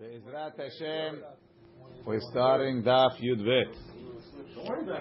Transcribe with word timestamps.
Be'ezrat 0.00 0.56
Hashem, 0.56 1.22
we're 2.06 2.20
starting 2.30 2.82
Daf 2.82 3.20
Yud. 3.20 3.66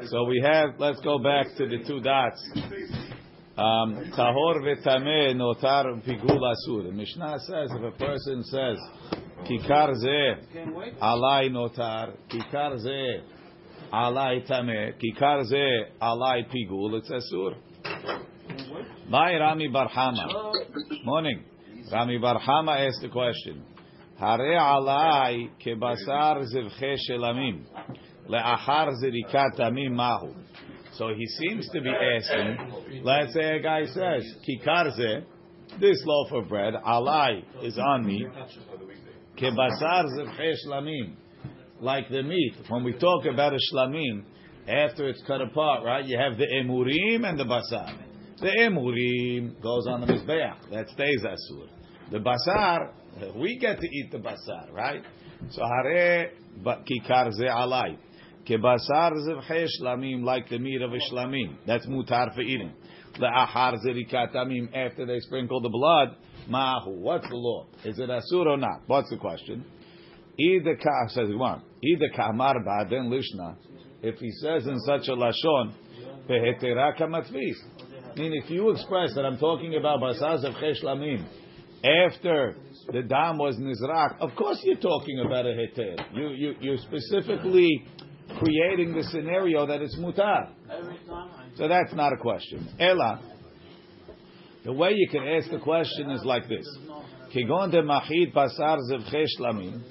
So 0.09 0.25
we 0.25 0.41
have, 0.45 0.71
let's 0.77 0.99
go 0.99 1.19
back 1.19 1.45
to 1.55 1.67
the 1.69 1.85
two 1.87 2.01
dots. 2.01 2.51
Um, 3.57 4.11
tahor 4.11 4.59
v'tameh 4.59 5.35
notar 5.35 5.85
pigul 6.05 6.41
asur. 6.41 6.83
The 6.83 6.91
Mishnah 6.91 7.39
says 7.47 7.69
if 7.71 7.81
a 7.81 7.97
person 7.97 8.43
says, 8.43 8.77
kikar 9.45 9.93
zeh 10.03 10.99
alai 11.01 11.49
notar, 11.49 12.17
kikar 12.29 12.75
zeh 12.85 13.21
alai 13.93 14.45
tameh, 14.51 14.95
kikar 15.01 15.45
zeh 15.49 15.83
alai 16.01 16.45
pigul, 16.53 16.97
it's 16.97 17.09
asur. 17.09 17.55
By 19.09 19.35
Rami 19.35 19.69
Barhama. 19.69 20.53
Morning. 21.05 21.45
Rami 21.89 22.19
Barhama 22.19 22.85
asked 22.85 23.01
the 23.01 23.07
question. 23.07 23.63
Hare 24.19 24.57
alai 24.57 25.49
kebasar 25.65 26.43
zivche 26.53 26.97
shelamim 27.09 27.63
le'achar 28.27 28.91
zirikat 29.01 29.57
amim 29.59 29.91
mahu. 29.91 30.33
So 30.93 31.13
he 31.15 31.25
seems 31.25 31.69
to 31.69 31.79
be 31.79 31.89
asking. 31.89 33.01
Let's 33.03 33.33
say 33.33 33.55
a 33.55 33.61
guy 33.61 33.85
says 33.85 34.25
kikarze, 34.45 35.23
this 35.79 36.03
loaf 36.05 36.33
of 36.33 36.49
bread 36.49 36.73
alai 36.73 37.43
is 37.63 37.77
on 37.77 38.05
me. 38.05 38.27
Kebasar 39.37 40.05
zivche 40.17 40.53
shlamim, 40.67 41.13
like 41.79 42.09
the 42.09 42.21
meat. 42.21 42.55
When 42.67 42.83
we 42.83 42.91
talk 42.93 43.25
about 43.25 43.53
a 43.53 43.59
shlamim, 43.73 44.23
after 44.67 45.07
it's 45.07 45.23
cut 45.25 45.41
apart, 45.41 45.85
right? 45.85 46.05
You 46.05 46.17
have 46.19 46.37
the 46.37 46.45
emurim 46.45 47.27
and 47.27 47.39
the 47.39 47.45
basar. 47.45 47.97
The 48.41 48.51
emurim 48.59 49.61
goes 49.61 49.87
on 49.87 50.01
the 50.01 50.07
mizbeach. 50.07 50.69
That 50.71 50.89
stays 50.89 51.23
asur. 51.23 51.69
The 52.11 52.19
basar, 52.19 52.91
we 53.35 53.57
get 53.57 53.79
to 53.79 53.87
eat 53.87 54.11
the 54.11 54.17
basar, 54.17 54.71
right? 54.71 55.03
So 55.51 55.63
hare 55.63 56.31
kikar 56.63 57.31
ze 57.33 57.45
alai. 57.45 57.97
Kebasar 58.47 59.13
zevche 59.27 59.67
shlamim, 59.79 60.23
like 60.23 60.49
the 60.49 60.57
meat 60.57 60.81
of 60.81 60.91
a 60.91 60.97
shlamim. 61.11 61.57
That's 61.67 61.85
mutar 61.85 62.33
for 62.33 62.41
eating. 62.41 62.73
Le'achar 63.17 63.77
zerikat 63.85 64.33
amim, 64.33 64.67
after 64.73 65.05
they 65.05 65.19
sprinkle 65.19 65.61
the 65.61 65.69
blood, 65.69 66.15
mahu. 66.47 66.91
What's 66.99 67.27
the 67.29 67.35
law? 67.35 67.67
Is 67.83 67.99
it 67.99 68.09
asur 68.09 68.45
or 68.47 68.57
not? 68.57 68.81
What's 68.87 69.09
the 69.09 69.17
question? 69.17 69.65
Either 70.37 70.75
ka, 70.77 71.07
says 71.09 71.29
one, 71.33 71.61
either 71.83 72.09
kamar 72.15 72.55
ba'den 72.65 73.09
lishna, 73.09 73.55
if 74.01 74.15
he 74.19 74.31
says 74.31 74.65
in 74.65 74.79
such 74.79 75.09
a 75.09 75.15
lashon, 75.15 75.73
behetera 76.29 76.97
kamatvis. 76.97 77.55
I 78.11 78.19
mean, 78.19 78.33
if 78.33 78.49
you 78.49 78.69
express 78.71 79.13
that 79.15 79.25
I'm 79.25 79.37
talking 79.37 79.75
about 79.75 79.99
basar 79.99 80.43
zevche 80.43 80.81
shlamim, 80.81 81.25
after 81.83 82.55
the 82.91 83.01
dam 83.03 83.37
was 83.37 83.55
nizrak, 83.57 84.19
of 84.19 84.35
course 84.35 84.59
you're 84.63 84.77
talking 84.77 85.19
about 85.25 85.45
a 85.45 85.49
heter. 85.49 85.95
You, 86.13 86.29
you, 86.29 86.55
you're 86.59 86.77
specifically 86.77 87.85
creating 88.39 88.93
the 88.93 89.03
scenario 89.03 89.65
that 89.65 89.81
it's 89.81 89.97
mutar. 89.97 90.49
So 91.55 91.67
that's 91.67 91.93
not 91.93 92.13
a 92.13 92.17
question. 92.17 92.67
Ella, 92.79 93.21
the 94.65 94.73
way 94.73 94.91
you 94.93 95.07
can 95.09 95.25
ask 95.25 95.49
the 95.49 95.59
question 95.59 96.11
is 96.11 96.23
like 96.25 96.47
this. 96.49 96.65
De 97.33 97.43
machid 97.45 98.33
basar 98.33 98.77
zevche 98.91 99.25
shlamim, 99.39 99.81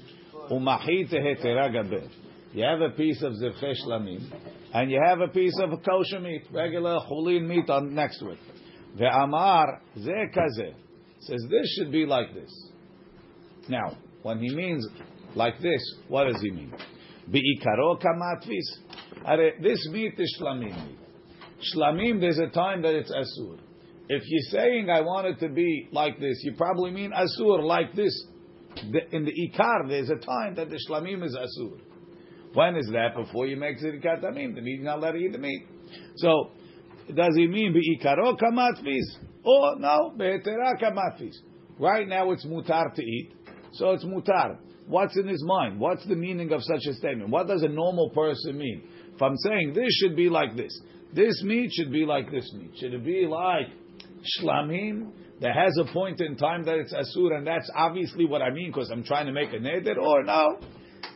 umachid 0.51 1.11
hetera 1.11 1.69
gaber. 1.71 2.07
You 2.53 2.63
have 2.63 2.81
a 2.81 2.89
piece 2.95 3.21
of 3.23 3.33
zevche 3.33 3.73
shlamim, 3.85 4.31
and 4.73 4.91
you 4.91 5.01
have 5.03 5.21
a 5.21 5.27
piece 5.27 5.57
of 5.59 5.71
kosher 5.83 6.19
meat, 6.19 6.43
regular 6.51 6.99
chulin 7.09 7.47
meat 7.47 7.69
on 7.69 7.95
next 7.95 8.19
to 8.19 8.29
it. 8.29 8.39
Ve'amar 8.97 9.79
ze 9.97 10.11
kazeh 10.35 10.73
says 11.21 11.45
this 11.49 11.75
should 11.77 11.91
be 11.91 12.05
like 12.05 12.33
this. 12.33 12.51
Now, 13.67 13.97
when 14.23 14.39
he 14.39 14.53
means 14.53 14.87
like 15.35 15.59
this, 15.61 15.81
what 16.07 16.25
does 16.25 16.41
he 16.41 16.51
mean? 16.51 16.73
Be'ikaro 17.31 18.01
kamatvis. 18.01 19.25
Are 19.25 19.37
this 19.61 19.87
meat 19.91 20.13
is 20.17 20.37
shlamim. 20.41 20.95
Shlamim, 21.75 22.19
there's 22.19 22.39
a 22.39 22.47
time 22.47 22.81
that 22.81 22.95
it's 22.95 23.11
asur. 23.11 23.59
If 24.07 24.23
you're 24.25 24.61
saying 24.61 24.89
I 24.89 25.01
want 25.01 25.27
it 25.27 25.39
to 25.45 25.53
be 25.53 25.87
like 25.91 26.19
this, 26.19 26.41
you 26.43 26.53
probably 26.55 26.91
mean 26.91 27.11
asur 27.11 27.63
like 27.63 27.93
this. 27.93 28.25
In 29.11 29.25
the 29.25 29.31
ikar, 29.31 29.87
there's 29.87 30.09
a 30.09 30.15
time 30.15 30.55
that 30.55 30.69
the 30.69 30.79
shlamim 30.89 31.23
is 31.23 31.35
asur. 31.35 31.79
When 32.53 32.75
is 32.75 32.89
that? 32.91 33.15
Before 33.15 33.45
you 33.45 33.57
make 33.57 33.77
zirikat 33.79 34.23
amim. 34.23 34.55
The 34.55 34.61
meat 34.61 34.81
not 34.81 34.97
allowed 34.97 35.11
to 35.11 35.17
eat 35.17 35.31
the 35.31 35.37
meat. 35.37 35.67
So, 36.15 36.51
does 37.13 37.35
he 37.35 37.47
mean 37.47 37.73
be'ikaro 37.73 38.37
kamatvis? 38.39 39.28
Oh, 39.45 39.73
or 39.73 39.79
no, 39.79 40.13
be'etera. 40.17 40.77
Right 41.79 42.07
now 42.07 42.31
it's 42.31 42.45
mutar 42.45 42.93
to 42.93 43.01
eat, 43.01 43.33
so 43.73 43.91
it's 43.91 44.03
mutar. 44.03 44.57
What's 44.87 45.17
in 45.17 45.27
his 45.27 45.43
mind? 45.45 45.79
What's 45.79 46.05
the 46.07 46.15
meaning 46.15 46.51
of 46.51 46.63
such 46.63 46.85
a 46.89 46.93
statement? 46.93 47.29
What 47.29 47.47
does 47.47 47.61
a 47.63 47.67
normal 47.67 48.09
person 48.09 48.57
mean? 48.57 48.83
If 49.15 49.21
I'm 49.21 49.37
saying 49.37 49.73
this 49.73 49.93
should 49.99 50.15
be 50.15 50.29
like 50.29 50.55
this, 50.55 50.77
this 51.13 51.43
meat 51.43 51.71
should 51.73 51.91
be 51.91 52.05
like 52.05 52.31
this 52.31 52.51
meat. 52.53 52.71
Should 52.79 52.93
it 52.93 53.05
be 53.05 53.27
like 53.27 53.67
shlamim 54.41 55.11
that 55.41 55.55
has 55.55 55.77
a 55.79 55.93
point 55.93 56.19
in 56.21 56.35
time 56.35 56.63
that 56.65 56.75
it's 56.75 56.93
asur, 56.93 57.37
and 57.37 57.47
that's 57.47 57.69
obviously 57.75 58.25
what 58.25 58.41
I 58.41 58.49
mean 58.49 58.71
because 58.71 58.89
I'm 58.91 59.03
trying 59.03 59.27
to 59.27 59.31
make 59.31 59.53
a 59.53 59.57
neder, 59.57 59.97
or 59.97 60.23
no? 60.23 60.59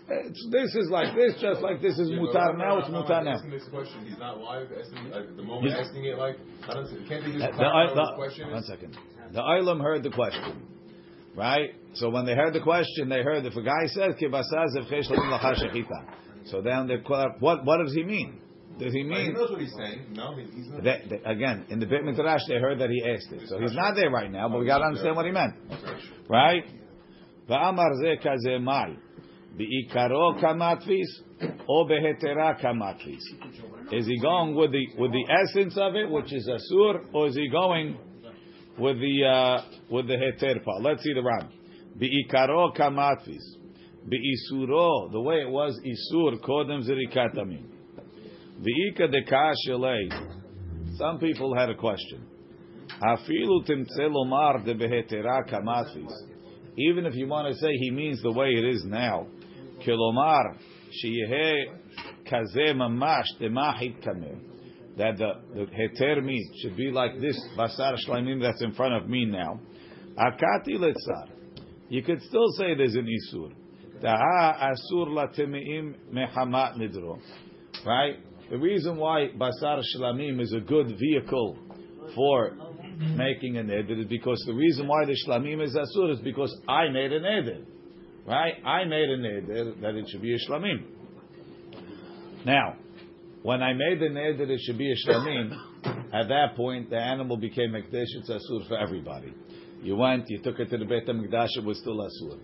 This 0.07 0.75
is 0.75 0.89
like 0.91 1.15
this, 1.15 1.35
just 1.39 1.61
like 1.61 1.81
this 1.81 1.97
is 1.97 2.09
Yeah, 2.09 2.17
mutar 2.17 2.57
now. 2.57 2.79
It's 2.79 2.89
mutar 2.89 3.23
now. 3.23 3.31
Asking 3.35 3.51
this 3.51 3.63
question, 3.71 4.05
he's 4.05 4.17
not 4.17 4.37
live. 4.39 4.67
Asking, 4.77 5.09
like, 5.09 5.35
the 5.37 5.43
moment 5.43 5.71
He's- 5.71 5.87
asking 5.87 6.05
it, 6.05 6.17
like, 6.17 6.35
I 6.67 6.73
don't. 6.73 6.87
Can't 7.07 7.23
they 7.23 7.31
just 7.31 7.57
The, 7.57 7.91
the, 7.95 8.11
question 8.15 8.49
one 8.51 8.59
is? 8.59 8.67
second. 8.67 8.97
The 9.31 9.39
Olam 9.39 9.81
heard 9.81 10.03
the 10.03 10.09
question, 10.09 10.67
right? 11.35 11.69
So 11.93 12.09
when 12.09 12.25
they 12.25 12.35
heard 12.35 12.53
the 12.53 12.59
question, 12.59 13.07
they 13.07 13.23
heard 13.23 13.45
if 13.45 13.55
a 13.55 13.61
guy 13.61 13.85
says 13.87 14.15
"Kibasaz 14.21 14.75
evchesh 14.77 15.09
l'im 15.09 15.19
lacha 15.31 15.55
shechita," 15.55 16.05
so 16.45 16.61
then 16.61 16.87
they 16.87 16.97
what 17.39 17.63
what 17.63 17.77
does 17.83 17.93
he 17.93 18.03
mean? 18.03 18.39
Does 18.77 18.91
he 18.91 19.03
Like, 19.03 19.17
he 19.19 19.23
mean 19.27 19.33
knows 19.35 19.51
what 19.51 19.61
he's 19.61 19.73
saying. 19.73 20.07
No, 20.13 20.35
he's 20.35 20.67
not. 20.67 20.83
that, 20.83 21.07
that- 21.09 21.29
again 21.29 21.65
in 21.69 21.79
the 21.79 21.85
Beit 21.85 22.03
Midrash 22.03 22.41
they 22.49 22.55
heard 22.59 22.79
that 22.79 22.89
he 22.89 23.01
asked 23.07 23.31
it, 23.31 23.47
so 23.47 23.57
he's 23.59 23.73
not 23.75 23.95
there 23.95 24.09
right 24.09 24.29
now, 24.31 24.49
but 24.49 24.59
we 24.59 24.65
got 24.65 24.79
to 24.79 24.85
understand 24.85 25.15
what 25.15 25.25
he 25.25 25.31
meant, 25.31 25.53
right? 26.27 26.65
Va'amar 27.47 27.95
ze 28.01 28.17
kazeh 28.17 28.61
mai 28.61 28.95
bi'ikaro 29.57 30.41
kamatvis 30.41 31.07
or 31.67 31.87
behetera 31.87 32.59
kamatvis. 32.61 33.21
Is 33.91 34.07
he 34.07 34.19
going 34.19 34.55
with 34.55 34.71
the 34.71 34.87
with 34.97 35.11
the 35.11 35.25
essence 35.29 35.77
of 35.77 35.95
it, 35.95 36.09
which 36.09 36.33
is 36.33 36.47
asur, 36.47 37.05
or 37.13 37.27
is 37.27 37.35
he 37.35 37.49
going 37.49 37.97
with 38.77 38.99
the 38.99 39.25
uh, 39.25 39.61
with 39.89 40.07
the 40.07 40.13
heter 40.13 40.63
part? 40.63 40.81
Let's 40.81 41.03
see 41.03 41.13
the 41.13 41.21
Ran. 41.21 41.49
Bi'ikaro 41.97 42.75
kamatvis, 42.75 43.43
bi'isuro, 44.07 45.11
the 45.11 45.21
way 45.21 45.41
it 45.41 45.49
was 45.49 45.79
isur 45.85 46.39
kodem 46.41 46.81
zirikatamim. 46.83 47.65
Bi'ika 48.61 49.13
dekashelei. 49.13 50.31
Some 50.97 51.19
people 51.19 51.55
had 51.55 51.69
a 51.69 51.75
question. 51.75 52.25
Hafilu 53.01 53.67
timtze 53.67 54.09
lomar 54.09 54.63
de 54.65 54.73
kamatvis. 54.75 56.11
Even 56.77 57.05
if 57.05 57.13
you 57.15 57.27
want 57.27 57.53
to 57.53 57.59
say 57.59 57.71
he 57.73 57.91
means 57.91 58.21
the 58.21 58.31
way 58.31 58.49
it 58.49 58.63
is 58.63 58.83
now, 58.85 59.27
kilomar 59.85 60.57
sheyehe 61.03 61.65
kazeh 62.25 62.73
mamash 62.73 63.25
demahit 63.39 64.03
kameh, 64.05 64.39
that 64.97 65.17
the, 65.17 65.33
the 65.55 65.65
heter 65.65 66.23
meat 66.23 66.45
should 66.61 66.75
be 66.75 66.91
like 66.91 67.19
this 67.19 67.39
basar 67.57 67.95
shlamim 68.07 68.41
that's 68.41 68.61
in 68.61 68.73
front 68.73 68.93
of 68.93 69.09
me 69.09 69.25
now. 69.25 69.59
Akati 70.17 70.77
letzar. 70.77 71.29
You 71.89 72.03
could 72.03 72.21
still 72.21 72.47
say 72.57 72.75
there's 72.75 72.95
an 72.95 73.07
isur. 73.07 73.51
Taha 74.01 74.73
asur 74.73 75.07
latemeim 75.07 75.95
mehamat 76.11 76.77
nidro. 76.77 77.19
Right? 77.85 78.17
The 78.49 78.57
reason 78.57 78.97
why 78.97 79.29
basar 79.37 79.81
shlamim 79.95 80.41
is 80.41 80.53
a 80.53 80.59
good 80.59 80.97
vehicle 80.99 81.57
for 82.15 82.51
making 83.15 83.57
an 83.57 83.67
neder 83.67 83.99
is 83.99 84.07
because 84.07 84.43
the 84.45 84.53
reason 84.53 84.87
why 84.87 85.05
the 85.05 85.15
shlamim 85.27 85.63
is 85.63 85.75
asur 85.75 86.11
is 86.11 86.19
because 86.19 86.55
I 86.67 86.89
made 86.89 87.11
an 87.11 87.23
neder. 87.23 87.65
Right? 88.25 88.53
I 88.65 88.85
made 88.85 89.09
a 89.09 89.17
neder 89.17 89.81
that 89.81 89.95
it 89.95 90.05
should 90.09 90.21
be 90.21 90.33
a 90.33 90.37
shlamim. 90.49 90.85
Now, 92.45 92.77
when 93.41 93.61
I 93.61 93.73
made 93.73 93.99
the 93.99 94.05
neder 94.05 94.49
it 94.49 94.61
should 94.65 94.77
be 94.77 94.91
a 94.91 94.95
shlamim, 94.95 95.51
at 96.13 96.29
that 96.29 96.55
point 96.55 96.89
the 96.89 96.97
animal 96.97 97.37
became 97.37 97.71
mekdesh, 97.71 98.05
it's 98.17 98.29
asur 98.29 98.67
for 98.67 98.77
everybody. 98.77 99.33
You 99.81 99.97
went, 99.97 100.29
you 100.29 100.41
took 100.41 100.59
it 100.59 100.69
to 100.69 100.77
the 100.77 100.85
Beit 100.85 101.05
HaMikdash, 101.05 101.57
it 101.57 101.65
was 101.65 101.77
still 101.79 101.97
asur. 101.97 102.39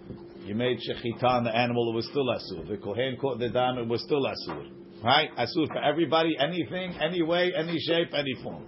You 0.46 0.56
made 0.56 0.78
shechita 0.80 1.44
the 1.46 1.56
animal, 1.56 1.92
it 1.92 1.96
was 1.96 2.06
still 2.08 2.26
asur. 2.26 2.68
The 2.68 2.76
kohen 2.78 3.16
caught 3.16 3.40
the 3.40 3.48
dam, 3.48 3.78
it 3.78 3.88
was 3.88 4.04
still 4.04 4.26
asur. 4.26 4.70
Right? 5.02 5.30
Asur 5.38 5.68
for 5.68 5.82
everybody, 5.82 6.36
anything, 6.38 6.96
any 7.02 7.22
way, 7.22 7.54
any 7.56 7.80
shape, 7.80 8.10
any 8.14 8.36
form. 8.44 8.66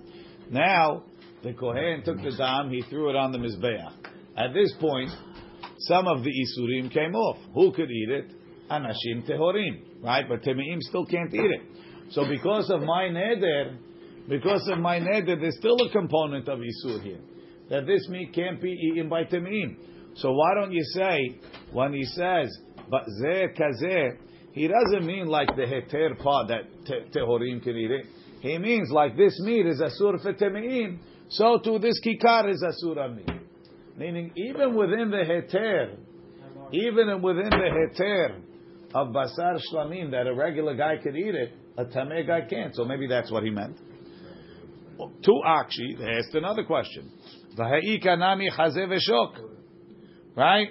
Now, 0.49 1.03
the 1.43 1.51
kohen 1.51 2.03
took 2.05 2.21
the 2.21 2.31
dam, 2.37 2.69
he 2.69 2.81
threw 2.83 3.09
it 3.09 3.17
on 3.17 3.33
the 3.33 3.39
mizbeach. 3.39 3.91
At 4.37 4.53
this 4.53 4.73
point, 4.79 5.09
some 5.87 6.07
of 6.07 6.23
the 6.23 6.29
isurim 6.29 6.91
came 6.91 7.15
off. 7.15 7.37
Who 7.53 7.71
could 7.71 7.89
eat 7.89 8.09
it? 8.09 8.31
Anashim 8.69 9.27
tehorim, 9.29 10.03
right? 10.03 10.25
But 10.27 10.43
temeim 10.43 10.79
still 10.81 11.05
can't 11.05 11.33
eat 11.33 11.39
it. 11.39 11.61
So 12.11 12.27
because 12.27 12.69
of 12.69 12.81
my 12.81 13.05
neder, 13.05 13.77
because 14.29 14.67
of 14.71 14.79
my 14.79 14.99
neder, 14.99 15.39
there's 15.39 15.57
still 15.57 15.77
a 15.81 15.89
component 15.91 16.47
of 16.47 16.59
isur 16.59 17.01
here 17.01 17.19
that 17.69 17.85
this 17.85 18.07
meat 18.09 18.33
can't 18.33 18.61
be 18.61 18.71
eaten 18.71 19.09
by 19.09 19.23
temeim. 19.23 19.75
So 20.15 20.31
why 20.33 20.53
don't 20.55 20.73
you 20.73 20.83
say 20.93 21.39
when 21.71 21.93
he 21.93 22.03
says 22.03 22.49
But 22.89 23.05
ze 23.21 23.47
kaze, 23.55 24.17
he 24.51 24.67
doesn't 24.67 25.05
mean 25.05 25.27
like 25.27 25.47
the 25.55 25.63
heter 25.63 26.21
part 26.21 26.49
that 26.49 26.63
te- 26.85 27.17
tehorim 27.17 27.63
can 27.63 27.77
eat 27.77 27.91
it. 27.91 28.05
He 28.41 28.57
means 28.57 28.91
like 28.91 29.15
this 29.15 29.39
meat 29.39 29.65
is 29.65 29.79
asur 29.79 30.21
for 30.21 30.33
temeim, 30.33 30.99
so 31.29 31.59
too 31.63 31.79
this 31.79 31.99
kikar 32.05 32.49
is 32.51 32.61
asur 32.61 32.97
on 32.97 33.15
meat. 33.15 33.40
Meaning 34.01 34.31
even 34.35 34.75
within 34.75 35.11
the 35.11 35.17
heter, 35.17 35.95
even 36.71 37.21
within 37.21 37.51
the 37.51 37.69
heter 38.01 38.41
of 38.95 39.09
basar 39.09 39.59
shlamim 39.71 40.09
that 40.09 40.25
a 40.25 40.33
regular 40.33 40.75
guy 40.75 40.97
could 40.97 41.15
eat 41.15 41.35
it, 41.35 41.53
a 41.77 41.85
tameh 41.85 42.25
guy 42.25 42.41
can't. 42.49 42.75
So 42.75 42.83
maybe 42.83 43.05
that's 43.05 43.29
what 43.31 43.43
he 43.43 43.51
meant. 43.51 43.77
To 44.97 45.31
Akshi, 45.45 45.99
they 45.99 46.17
asked 46.17 46.33
another 46.33 46.63
question. 46.63 47.11
Right? 50.35 50.67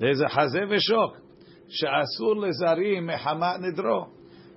There's 0.00 0.20
a 0.22 0.28
chazeh 0.28 0.66
v'shok. 0.66 1.16
She'asur 1.68 2.36
lezarim 2.36 3.14
mehamat 3.14 3.60
nidro. 3.60 4.08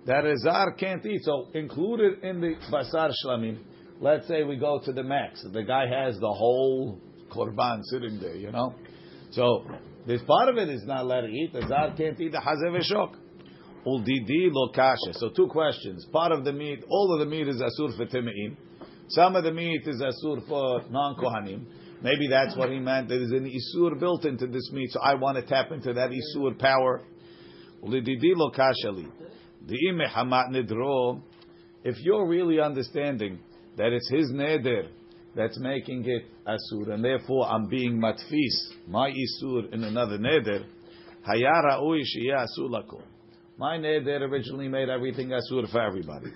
That 0.06 0.24
a 0.24 0.38
zar 0.38 0.71
can't 0.71 1.06
eat. 1.06 1.21
So 1.24 1.50
included 1.53 2.24
in 2.24 2.39
the 2.39 2.56
basar 2.71 3.12
shlamim, 3.25 3.57
let's 4.00 4.28
say 4.28 4.44
we 4.44 4.57
go 4.57 4.80
to 4.86 4.92
the 4.92 5.04
max. 5.04 5.44
The 5.51 5.63
guy 5.63 5.86
has 5.88 6.19
the 6.19 6.31
whole 6.31 7.00
korban 7.31 7.81
sitting 7.84 8.19
there, 8.19 8.36
you 8.36 8.51
know? 8.51 8.74
So 9.31 9.66
this 10.07 10.22
part 10.24 10.50
of 10.50 10.57
it 10.57 10.69
is 10.69 10.84
not 10.86 11.06
let 11.06 11.24
it 11.25 11.31
eat. 11.31 11.54
The 11.54 11.68
zar 11.68 11.94
can't 11.96 12.19
eat 12.19 12.31
the 12.31 12.40
chazeh 12.40 12.72
v'shok. 12.75 13.16
Uldidi 13.86 14.50
lo 14.51 14.72
kasha. 14.74 15.13
So 15.13 15.30
two 15.30 15.48
questions. 15.48 16.06
Part 16.12 16.31
of 16.31 16.44
the 16.44 16.51
meat, 16.51 16.84
all 16.90 17.13
of 17.13 17.19
the 17.19 17.25
meat 17.25 17.48
is 17.48 17.62
asur 17.62 17.96
for 17.96 18.06
timeim. 18.06 18.57
Some 19.10 19.36
of 19.36 19.44
the 19.44 19.51
meat 19.51 19.88
is 19.88 20.01
asur 20.01 20.48
for 20.48 20.81
non-kohanim. 20.90 21.66
Maybe 22.01 22.28
that's 22.30 22.56
what 22.56 22.69
he 22.69 22.80
meant. 22.80 23.10
There 23.10 23.22
is 23.22 23.31
an 23.31 23.46
isur 23.46 24.00
built 24.00 24.25
into 24.25 24.48
this 24.48 24.72
meat, 24.72 24.92
so 24.92 25.01
I 25.01 25.16
want 25.16 25.38
to 25.38 25.44
tap 25.44 25.72
into 25.72 25.94
that 25.94 26.12
isur 26.12 26.57
power. 26.57 27.01
Uldidi 27.84 28.34
lo 28.36 28.51
kasha 28.51 28.92
li. 28.92 29.07
If 31.84 31.98
you're 32.00 32.28
really 32.28 32.60
understanding 32.60 33.40
that 33.80 33.94
it's 33.94 34.10
his 34.10 34.30
neder 34.34 34.90
that's 35.36 35.58
making 35.58 36.04
it 36.06 36.26
asur, 36.46 36.92
and 36.92 37.04
therefore 37.04 37.48
I'm 37.48 37.70
being 37.70 37.98
matfis, 37.98 38.74
my 38.88 39.10
isur 39.10 39.74
in 39.74 39.86
another 39.86 40.18
neder, 40.18 40.66
hayara 41.26 41.81
ui 41.81 42.02
shiyah 42.02 42.46
asur 42.46 42.70
lakom. 42.70 43.02
My 43.58 43.78
neder 43.78 44.20
originally 44.30 44.68
made 44.68 44.90
everything 44.90 45.30
asur 45.30 45.72
for 45.72 45.81
everybody. 45.81 46.28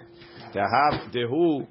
Dehu 0.53 1.67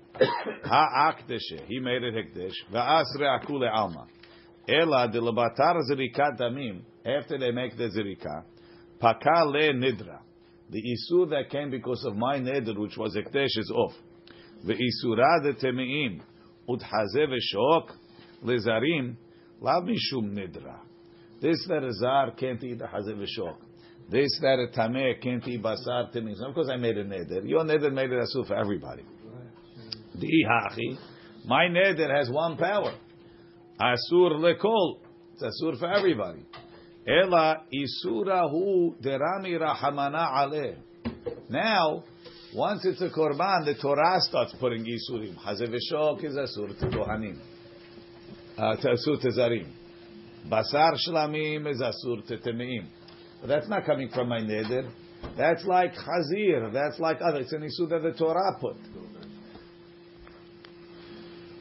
ha'akdeshe. 0.65 1.67
He 1.69 1.81
made 1.81 2.03
it 2.03 2.15
hekdesh. 2.15 2.53
Va'asre 2.71 3.41
akule 3.41 3.71
alma. 3.73 4.07
Ela 4.69 5.09
de 5.11 5.21
lebatar 5.21 5.77
zirikat 5.91 6.39
damim. 6.39 6.83
After 7.07 7.39
they 7.39 7.51
make 7.51 7.77
the 7.79 7.85
zirika, 7.85 8.45
paka 9.01 9.45
le 9.47 9.73
nidra. 9.73 10.19
The 10.71 10.83
isur 10.83 11.31
that 11.31 11.49
came 11.51 11.71
because 11.71 12.05
of 12.05 12.15
my 12.15 12.39
neder, 12.39 12.77
which 12.77 12.97
was 12.99 13.17
hekdesh, 13.17 13.57
is 13.57 13.73
off. 13.75 13.95
De 14.64 15.53
temeim 15.55 16.20
udhaze 16.69 17.26
v'shok 17.26 17.91
lezarim 18.44 19.17
lav 19.61 19.85
mishum 19.85 20.32
nidra. 20.32 20.79
This 21.41 21.67
that 21.69 21.82
a 21.82 21.93
zar 21.93 22.31
can't 22.32 22.62
eat 22.62 22.79
the 22.79 22.85
hazev 22.85 23.17
v'shok. 23.17 23.56
This 24.09 24.38
that 24.41 24.59
a 24.59 24.79
tameh 24.79 25.20
can't 25.20 25.47
eat 25.49 25.62
basar 25.62 26.14
timim. 26.14 26.35
Of 26.47 26.55
course, 26.55 26.69
I 26.73 26.76
made 26.76 26.97
a 26.99 27.05
neder. 27.05 27.49
Your 27.49 27.64
neder 27.64 27.93
made 27.93 28.11
it 28.11 28.23
asur 28.23 28.47
for 28.47 28.55
everybody. 28.55 29.05
The 30.14 30.44
hachi, 30.49 30.99
my 31.47 31.67
neder 31.69 32.15
has 32.17 32.31
one 32.31 32.56
power. 32.56 32.94
Asur 33.81 34.32
lekol. 34.38 35.00
It's 35.35 35.43
asur 35.43 35.79
for 35.79 35.88
everybody. 35.88 36.44
Ela 37.06 37.65
isura 37.73 38.49
hu 38.50 38.94
derami 39.03 39.58
rahamana 39.58 40.31
aleh. 40.32 40.76
Now, 41.49 42.05
once 42.55 42.85
it's 42.85 43.01
a 43.01 43.09
korban, 43.09 43.65
the 43.65 43.75
Torah 43.81 44.21
starts 44.21 44.55
putting 44.61 44.85
isurim. 44.85 45.37
Hazev 45.39 45.69
v'shok 45.69 46.25
is 46.25 46.35
asur 46.35 46.79
to 46.79 46.87
kohanim. 46.87 47.39
Uh, 48.59 48.77
to 48.77 48.89
asur 48.89 49.21
to 49.23 49.29
zarim. 49.29 49.69
Basar 50.51 50.97
shlamim 51.09 51.67
is 51.71 51.81
asur 51.81 52.27
to 52.27 52.37
temeim. 52.37 52.87
But 53.41 53.49
that's 53.49 53.69
not 53.69 53.87
coming 53.87 54.11
from 54.11 54.29
my 54.29 54.41
neder. 54.41 54.91
That's 55.37 55.65
like 55.65 55.95
chazir. 55.95 56.73
That's 56.73 56.99
like 56.99 57.19
other. 57.23 57.41
It's 57.41 57.53
an 57.53 57.63
issue 57.63 57.87
that 57.89 58.03
the 58.03 58.13
Torah 58.13 58.59
put. 58.61 58.77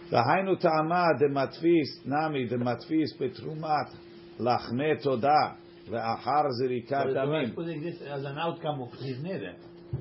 De 0.10 1.30
matfis 1.30 2.06
nami 2.06 2.48
de 2.48 2.58
matfis 2.58 3.18
betrumat 3.18 3.96
lachme 4.40 5.02
toda 5.02 5.56
ve'achar 5.90 6.50
zirikat 6.62 7.16
damim. 7.16 7.56
putting 7.56 7.82
this 7.82 7.96
as 8.02 8.26
an 8.26 8.38
outcome 8.38 8.82
of 8.82 8.92
his 9.00 9.18
neder. 9.20 9.56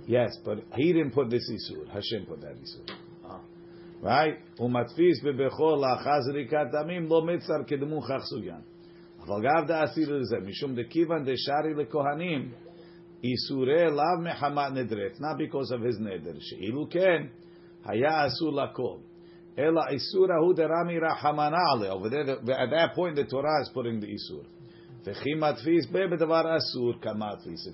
Yes, 0.07 0.37
but 0.43 0.59
he 0.75 0.93
didn't 0.93 1.11
put 1.11 1.29
this 1.29 1.49
isur. 1.49 1.87
Hashem 1.87 2.25
put 2.27 2.41
that 2.41 2.55
isur. 2.55 2.89
Ah. 3.25 3.39
Right? 4.01 4.39
Umatfis 4.59 5.23
bebechol 5.23 5.79
la'achar 5.79 6.21
zirikat 6.27 6.73
damim 6.73 7.09
lo 7.09 7.21
mitzar 7.21 7.65
kedemu 7.67 8.01
chach 8.07 8.23
sugyan. 8.31 8.61
אבל 9.25 9.41
גם 9.43 9.65
דאסיר 9.67 10.17
לזה, 10.17 10.37
משום 10.45 10.75
דכיוון 10.75 11.23
דשארי 11.25 11.73
לכהנים, 11.77 12.51
איסורי 13.23 13.85
לאו 13.91 14.21
מחמת 14.21 14.71
נדרת, 14.71 15.15
not 15.17 15.37
because 15.39 15.71
of 15.71 15.81
his 15.81 16.01
נדר, 16.01 16.39
שאילו 16.39 16.89
כן, 16.89 17.27
היה 17.85 18.27
אסור 18.27 18.53
לכל. 18.53 18.97
אלא 19.57 19.81
איסור 19.89 20.27
ההוא 20.31 20.53
דרמי 20.53 20.99
רחמנה 20.99 21.57
עליה, 21.73 21.91
over 21.93 22.09
there, 22.09 22.49
at 22.49 22.69
that 22.69 22.95
point 22.95 23.15
the 23.15 23.23
Torah 23.31 23.61
is 23.63 23.69
putting 23.73 23.99
the 23.99 24.07
איסור. 24.07 24.43
If 25.06 25.26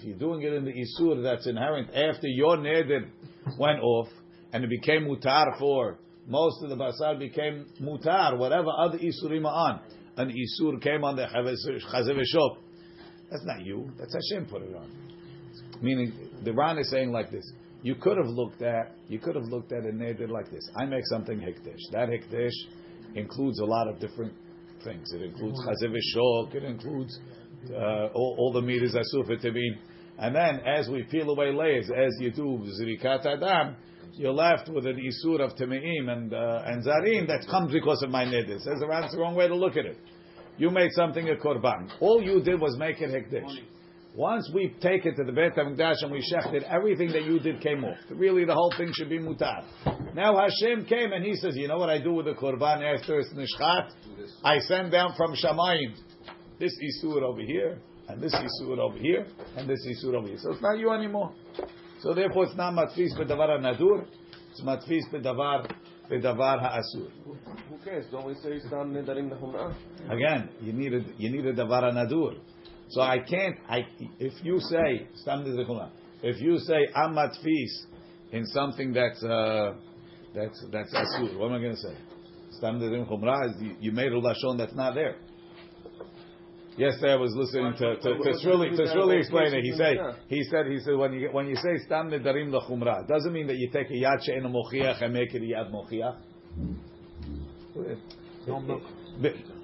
you're 0.03 0.19
doing 0.19 0.43
it 0.43 0.53
in 0.53 0.65
the 0.65 0.73
isur 0.73 1.23
that's 1.23 1.47
inherent 1.47 1.89
after 1.89 2.29
your 2.29 2.57
neder 2.57 3.09
went 3.59 3.81
off 3.81 4.09
and 4.53 4.65
it 4.65 4.71
became 4.71 5.07
mutar 5.07 5.59
for 5.59 5.99
most 6.29 6.63
of 6.63 6.71
the 6.71 6.77
basar 6.77 7.19
became 7.19 7.67
mutar, 7.81 8.37
whatever 8.37 8.71
other 8.79 8.99
isurim 8.99 9.45
are 9.47 9.71
on. 9.71 9.81
An 10.17 10.31
isur 10.31 10.81
came 10.83 11.05
on 11.05 11.17
the 11.17 11.23
chazeveshop. 11.23 12.57
That's 13.31 13.45
not 13.45 13.65
you. 13.65 13.91
That's 13.99 14.15
Hashem 14.15 14.47
put 14.47 14.63
it 14.63 14.75
on. 14.75 14.91
Meaning 15.83 16.13
the 16.43 16.53
Ran 16.53 16.79
is 16.79 16.91
saying 16.91 17.13
like 17.13 17.31
this. 17.31 17.45
You 17.83 17.95
could 17.97 18.17
have 18.17 18.27
looked 18.27 18.63
at 18.63 18.95
you 19.09 19.19
could 19.19 19.37
have 19.37 19.45
looked 19.45 19.73
at 19.73 19.85
a 19.85 19.93
neder 19.93 20.29
like 20.29 20.51
this. 20.51 20.69
I 20.77 20.87
make 20.87 21.07
something 21.07 21.39
hikdish. 21.39 21.81
That 21.93 22.09
hikdish 22.09 22.55
includes 23.15 23.61
a 23.61 23.65
lot 23.65 23.89
of 23.89 24.01
different 24.01 24.33
things. 24.87 25.13
It 25.13 25.23
includes 25.23 25.59
chazev 25.61 25.95
shok. 26.15 26.55
It 26.55 26.65
includes 26.65 27.19
uh, 27.71 28.09
all, 28.15 28.37
all 28.39 28.53
the 28.53 28.63
meat 28.63 28.83
is 28.83 28.95
asur 28.95 29.27
for 29.27 29.37
tibin. 29.37 29.77
And 30.19 30.35
then, 30.35 30.61
as 30.61 30.89
we 30.89 31.03
peel 31.03 31.29
away 31.29 31.53
layers, 31.53 31.91
as 31.91 32.13
you 32.21 32.31
do 32.31 32.65
zirikat 32.81 33.27
adam, 33.27 33.77
you're 34.13 34.33
left 34.33 34.69
with 34.71 34.87
an 34.87 34.97
isur 34.97 35.41
of 35.41 35.55
temeim 35.57 36.09
and 36.09 36.33
uh, 36.33 36.63
and 36.65 36.83
zarim 36.83 37.27
that 37.27 37.47
comes 37.51 37.73
because 37.73 38.03
of 38.03 38.11
my 38.11 38.25
the 38.25 38.87
Ran, 38.89 39.09
the 39.13 39.19
wrong 39.19 39.35
way 39.35 39.47
to 39.47 39.55
look 39.55 39.77
at 39.77 39.85
it. 39.85 39.99
You 40.57 40.71
made 40.71 40.91
something 40.93 41.29
a 41.29 41.35
korban. 41.35 41.91
All 42.01 42.23
you 42.23 42.43
did 42.43 42.59
was 42.59 42.77
make 42.79 43.01
it 43.03 43.11
hekdesh. 43.11 43.61
Once 44.17 44.51
we 44.55 44.75
take 44.81 45.05
it 45.05 45.15
to 45.15 45.25
the 45.25 45.33
Beit 45.33 45.55
HaMikdash 45.55 45.97
and 46.01 46.11
we 46.11 46.25
shechted, 46.33 46.63
everything 46.63 47.13
that 47.13 47.25
you 47.25 47.39
did 47.39 47.61
came 47.61 47.85
off. 47.85 47.99
Really, 48.09 48.47
the 48.47 48.55
whole 48.55 48.73
thing 48.79 48.91
should 48.95 49.11
be 49.11 49.19
mutar. 49.19 49.63
Now 50.15 50.39
Hashem 50.39 50.87
came 50.87 51.13
and 51.13 51.23
He 51.23 51.35
says, 51.35 51.55
you 51.55 51.69
know 51.69 51.77
what 51.77 51.91
I 51.91 52.01
do 52.03 52.15
with 52.15 52.25
the 52.25 52.33
korban 52.33 52.83
after 52.83 53.21
it's 53.21 53.29
nishchat? 53.35 53.91
I 54.43 54.59
send 54.61 54.91
down 54.91 55.13
from 55.19 55.35
Shamayim 55.35 55.97
this 56.59 56.73
isur 56.83 57.21
over 57.21 57.43
here, 57.43 57.79
and 58.09 58.23
this 58.23 58.35
isur 58.35 58.79
over 58.79 58.97
here, 58.97 59.27
and 59.59 59.69
this 59.69 59.87
isur 59.87 60.15
over 60.15 60.29
here. 60.29 60.39
So 60.41 60.53
it's 60.53 60.63
not 60.63 60.79
you 60.79 60.93
anymore. 60.93 61.35
So 62.01 62.15
therefore, 62.15 62.45
it's 62.45 62.57
not 62.57 62.73
matfis 62.73 63.15
bedavar 63.19 63.61
nadur. 63.61 64.07
It's 64.51 64.63
matfis 64.63 65.03
bedavar 65.13 65.71
bedavar 66.11 66.59
ha'asur. 66.61 67.11
Who 67.23 67.79
cares? 67.85 68.07
Don't 68.11 68.27
we 68.27 68.35
say 68.37 68.61
stam 68.61 68.95
nedarim 68.95 69.31
lechumrah? 69.31 69.75
Again, 70.07 70.49
you 70.63 70.73
need 70.73 70.95
a 70.95 71.05
you 71.19 71.31
need 71.31 71.45
a 71.45 71.53
davar 71.53 71.93
nadur. 71.93 72.39
So 72.91 73.01
I 73.01 73.19
can't. 73.19 73.57
I 73.69 73.87
if 74.19 74.33
you 74.45 74.61
say 74.61 75.09
if 76.23 76.41
you 76.41 76.59
say 76.59 76.89
I'm 76.95 77.15
matfis 77.15 77.87
in 78.33 78.47
something 78.47 78.93
that's 78.93 79.23
uh, 79.23 79.75
that's 80.35 80.65
that's 80.71 80.95
asur, 80.95 81.39
what 81.39 81.47
am 81.47 81.55
I 81.55 81.59
going 81.59 81.77
to 81.77 81.77
say? 81.77 81.97
Stam 82.53 82.81
chumrah 82.81 83.51
is 83.51 83.63
you, 83.81 83.93
made 83.93 84.13
a 84.13 84.21
lashon 84.21 84.57
that's 84.59 84.75
not 84.75 84.95
there. 84.95 85.17
Yesterday 86.79 87.13
I 87.13 87.17
was 87.17 87.35
listening 87.35 87.73
to 87.73 87.97
to, 87.97 88.19
to 88.19 88.47
Shuli 88.47 88.77
to 88.77 88.83
Shuli 88.95 89.19
explain 89.19 89.55
it. 89.55 89.65
He 89.65 89.73
said 89.73 89.97
he 90.29 90.45
said 90.45 90.67
he 90.67 90.79
said 90.81 90.97
when 90.97 91.13
you 91.15 91.31
when 91.33 91.47
you 91.49 91.57
say 91.57 91.79
stam 91.87 92.11
nedarim 92.11 92.51
lechumrah, 92.51 93.09
doesn't 93.09 93.33
mean 93.33 93.47
that 93.49 93.57
you 93.57 93.71
take 93.71 93.91
a 93.91 93.95
yad 93.95 94.23
she'en 94.23 94.43
mochiach 94.43 95.03
and 95.03 95.13
make 95.13 95.35
it 95.35 95.43
a 95.43 95.47
yad 95.47 95.73
mochiach. 95.73 96.17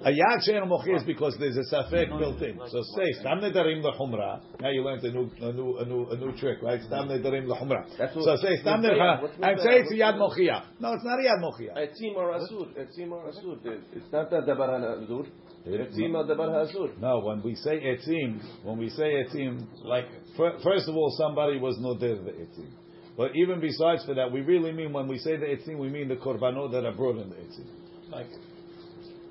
A 0.05 0.09
yad 0.11 0.41
she'en 0.43 0.67
mochi 0.67 0.91
is 0.91 1.03
because 1.03 1.37
there's 1.39 1.55
a 1.55 1.63
safek 1.73 2.17
built 2.19 2.41
in. 2.41 2.59
So 2.67 2.81
say 2.95 3.11
stam 3.19 3.39
nedarim 3.39 3.81
lechumra. 3.81 4.41
Now 4.59 4.69
you 4.69 4.83
learned 4.83 5.03
a 5.05 5.11
new, 5.11 5.29
a 5.41 5.51
new, 5.53 5.77
a 5.77 5.85
new, 5.85 6.07
a 6.09 6.17
new 6.17 6.35
trick, 6.37 6.61
right? 6.61 6.81
Stam 6.81 7.07
nedarim 7.07 7.45
lechumra. 7.47 7.85
That's 7.97 8.15
what- 8.15 8.25
So 8.25 8.35
say 8.35 8.57
stam 8.57 8.81
what's 8.83 9.35
nedarim 9.35 9.49
and 9.49 9.59
say 9.61 9.79
it's 9.79 9.91
a 9.91 9.95
yad 9.95 10.17
mochiach. 10.17 10.63
No, 10.79 10.93
it's 10.93 11.05
not 11.05 11.19
a 11.19 11.23
yad 11.23 11.39
mochiach. 11.41 11.77
Etzim 11.77 12.15
or 12.15 12.33
asur. 12.33 12.67
Etzim 12.77 13.11
or 13.11 13.31
asur. 13.31 13.81
It's 13.93 14.11
not 14.11 14.33
a 14.33 14.41
dabar 14.41 14.69
ha'azur. 14.79 15.25
Etzim 15.67 16.13
or 16.15 16.25
dabar 16.25 16.49
ha'azur. 16.51 16.99
No, 16.99 17.19
when 17.19 17.41
we 17.41 17.55
say 17.55 17.79
etzim, 17.79 18.41
when 18.63 18.77
we 18.77 18.89
say 18.89 19.23
etzim, 19.23 19.65
like 19.83 20.05
first 20.35 20.89
of 20.89 20.95
all, 20.95 21.15
somebody 21.17 21.59
was 21.59 21.77
noder 21.79 22.15
the 22.23 22.31
etzim. 22.31 22.69
But 23.15 23.31
even 23.35 23.61
besides 23.61 24.03
for 24.05 24.15
that, 24.15 24.31
we 24.31 24.41
really 24.41 24.71
mean 24.71 24.91
when 24.91 25.07
we 25.07 25.19
say 25.19 25.37
the 25.37 25.45
etzim, 25.45 25.77
we 25.77 25.89
mean 25.89 26.07
the 26.09 26.15
korbanot 26.15 26.71
that 26.71 26.83
are 26.85 26.93
brought 26.93 27.17
in 27.17 27.29
the 27.29 27.35
etzim. 27.35 27.67
Like, 28.11 28.27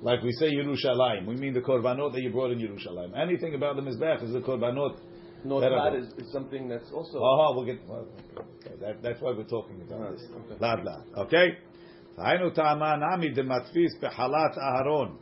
Like 0.02 0.22
we 0.22 0.32
say 0.32 0.52
Yerushalayim, 0.52 1.26
we 1.26 1.34
mean 1.36 1.54
the 1.54 1.60
korbanot 1.60 2.12
that 2.12 2.20
you 2.22 2.30
brought 2.30 2.52
in 2.52 2.58
Yerushalayim. 2.58 3.18
Anything 3.18 3.54
about 3.54 3.76
the 3.76 3.82
mizbech 3.82 4.22
is 4.22 4.32
the 4.32 4.40
korbanot. 4.40 4.98
No, 5.44 5.60
That 5.60 5.70
that 5.70 5.78
are- 5.78 5.98
is, 5.98 6.08
is 6.18 6.32
something 6.32 6.68
that's 6.68 6.90
also. 6.92 7.18
Oh, 7.20 7.52
we'll 7.56 7.64
get. 7.64 7.78
Well, 7.88 8.06
okay, 8.60 8.74
that, 8.80 9.02
that's 9.02 9.20
why 9.20 9.32
we're 9.36 9.44
talking 9.44 9.80
about 9.82 10.12
this. 10.12 10.22
Lad 10.60 10.84
lad. 10.84 11.04
Okay. 11.26 11.48
היינו 12.18 12.50
טעמה 12.50 12.94
נמי 12.96 13.28
דמתפיס 13.28 14.00
בחלת 14.02 14.58
אהרון 14.58 15.16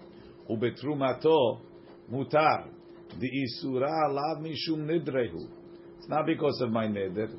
ובתרומתו 0.50 1.58
מותר 2.08 2.56
דאיסורה 3.18 3.90
עליו 4.08 4.50
משום 4.52 4.90
נדרהו. 4.90 5.38
It's 6.00 6.08
not 6.08 6.26
because 6.26 6.60
of 6.62 6.70
my 6.72 6.86
neder. 6.88 7.30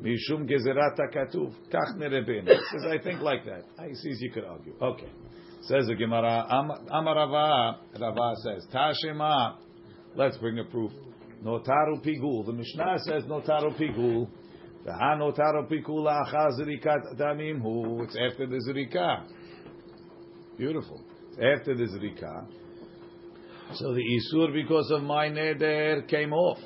משום 0.00 0.46
גזירת 0.46 1.00
הכתוב. 1.00 1.58
כך 1.70 1.96
מרבנו. 1.98 2.50
Says 2.50 2.86
I 2.86 2.98
think 3.04 3.20
like 3.20 3.44
that. 3.44 3.64
I 3.78 3.88
see 3.92 4.24
you 4.24 4.30
could 4.32 4.44
argue. 4.44 4.74
Okay. 4.80 5.10
Says 5.67 5.87
the 5.87 5.95
Gemara. 5.95 6.47
Am- 6.49 6.87
Amar 6.89 7.15
Rava. 7.15 8.35
Says 8.43 8.65
Tashema. 8.73 9.57
Let's 10.15 10.37
bring 10.37 10.59
a 10.59 10.63
proof. 10.63 10.93
Notaru 11.43 12.01
pigul. 12.05 12.45
The 12.45 12.53
Mishnah 12.53 12.99
says 12.99 13.23
notaru 13.23 13.77
pigul. 13.77 14.29
V'ha 14.85 15.17
notaru 15.19 15.69
pigul 15.69 16.05
la'achar 16.05 16.51
zirikat 16.57 17.19
damim 17.19 17.61
hu. 17.61 18.01
It's 18.03 18.15
after 18.15 18.47
the 18.47 18.61
zirika. 18.65 19.25
Beautiful. 20.57 21.03
It's 21.31 21.59
after 21.59 21.75
the 21.75 21.83
zirika. 21.83 22.47
So 23.73 23.93
the 23.93 24.01
isur 24.01 24.53
because 24.53 24.89
of 24.91 25.03
my 25.03 25.27
neder 25.27 26.07
came 26.07 26.31
off. 26.31 26.59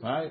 Right? 0.00 0.30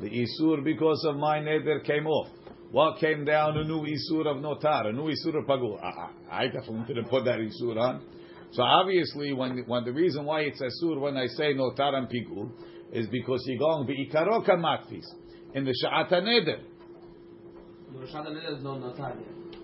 The 0.00 0.08
isur 0.08 0.62
because 0.62 1.04
of 1.08 1.16
my 1.16 1.40
neder 1.40 1.84
came 1.84 2.06
off. 2.06 2.28
What 2.70 2.98
came 3.00 3.24
down? 3.24 3.56
A 3.56 3.64
new 3.64 3.80
isur 3.80 4.26
of 4.26 4.36
notar, 4.38 4.86
a 4.86 4.92
new 4.92 5.04
isur 5.10 5.38
of 5.38 5.46
pagul. 5.46 5.82
I, 5.82 6.10
I 6.30 6.44
I 6.44 6.46
definitely 6.48 6.94
didn't 6.94 7.08
put 7.08 7.24
that 7.24 7.38
isur 7.38 7.78
on. 7.78 8.04
So 8.52 8.62
obviously, 8.62 9.32
when 9.32 9.64
when 9.66 9.84
the 9.84 9.92
reason 9.92 10.26
why 10.26 10.42
it's 10.42 10.60
asur 10.60 11.00
when 11.00 11.16
I 11.16 11.26
say 11.28 11.54
notar 11.54 11.94
and 11.94 12.08
pigul 12.08 12.50
is 12.92 13.06
because 13.08 13.42
you're 13.46 13.58
going 13.58 13.86
beikaro 13.86 14.46
matfis 14.46 15.04
in 15.54 15.64
the 15.64 15.74
sha'at 15.82 16.10
neder. 16.10 16.60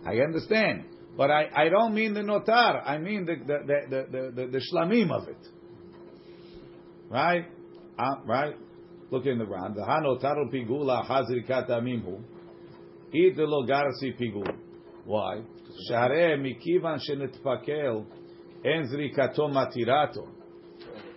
I 0.07 0.17
understand, 0.17 0.85
but 1.17 1.31
I, 1.31 1.49
I 1.55 1.69
don't 1.69 1.95
mean 1.95 2.15
the 2.15 2.21
notar. 2.21 2.83
I 2.87 2.99
mean 2.99 3.27
the 3.27 3.37
the 3.37 3.59
the 3.67 4.07
the, 4.11 4.31
the, 4.35 4.47
the, 4.51 4.61
shlamim 4.73 5.11
of 5.11 5.29
it. 5.29 5.47
Right, 7.11 7.45
uh, 7.99 8.15
right. 8.25 8.55
Look 9.11 9.27
in 9.27 9.39
the 9.39 9.45
Ran. 9.45 9.75
The 9.75 9.83
hanotaru 9.83 10.51
pigula 10.53 11.07
hazrikat 11.07 11.69
amimhu. 11.69 12.23
Logarsi 13.15 14.19
pigul. 14.19 14.47
Why? 15.05 15.43
Share 15.89 16.37
mikivan 16.39 16.99
shenetpakel 16.99 18.07
en 18.65 18.87
zrikato 18.87 19.49
matirato. 19.49 20.29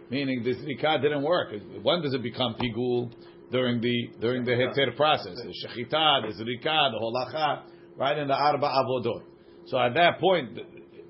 Meaning 0.09 0.43
the 0.43 0.53
zrika 0.53 1.01
didn't 1.01 1.23
work. 1.23 1.53
When 1.81 2.01
does 2.01 2.13
it 2.13 2.23
become 2.23 2.55
pigul? 2.55 3.11
During 3.49 3.79
the 3.79 4.09
during 4.19 4.43
the 4.43 4.51
heter 4.51 4.93
process, 4.97 5.35
the 5.35 5.53
shechita, 5.65 6.21
the 6.27 6.43
zrika, 6.43 6.91
the 6.91 6.99
holacha, 7.01 7.63
right 7.95 8.17
in 8.17 8.27
the 8.27 8.33
arba 8.33 8.67
avodot. 8.67 9.23
So 9.67 9.79
at 9.79 9.93
that 9.93 10.19
point, 10.19 10.55
the 10.55 10.63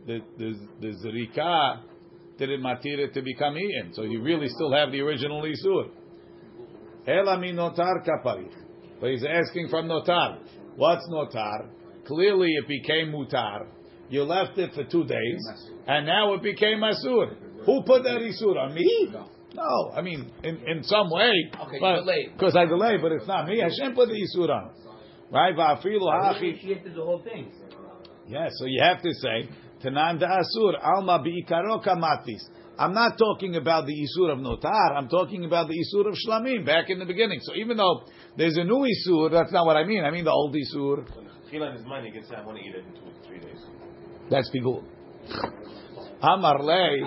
the, 0.06 0.20
the, 0.38 0.67
the 0.79 0.88
zrika 1.03 1.82
didn't 2.38 2.62
matir 2.62 3.00
it 3.00 3.13
to 3.15 3.24
become 3.24 3.58
eaten. 3.58 3.91
So 3.94 4.03
you 4.03 4.22
really 4.22 4.48
still 4.50 4.72
have 4.72 4.91
the 4.91 5.01
original 5.01 5.41
isur. 5.41 5.89
Ela 7.08 7.39
mi 7.39 7.53
notar 7.53 8.06
kaparich. 8.06 8.53
But 9.01 9.12
he's 9.12 9.25
asking 9.27 9.70
from 9.70 9.88
notar. 9.88 10.38
What's 10.77 11.10
notar? 11.10 11.69
Clearly 12.05 12.50
it 12.53 12.67
became 12.67 13.12
mutar. 13.12 13.65
You 14.10 14.24
left 14.24 14.57
it 14.60 14.74
for 14.74 14.84
two 14.86 15.03
days, 15.05 15.41
and 15.88 16.05
now 16.05 16.34
it 16.36 16.43
became 16.43 16.79
asur. 16.79 17.36
Who 17.65 17.81
put 17.84 18.03
that 18.03 18.22
isur 18.22 18.55
on 18.57 18.75
me? 18.75 19.10
No, 19.55 19.91
I 19.93 20.01
mean 20.01 20.31
in, 20.43 20.57
in 20.67 20.84
some 20.84 21.10
way. 21.10 21.34
Okay, 21.65 21.79
but, 21.81 22.01
delayed. 22.01 22.34
Because 22.34 22.55
I 22.55 22.65
delayed, 22.65 23.01
but 23.01 23.12
it's 23.12 23.27
not 23.27 23.48
me. 23.48 23.60
Hashem 23.60 23.96
put 23.96 24.07
the 24.10 24.13
isur 24.13 24.50
on. 24.50 24.72
Right? 25.31 25.55
Va'afilu 25.55 26.01
hachi. 26.01 26.53
initiated 26.53 26.93
the 26.93 27.03
whole 27.03 27.24
thing. 27.24 27.51
Yeah, 28.27 28.48
so 28.51 28.65
you 28.65 28.81
have 28.84 29.01
to 29.01 29.12
say 29.13 29.50
Tanan 29.84 30.19
da 30.19 30.27
Asur 30.27 30.74
Alma 30.81 31.24
bi'ikaro 31.25 31.84
kamatis. 31.84 32.43
I'm 32.79 32.93
not 32.93 33.17
talking 33.17 33.55
about 33.55 33.86
the 33.88 33.93
Isur 33.93 34.31
of 34.34 34.39
Notar, 34.39 34.96
I'm 34.96 35.10
talking 35.10 35.46
about 35.46 35.67
the 35.67 35.74
Isur 35.74 36.07
of 36.07 36.15
Shlamim, 36.15 36.65
back 36.65 36.89
in 36.89 37.00
the 37.00 37.05
beginning. 37.05 37.39
So 37.41 37.53
even 37.55 37.77
though 37.77 38.03
there's 38.38 38.57
a 38.57 38.63
new 38.63 38.86
Isur, 38.86 39.31
that's 39.31 39.51
not 39.51 39.65
what 39.65 39.77
I 39.77 39.84
mean. 39.84 40.03
I 40.03 40.12
mean 40.12 40.25
the 40.25 40.31
old 40.31 40.55
Isur. 40.55 41.05
Chilan 41.51 41.75
is 41.79 41.86
mine, 41.86 42.05
you 42.05 42.12
can 42.12 42.24
say, 42.24 42.36
I 42.36 42.46
want 42.46 42.57
to 42.57 42.63
eat 42.63 42.75
it 42.75 42.86
in 42.86 42.93
two 42.93 43.07
or 43.07 43.27
three 43.27 43.39
days. 43.39 43.62
That's 44.29 44.50
Pigul. 44.53 44.84
Amar 46.22 46.63
lei. 46.63 47.01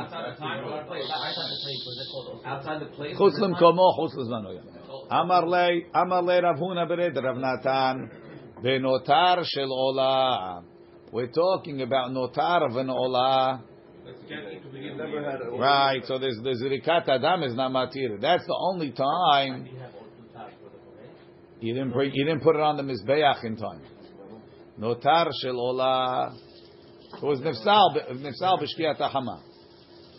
Chutz 3.16 3.38
l'mkomo, 3.38 3.94
chutz 3.98 4.14
l'zmano. 4.16 4.60
Amar 5.10 5.46
lei, 5.46 5.86
amar 5.92 6.22
lei 6.22 6.40
Rav 6.40 6.56
Huna 6.56 6.86
bered 6.88 7.16
Rav 7.16 7.36
Natan. 7.36 8.10
Benotar 8.62 9.44
shel 9.44 9.72
ola. 9.72 10.62
We're 11.12 11.26
talking 11.26 11.82
about 11.82 12.10
notar 12.12 12.70
of 12.70 12.76
an 12.76 12.88
ola. 12.88 13.62
Never 14.96 15.30
had 15.30 15.40
a. 15.40 15.50
Right, 15.50 16.02
so 16.04 16.18
there's 16.18 16.36
the 16.42 16.50
Zirikat 16.50 17.08
Adam 17.08 17.42
is 17.42 17.54
not 17.54 17.72
matir. 17.72 18.20
That's 18.20 18.46
the 18.46 18.56
only 18.58 18.92
time 18.92 19.68
you 21.60 21.74
didn't 21.74 21.92
bring, 21.92 22.12
you 22.14 22.24
didn't 22.24 22.42
put 22.42 22.56
it 22.56 22.62
on 22.62 22.76
the 22.76 22.82
Mizbeach 22.82 23.44
in 23.44 23.56
time. 23.56 23.82
Notar 24.78 25.30
shel 25.42 25.60
ola. 25.60 26.34
It 27.12 27.22
was 27.22 27.40
nifsal, 27.40 28.12
nifsal 28.12 28.62
b'shkiyat 28.62 28.96
hama. 29.10 29.42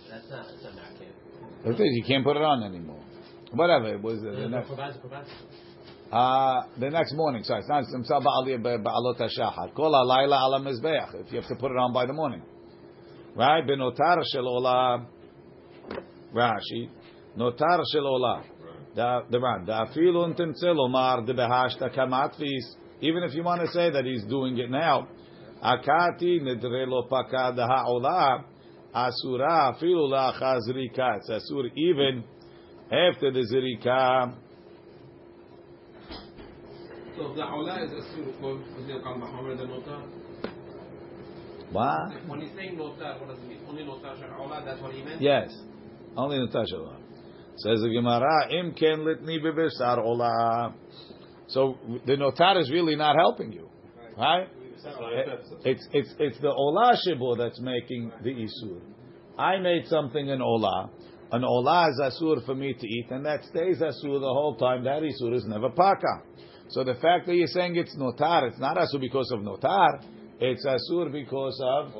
That's 0.09 0.29
not. 0.29 0.45
That's 0.47 0.63
not 0.63 0.73
Ma'akev. 0.73 1.73
It 1.73 1.81
is, 1.81 1.89
you 1.93 2.03
can't 2.05 2.23
put 2.23 2.37
it 2.37 2.43
on 2.43 2.63
anymore. 2.63 3.01
Whatever, 3.53 3.93
it 3.95 4.01
was 4.01 4.19
uh, 4.19 4.39
the 4.39 4.49
next, 4.49 4.71
uh, 6.11 6.61
the 6.79 6.89
next 6.89 7.13
morning. 7.13 7.43
Sorry, 7.43 7.61
it's 7.61 7.69
not 7.69 7.85
nifsal 7.85 8.23
ba'aliyah 8.23 8.83
ba'alot 8.83 9.19
hashachar. 9.19 9.73
Kol 9.73 9.91
halayla 9.91 10.37
ala 10.45 10.59
Mizbeach, 10.59 11.25
if 11.25 11.31
you 11.31 11.39
have 11.39 11.49
to 11.49 11.55
put 11.55 11.71
it 11.71 11.77
on 11.77 11.91
by 11.93 12.05
the 12.05 12.13
morning. 12.13 12.43
Right, 13.35 13.65
benotar 13.65 14.23
shel 14.31 14.47
ola. 14.47 15.05
Rashi, 16.33 16.89
notar 17.37 17.81
shel 17.91 18.07
ola. 18.07 18.43
The 18.93 19.39
Ran, 19.39 19.65
the 19.65 19.71
afilun 19.71 20.37
timtzel 20.37 20.77
omar 20.77 21.25
de 21.25 21.33
behashta 21.33 21.95
kamatvis. 21.95 22.75
Even 22.99 23.23
if 23.23 23.33
you 23.33 23.43
want 23.43 23.61
to 23.61 23.67
say 23.67 23.89
that 23.89 24.03
he's 24.03 24.25
doing 24.25 24.57
it 24.57 24.69
now, 24.69 25.07
akati 25.63 26.41
nedre 26.41 26.85
lo 26.87 27.07
pakad 27.09 27.55
ha'ola 27.55 28.43
asura 28.93 29.73
afilu 29.73 30.09
la'achar 30.11 30.59
zrika. 30.69 31.17
It's 31.17 31.29
asur 31.29 31.71
even 31.75 32.23
after 32.91 33.31
the 33.31 33.47
zrika. 33.49 34.35
So 37.17 37.33
the 37.33 37.43
Aula 37.43 37.83
is 37.83 37.91
a 37.91 38.01
sur 38.13 38.25
because 38.25 38.87
they 38.87 38.99
come 39.03 39.19
the 39.21 39.63
Notar. 39.63 40.20
What? 41.71 42.27
When 42.27 42.41
he's 42.41 42.51
saying 42.55 42.77
Notar, 42.77 43.19
what 43.19 43.29
does 43.29 43.37
it 43.39 43.47
mean? 43.47 43.59
Only 43.67 43.83
Notar 43.83 44.19
Shal 44.19 44.63
that's 44.65 44.81
what 44.81 44.93
he 44.93 45.03
meant? 45.03 45.21
Yes, 45.21 45.49
only 46.17 46.37
notar 46.37 46.65
shel. 46.67 46.97
Says 47.57 47.81
the 47.81 47.89
Gemara, 47.89 48.51
im 48.51 48.73
ken 48.73 48.99
litni 48.99 49.39
bebesar 49.39 49.97
ola. 49.99 50.73
So 51.47 51.77
the 52.05 52.17
notar 52.17 52.59
is 52.59 52.69
really 52.71 52.95
not 52.95 53.15
helping 53.15 53.53
you, 53.53 53.69
right? 54.17 54.47
It's 55.63 55.87
it's 55.93 56.13
it's 56.19 56.39
the 56.39 56.49
ola 56.49 56.97
shibo 57.05 57.37
that's 57.37 57.59
making 57.61 58.11
the 58.23 58.31
isur. 58.31 58.81
I 59.37 59.59
made 59.59 59.87
something 59.87 60.27
in 60.27 60.41
ola. 60.41 60.89
An 61.31 61.43
ola 61.45 61.89
is 61.89 62.01
asur 62.01 62.45
for 62.45 62.55
me 62.55 62.73
to 62.73 62.87
eat, 62.87 63.07
and 63.11 63.25
that 63.25 63.45
stays 63.45 63.77
asur 63.77 64.19
the 64.19 64.33
whole 64.33 64.57
time. 64.57 64.83
That 64.83 65.03
isur 65.03 65.33
is 65.33 65.45
never 65.45 65.69
paka. 65.69 66.23
So 66.69 66.83
the 66.83 66.95
fact 66.95 67.27
that 67.27 67.35
you're 67.35 67.47
saying 67.47 67.75
it's 67.75 67.95
notar, 67.95 68.49
it's 68.49 68.59
not 68.59 68.75
asur 68.77 68.99
because 68.99 69.31
of 69.31 69.39
notar. 69.39 70.03
It's 70.41 70.65
asur 70.65 71.11
because 71.11 71.61
of 71.63 71.93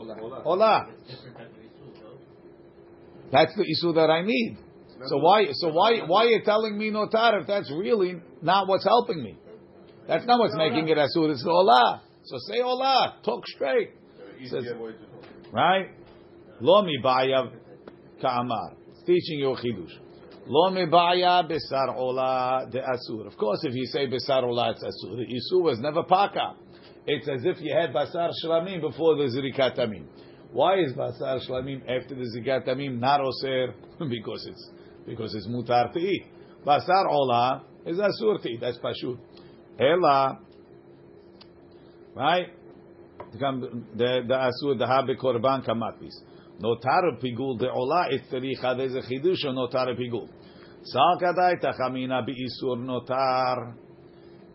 ola. 0.46 0.88
That's 3.32 3.56
the 3.56 3.64
isur 3.64 3.94
that 3.96 4.10
I 4.10 4.24
need. 4.24 4.58
So 5.06 5.18
why 5.18 5.46
so 5.52 5.70
why 5.70 6.00
why 6.08 6.26
are 6.26 6.30
you 6.30 6.42
telling 6.44 6.78
me 6.78 6.90
notar 6.92 7.40
if 7.40 7.48
that's 7.48 7.72
really 7.72 8.16
not 8.42 8.68
what's 8.68 8.84
helping 8.84 9.24
me? 9.24 9.38
That's 10.08 10.26
not 10.26 10.40
what's 10.40 10.56
making 10.56 10.88
it 10.90 10.98
asur. 10.98 11.32
It's 11.32 11.44
the 11.44 11.50
ola. 11.52 12.02
So 12.24 12.38
say 12.50 12.62
ola. 12.62 13.18
Talk 13.24 13.46
straight. 13.48 13.92
Says- 14.50 14.64
right? 15.54 15.90
Lo 16.60 16.84
mibaya 16.84 17.52
ka'amar. 18.22 18.74
It's 18.92 19.04
teaching 19.04 19.40
you 19.40 19.52
a 19.52 19.56
chidush. 19.56 19.94
Lo 20.48 20.72
mibaya 20.72 21.48
besar 21.48 21.96
ola 21.96 22.68
de 22.72 22.80
asur. 22.80 23.28
Of 23.28 23.38
course, 23.38 23.60
if 23.64 23.74
you 23.76 23.86
say 23.86 24.08
besar 24.08 24.44
ola, 24.44 24.72
it's 24.72 24.84
asur. 24.84 25.16
The 25.16 25.26
isur 25.26 25.62
was 25.62 25.80
never 25.80 26.04
paka. 26.04 26.56
It's 27.08 27.28
as 27.28 27.44
if 27.44 27.60
you 27.62 27.74
had 27.74 27.94
basar 27.94 28.30
shlamim 28.44 28.82
before 28.82 29.16
the 29.16 29.24
zirikat 29.24 29.78
tamim. 29.78 30.06
Why 30.52 30.80
is 30.80 30.94
basar 30.94 31.40
shlamim 31.48 31.82
after 31.82 32.14
the 32.14 32.28
zirikat 32.36 32.68
tamim 32.68 33.00
not 33.00 33.22
oser? 33.22 33.74
because 34.10 34.46
it's 34.48 34.70
because 35.08 35.34
it's 35.34 35.48
mutar 35.48 35.92
to 35.94 36.00
eat. 36.00 36.26
Basar 36.66 37.08
ola 37.10 37.64
is 37.86 37.98
asur 37.98 38.42
to 38.44 38.50
eat. 38.50 38.62
That's 38.62 38.78
pashut. 38.78 39.18
Ela, 39.80 40.40
right? 42.16 42.48
The 43.34 43.84
the 43.96 44.34
asur 44.36 44.78
the 44.78 44.86
habe 44.86 45.18
korban 45.20 45.66
kamatis. 45.66 46.14
Notar 46.62 47.20
pigul 47.20 47.58
de 47.58 47.72
ola 47.72 48.06
it 48.12 48.22
tericha. 48.32 48.78
There's 48.78 48.94
a 48.94 49.02
chidush 49.02 49.44
on 49.48 49.56
notar 49.56 49.88
pigul. 49.98 50.30
Sal 50.84 51.18
kadai 51.20 51.60
tachamina 51.60 52.24
bi 52.24 52.34
isur 52.34 52.78
notar 52.78 53.74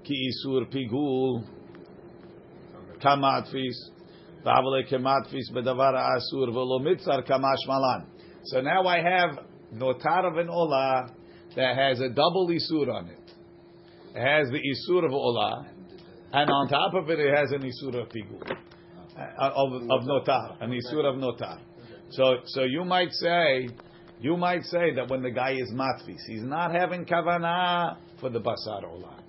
ki 0.04 0.14
isur 0.30 0.72
pigul 0.72 1.55
kamatfis. 3.06 3.76
Bedavar 4.44 5.94
asur 5.94 6.52
velo 6.52 6.78
mitzar 6.80 7.26
kamash 7.28 7.66
malan. 7.66 8.06
So 8.44 8.60
now 8.60 8.86
I 8.86 8.98
have 8.98 9.38
notar 9.74 10.30
of 10.30 10.36
an 10.38 10.48
ola 10.48 11.10
that 11.56 11.76
has 11.76 12.00
a 12.00 12.08
double 12.08 12.48
isur 12.48 12.92
on 12.92 13.08
it. 13.08 13.32
It 14.14 14.20
has 14.20 14.48
the 14.50 14.58
isur 14.58 15.04
of 15.04 15.12
ola, 15.12 15.66
and 16.32 16.50
on 16.50 16.68
top 16.68 16.94
of 16.94 17.10
it, 17.10 17.18
it 17.18 17.36
has 17.36 17.50
an 17.52 17.62
isur 17.62 18.02
of 18.02 18.08
pigul 18.08 18.56
uh, 19.18 19.50
of, 19.54 19.72
of 19.74 20.06
notar, 20.06 20.62
an 20.62 20.70
isur 20.70 21.04
of 21.04 21.16
notar. 21.16 21.58
So, 22.10 22.36
so 22.46 22.62
you 22.62 22.84
might 22.84 23.10
say, 23.12 23.68
you 24.20 24.36
might 24.36 24.62
say 24.64 24.94
that 24.94 25.08
when 25.08 25.22
the 25.22 25.30
guy 25.30 25.52
is 25.52 25.72
matfis, 25.72 26.20
he's 26.26 26.42
not 26.42 26.74
having 26.74 27.04
kavanah 27.04 27.96
for 28.20 28.30
the 28.30 28.40
basar 28.40 28.84
olah. 28.84 29.20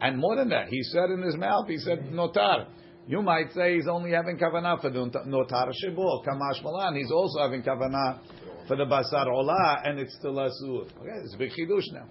And 0.00 0.18
more 0.18 0.36
than 0.36 0.48
that, 0.50 0.68
he 0.68 0.82
said 0.84 1.10
in 1.10 1.22
his 1.22 1.36
mouth, 1.36 1.68
he 1.68 1.78
said 1.78 2.10
notar. 2.12 2.66
You 3.06 3.20
might 3.20 3.52
say 3.52 3.74
he's 3.74 3.86
only 3.86 4.12
having 4.12 4.38
kavanah 4.38 4.80
for 4.80 4.90
the 4.90 4.98
notar 4.98 5.70
shibur, 5.84 6.24
kamash 6.24 6.62
malan. 6.62 6.96
He's 6.96 7.10
also 7.10 7.40
having 7.40 7.62
kavanah 7.62 8.18
for 8.66 8.76
the 8.76 8.84
basar 8.84 9.26
olah, 9.26 9.86
and 9.86 9.98
it's 9.98 10.14
still 10.14 10.34
asur. 10.34 10.84
Okay, 11.00 11.10
it's 11.22 11.34
a 11.34 11.38
big 11.38 11.50
chidush 11.50 11.92
now. 11.92 12.06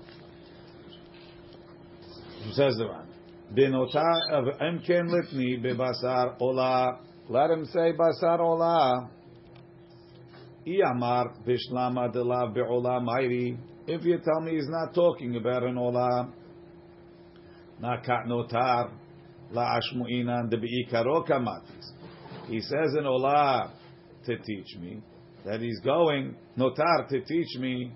Says 2.51 2.75
the 2.77 2.87
one. 2.87 3.07
Benotar 3.55 4.31
of 4.33 4.59
emken 4.59 5.09
litni 5.09 5.63
bebasar 5.63 6.39
olah. 6.39 6.99
Let 7.27 7.49
him 7.49 7.65
say 7.65 7.93
basar 7.93 8.39
olah. 8.39 9.09
Iyamar 10.67 11.43
bishlama 11.43 12.13
delav 12.13 12.53
be'olah 12.53 13.03
mairi. 13.03 13.57
If 13.87 14.05
you 14.05 14.19
tell 14.19 14.41
me 14.41 14.51
he's 14.51 14.69
not 14.69 14.93
talking 14.93 15.35
about 15.37 15.63
an 15.63 15.75
olah, 15.75 16.31
nakat 17.81 18.27
notar 18.27 18.91
He 22.47 22.59
says 22.61 22.95
in 22.97 23.03
olah 23.05 23.71
to 24.25 24.37
teach 24.37 24.77
me 24.79 25.01
that 25.45 25.61
he's 25.61 25.79
going 25.81 26.35
notar 26.57 27.07
to 27.09 27.21
teach 27.21 27.59
me 27.59 27.91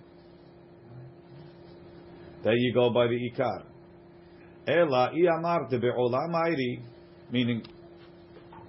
that 2.44 2.54
you 2.56 2.74
go 2.74 2.92
by 2.92 3.08
the 3.08 3.32
ikar. 3.32 3.64
Ela 4.68 5.12
iyamar 5.16 5.70
de 5.70 5.80
be'olah 5.80 6.28
mairi, 6.30 6.82
meaning 7.32 7.64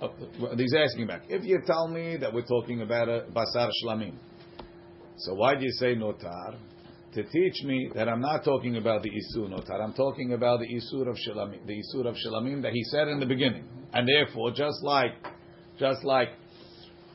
uh, 0.01 0.09
he's 0.57 0.75
asking 0.75 1.07
back. 1.07 1.23
If 1.29 1.45
you 1.45 1.61
tell 1.67 1.89
me 1.89 2.17
that 2.19 2.33
we're 2.33 2.47
talking 2.47 2.83
about 2.83 3.09
a 3.09 3.27
basar 3.33 3.71
shlamim, 3.85 4.15
so 5.19 5.35
why 5.35 5.57
do 5.57 5.65
you 5.65 5.73
say 5.73 5.95
notar? 5.95 6.57
To 7.15 7.23
teach 7.25 7.65
me 7.65 7.91
that 7.95 8.07
I'm 8.07 8.21
not 8.21 8.45
talking 8.45 8.77
about 8.77 9.03
the 9.03 9.11
isur 9.11 9.49
notar. 9.49 9.83
I'm 9.83 9.95
talking 9.95 10.35
about 10.35 10.61
the 10.61 10.67
isur 10.67 11.09
of 11.09 11.17
shlamim, 11.17 11.67
the 11.67 11.73
isur 11.73 12.07
of 12.07 12.15
shlamim 12.15 12.63
that 12.63 12.73
he 12.73 12.85
said 12.85 13.09
in 13.09 13.19
the 13.19 13.27
beginning. 13.27 13.65
And 13.95 14.07
therefore, 14.07 14.51
just 14.51 14.83
like, 14.83 15.13
just 15.79 16.05
like 16.05 16.29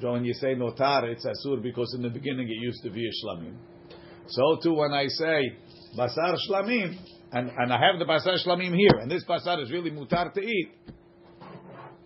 when 0.01 0.25
you 0.25 0.33
say 0.33 0.55
notar, 0.55 1.03
it's 1.03 1.25
asur 1.25 1.61
because 1.61 1.93
in 1.95 2.01
the 2.01 2.09
beginning 2.09 2.47
it 2.49 2.61
used 2.61 2.81
to 2.83 2.89
be 2.89 3.07
a 3.07 3.11
shlamim. 3.23 3.55
So 4.27 4.57
too, 4.63 4.73
when 4.73 4.93
I 4.93 5.07
say 5.07 5.53
basar 5.97 6.35
shlamim, 6.49 6.97
and, 7.31 7.51
and 7.55 7.71
I 7.71 7.79
have 7.79 7.99
the 7.99 8.05
basar 8.05 8.37
shlamim 8.45 8.75
here, 8.75 8.99
and 8.99 9.09
this 9.09 9.23
basar 9.25 9.61
is 9.61 9.71
really 9.71 9.91
mutar 9.91 10.33
to 10.33 10.41
eat, 10.41 10.71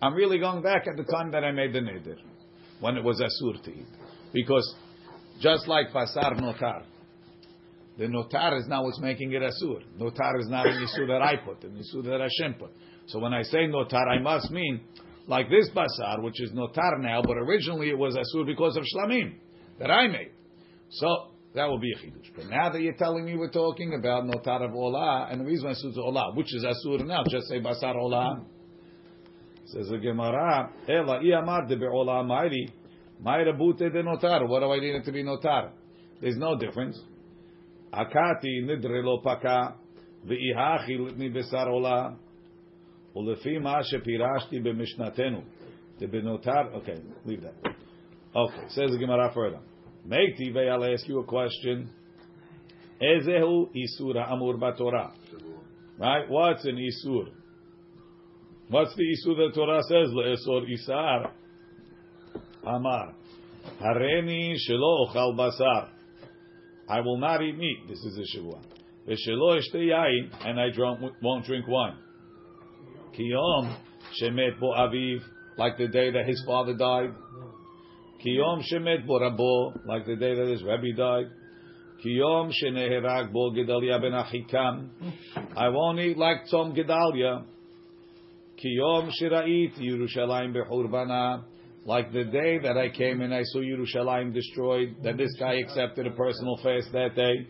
I'm 0.02 0.14
really 0.14 0.38
going 0.38 0.62
back 0.62 0.86
at 0.86 0.96
the 0.96 1.10
time 1.10 1.30
that 1.32 1.42
I 1.42 1.52
made 1.52 1.72
the 1.72 1.80
neder, 1.80 2.16
when 2.80 2.96
it 2.96 3.02
was 3.02 3.20
asur 3.20 3.62
to 3.64 3.70
eat. 3.70 3.86
Because 4.32 4.74
just 5.40 5.66
like 5.66 5.90
basar 5.92 6.38
notar, 6.38 6.82
the 7.98 8.04
notar 8.04 8.56
is 8.56 8.66
now 8.68 8.84
what's 8.84 9.00
making 9.00 9.32
it 9.32 9.42
asur. 9.42 9.82
Notar 10.00 10.40
is 10.40 10.48
not 10.48 10.66
an 10.66 10.86
isur 10.86 11.08
that 11.08 11.20
I 11.20 11.34
put, 11.36 11.64
an 11.64 11.76
isur 11.76 12.04
that 12.04 12.20
Hashem 12.20 12.54
put. 12.54 12.70
So 13.06 13.18
when 13.18 13.34
I 13.34 13.42
say 13.42 13.66
notar, 13.66 14.06
I 14.06 14.20
must 14.20 14.52
mean 14.52 14.82
like 15.26 15.50
this 15.50 15.68
basar, 15.70 16.22
which 16.22 16.40
is 16.40 16.52
notar 16.52 17.00
now, 17.00 17.22
but 17.22 17.36
originally 17.36 17.90
it 17.90 17.98
was 17.98 18.14
asur 18.14 18.46
because 18.46 18.76
of 18.76 18.84
shlamim 18.84 19.34
that 19.80 19.90
I 19.90 20.06
made. 20.06 20.30
So 20.90 21.32
that 21.54 21.66
will 21.66 21.80
be 21.80 21.92
a 21.92 21.96
chidush. 21.96 22.30
But 22.36 22.46
now 22.46 22.70
that 22.70 22.80
you're 22.80 22.94
telling 22.94 23.24
me 23.24 23.34
we're 23.36 23.50
talking 23.50 23.92
about 23.98 24.24
notar 24.24 24.64
of 24.64 24.70
olah, 24.70 25.32
and 25.32 25.40
the 25.40 25.44
reason 25.44 25.68
asur 25.68 25.90
is 25.90 25.98
olah, 25.98 26.36
which 26.36 26.54
is 26.54 26.64
asur 26.64 27.04
now, 27.04 27.24
just 27.28 27.48
say 27.48 27.60
basar 27.60 27.96
olah. 27.96 28.44
Says 29.66 29.88
the 29.88 29.98
Gemara, 29.98 30.70
Ela 30.88 31.20
iyamar 31.20 31.68
de 31.68 31.76
be'olah 31.76 32.24
ma'iri, 32.24 32.70
ma'ira 33.22 33.58
bute 33.58 33.92
de 33.92 34.02
notar. 34.04 34.48
What 34.48 34.60
do 34.60 34.72
I 34.72 34.78
need 34.78 34.94
it 34.94 35.04
to 35.04 35.12
be 35.12 35.24
notar? 35.24 35.72
There's 36.20 36.36
no 36.36 36.56
difference. 36.56 36.98
Akati 37.93 38.61
nidre 38.65 39.03
lo 39.03 39.21
paka, 39.21 39.75
ve'ihachi 40.25 40.97
litni 40.97 41.29
besar 41.33 41.67
olah, 41.67 42.15
ולפי 43.15 43.57
מה 43.57 43.83
שפירשתי 43.83 44.59
במשנתנו, 44.59 45.41
דבנותר, 45.99 46.75
okay, 46.75 46.99
leave 47.25 47.41
that. 47.41 47.75
Okay, 48.35 48.67
says 48.69 48.89
the 48.91 48.97
Gemara 48.97 49.31
further. 49.33 49.59
Meikti, 50.07 50.55
I'll 50.67 50.83
ask 50.83 51.07
you 51.07 51.19
a 51.19 51.23
question. 51.23 51.89
Ezehu 53.01 53.69
isur 53.75 54.17
amur 54.31 54.57
batorah. 54.57 55.11
Right? 55.99 56.27
What's 56.27 56.65
an 56.65 56.77
isur? 56.77 57.29
What's 58.69 58.95
the 58.95 59.03
isur 59.03 59.35
that 59.37 59.51
Torah 59.53 59.83
says? 59.83 60.09
Le'esor 60.09 60.63
isar. 60.71 61.31
Amar. 62.65 63.13
Hareni 63.79 64.55
shelo 64.67 65.07
ochal 65.07 65.37
basar. 65.37 65.89
I 66.88 67.00
will 67.00 67.18
not 67.18 67.42
eat 67.42 67.56
meat. 67.58 67.86
This 67.88 67.98
is 67.98 68.18
a 68.18 68.38
shavua. 68.38 68.60
V'shelo 69.06 69.58
eshte 69.58 69.74
yain, 69.74 70.30
and 70.44 70.58
I 70.58 70.70
drunk, 70.70 71.00
won't 71.22 71.44
drink 71.44 71.66
wine. 71.68 71.96
Kiyom 73.18 73.76
shemet 74.20 74.58
bo 74.58 74.72
aviv, 74.72 75.20
like 75.58 75.76
the 75.76 75.88
day 75.88 76.10
that 76.10 76.26
his 76.26 76.42
father 76.46 76.74
died. 76.74 77.10
Kiyom 78.24 78.62
shemet 78.72 79.06
bo 79.06 79.20
rabo, 79.20 79.86
like 79.86 80.06
the 80.06 80.16
day 80.16 80.34
that 80.34 80.46
his 80.48 80.62
rabbi 80.62 80.92
died. 80.96 81.30
Kiyom 82.04 82.52
sheneherag 82.62 83.32
bo 83.32 83.50
Gedalia 83.50 84.00
ben 84.00 84.12
Achikam. 84.12 84.88
I 85.56 85.68
won't 85.68 85.98
eat 85.98 86.16
like 86.16 86.46
Tzom 86.50 86.76
Gedalia. 86.76 87.44
Kiyom 88.64 89.10
shira'it 89.20 89.78
Yerushalayim 89.78 90.54
bechurbanah. 90.54 91.44
Like 91.88 92.12
the 92.12 92.24
day 92.24 92.58
that 92.58 92.76
I 92.76 92.90
came 92.90 93.22
and 93.22 93.32
I 93.32 93.42
saw 93.44 93.60
Yerushalayim 93.60 94.34
destroyed, 94.34 94.96
that 95.04 95.16
this 95.16 95.34
guy 95.40 95.54
accepted 95.54 96.06
a 96.06 96.10
personal 96.10 96.58
fast 96.62 96.92
that 96.92 97.14
day. 97.16 97.48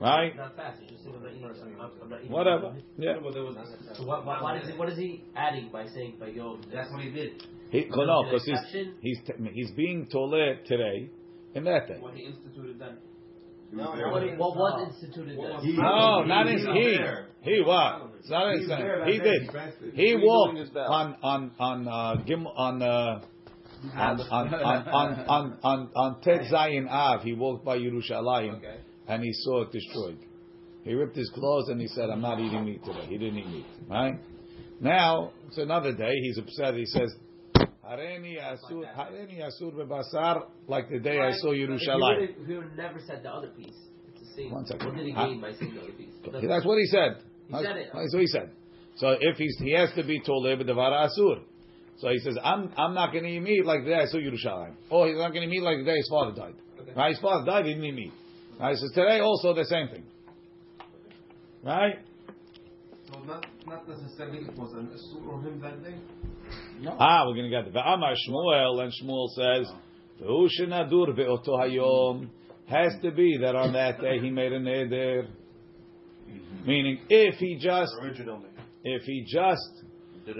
Right? 0.00 0.34
Not 0.34 0.56
fast. 0.56 0.80
It's 0.80 0.92
just 0.92 1.04
I'm 1.06 1.26
eating. 1.28 1.44
I'm 1.44 1.76
not, 1.76 1.92
I'm 2.02 2.08
not 2.08 2.20
eating. 2.20 2.32
Whatever. 2.32 2.74
Yeah. 2.96 3.16
So 3.96 4.06
what, 4.06 4.24
what, 4.24 4.42
what 4.42 4.56
is 4.62 4.68
he, 4.70 4.78
what 4.78 4.88
is 4.88 4.96
he 4.96 5.24
adding 5.36 5.68
by 5.70 5.86
saying 5.88 6.16
by 6.18 6.28
Yom? 6.28 6.62
That's 6.72 6.90
what 6.90 7.02
he 7.02 7.10
did. 7.10 7.44
He, 7.68 7.84
Was 7.90 8.06
no, 8.06 8.24
because 8.24 8.46
he's, 8.46 8.94
he's, 9.02 9.18
t- 9.26 9.50
he's 9.52 9.70
being 9.72 10.08
tole 10.10 10.30
today 10.66 11.10
and 11.54 11.66
that 11.66 11.86
day. 11.86 11.98
What 12.00 12.14
he 12.14 12.24
instituted 12.24 12.78
then. 12.78 12.96
No, 13.72 13.90
what, 13.90 14.22
what 14.38 14.56
was 14.56 14.88
instituted 14.88 15.36
What 15.36 15.48
then? 15.48 15.56
was- 15.56 15.64
No, 15.66 16.22
He- 16.22 16.28
not 16.28 16.46
he 16.46 16.52
his 16.54 16.62
he. 17.42 17.56
He 17.56 17.62
what? 17.62 18.10
It's 18.20 18.30
not 18.30 18.52
his 18.52 18.60
He's 18.60 18.68
there 18.68 19.04
He 19.04 19.18
did. 19.18 19.50
He. 19.92 20.06
He 20.08 20.16
walked 20.16 20.54
doing 20.54 20.64
his 20.64 20.70
best. 20.70 20.88
on 20.88 21.16
on 21.22 21.50
on 21.58 21.88
uh, 21.88 22.22
Gim 22.24 22.46
on 22.46 22.80
uh, 22.82 23.20
on 23.92 24.20
on 24.20 24.54
on 24.54 24.88
on 24.88 25.18
on 25.28 25.58
on, 25.62 25.90
on 25.96 26.20
Tet 26.22 26.42
Zayin 26.52 26.88
Av. 26.88 27.22
He 27.22 27.32
walked 27.32 27.64
by 27.64 27.78
Yerushalayim 27.78 28.56
Okay. 28.58 28.76
and 29.08 29.22
he 29.22 29.32
saw 29.32 29.62
it 29.62 29.72
destroyed. 29.72 30.18
He 30.84 30.94
ripped 30.94 31.16
his 31.16 31.30
clothes 31.30 31.68
and 31.68 31.80
he 31.80 31.88
said, 31.88 32.10
"I'm 32.10 32.20
not 32.20 32.40
eating 32.40 32.64
meat 32.64 32.84
today." 32.84 33.06
He 33.08 33.18
didn't 33.18 33.38
eat 33.38 33.48
meat. 33.48 33.66
Right? 33.88 34.14
Now 34.80 35.32
it's 35.46 35.58
another 35.58 35.92
day. 35.92 36.14
He's 36.22 36.38
upset. 36.38 36.74
He 36.74 36.86
says. 36.86 37.14
Hareni 37.56 38.38
asur, 38.40 38.82
hareni 38.96 39.40
asur 39.42 39.72
bebasar, 39.74 40.46
like 40.68 40.88
the 40.88 40.98
day 41.00 41.20
I 41.20 41.32
saw 41.32 41.52
If 41.52 41.68
Yerushalayim. 41.68 42.46
He 42.46 42.54
would, 42.54 42.70
he 42.70 42.76
never 42.76 42.98
said 43.06 43.22
the 43.22 43.30
other 43.30 43.48
piece. 43.48 43.76
It's 44.08 44.20
the 44.20 44.42
same. 44.42 44.50
One 44.52 44.64
second. 44.64 44.86
What 44.86 44.96
did 44.96 45.06
he 45.06 45.12
gain 45.12 45.40
by 45.40 45.52
saying 45.52 45.74
the 45.74 45.82
other 45.82 45.92
piece? 45.92 46.14
That's 46.48 46.64
what 46.64 46.78
he 46.78 46.86
said. 46.86 47.18
He 47.48 47.52
said 47.54 47.76
it. 47.76 47.90
That's 47.92 48.14
what 48.14 48.20
he 48.20 48.26
said. 48.26 48.50
So 48.96 49.16
if 49.20 49.36
he's 49.36 49.56
he 49.58 49.72
has 49.72 49.90
to 49.96 50.04
be 50.04 50.20
told 50.20 50.46
asur, 50.46 51.42
So 51.98 52.08
he 52.10 52.18
says, 52.18 52.36
I'm 52.42 52.70
I'm 52.76 52.94
not 52.94 53.12
going 53.12 53.24
to 53.24 53.30
eat 53.30 53.40
meat 53.40 53.64
like 53.64 53.84
the 53.84 53.90
day 53.90 53.96
I 53.96 54.06
saw 54.06 54.18
Yerushalayim. 54.18 54.74
Or 54.90 55.06
he's 55.06 55.16
not 55.16 55.32
going 55.32 55.48
to 55.48 55.54
eat 55.54 55.60
meat 55.60 55.62
like 55.62 55.78
the 55.78 55.84
day 55.84 55.96
his 55.96 56.08
father 56.10 56.34
died. 56.34 56.54
Right? 56.96 57.10
His 57.10 57.20
father 57.20 57.44
died, 57.44 57.66
he 57.66 57.72
didn't 57.74 57.84
eat 57.84 57.94
meat. 57.94 58.12
Right? 58.58 58.76
So 58.76 58.88
today 58.94 59.20
also 59.20 59.54
the 59.54 59.64
same 59.64 59.88
thing. 59.88 60.04
Right? 61.62 61.98
So 63.12 63.20
not 63.20 63.46
not 63.66 63.88
necessarily 63.88 64.38
it 64.38 64.56
was 64.56 64.72
an 64.74 64.88
Isur 64.88 65.32
on 65.32 65.44
him 65.44 65.60
that 65.60 65.82
day. 65.82 65.96
No. 66.80 66.96
Ah, 66.98 67.26
we're 67.26 67.34
going 67.34 67.50
to 67.50 67.62
get 67.62 67.72
the 67.72 67.80
Amar 67.80 68.14
Shmuel, 68.28 68.82
and 68.82 68.92
Shmuel 68.92 69.28
says, 69.30 69.72
"V'hu 70.20 70.48
shenadur 70.60 71.14
be'oto 71.16 71.58
hayom." 71.58 72.28
Has 72.66 72.94
to 73.02 73.10
be 73.10 73.38
that 73.42 73.54
on 73.54 73.74
that 73.74 74.00
day 74.00 74.18
he 74.20 74.30
made 74.30 74.52
a 74.52 74.58
neder. 74.58 75.28
Meaning, 76.66 77.00
if 77.10 77.34
he 77.34 77.58
just, 77.60 77.92
Originally. 78.00 78.48
if 78.82 79.02
he 79.02 79.24
just 79.26 79.83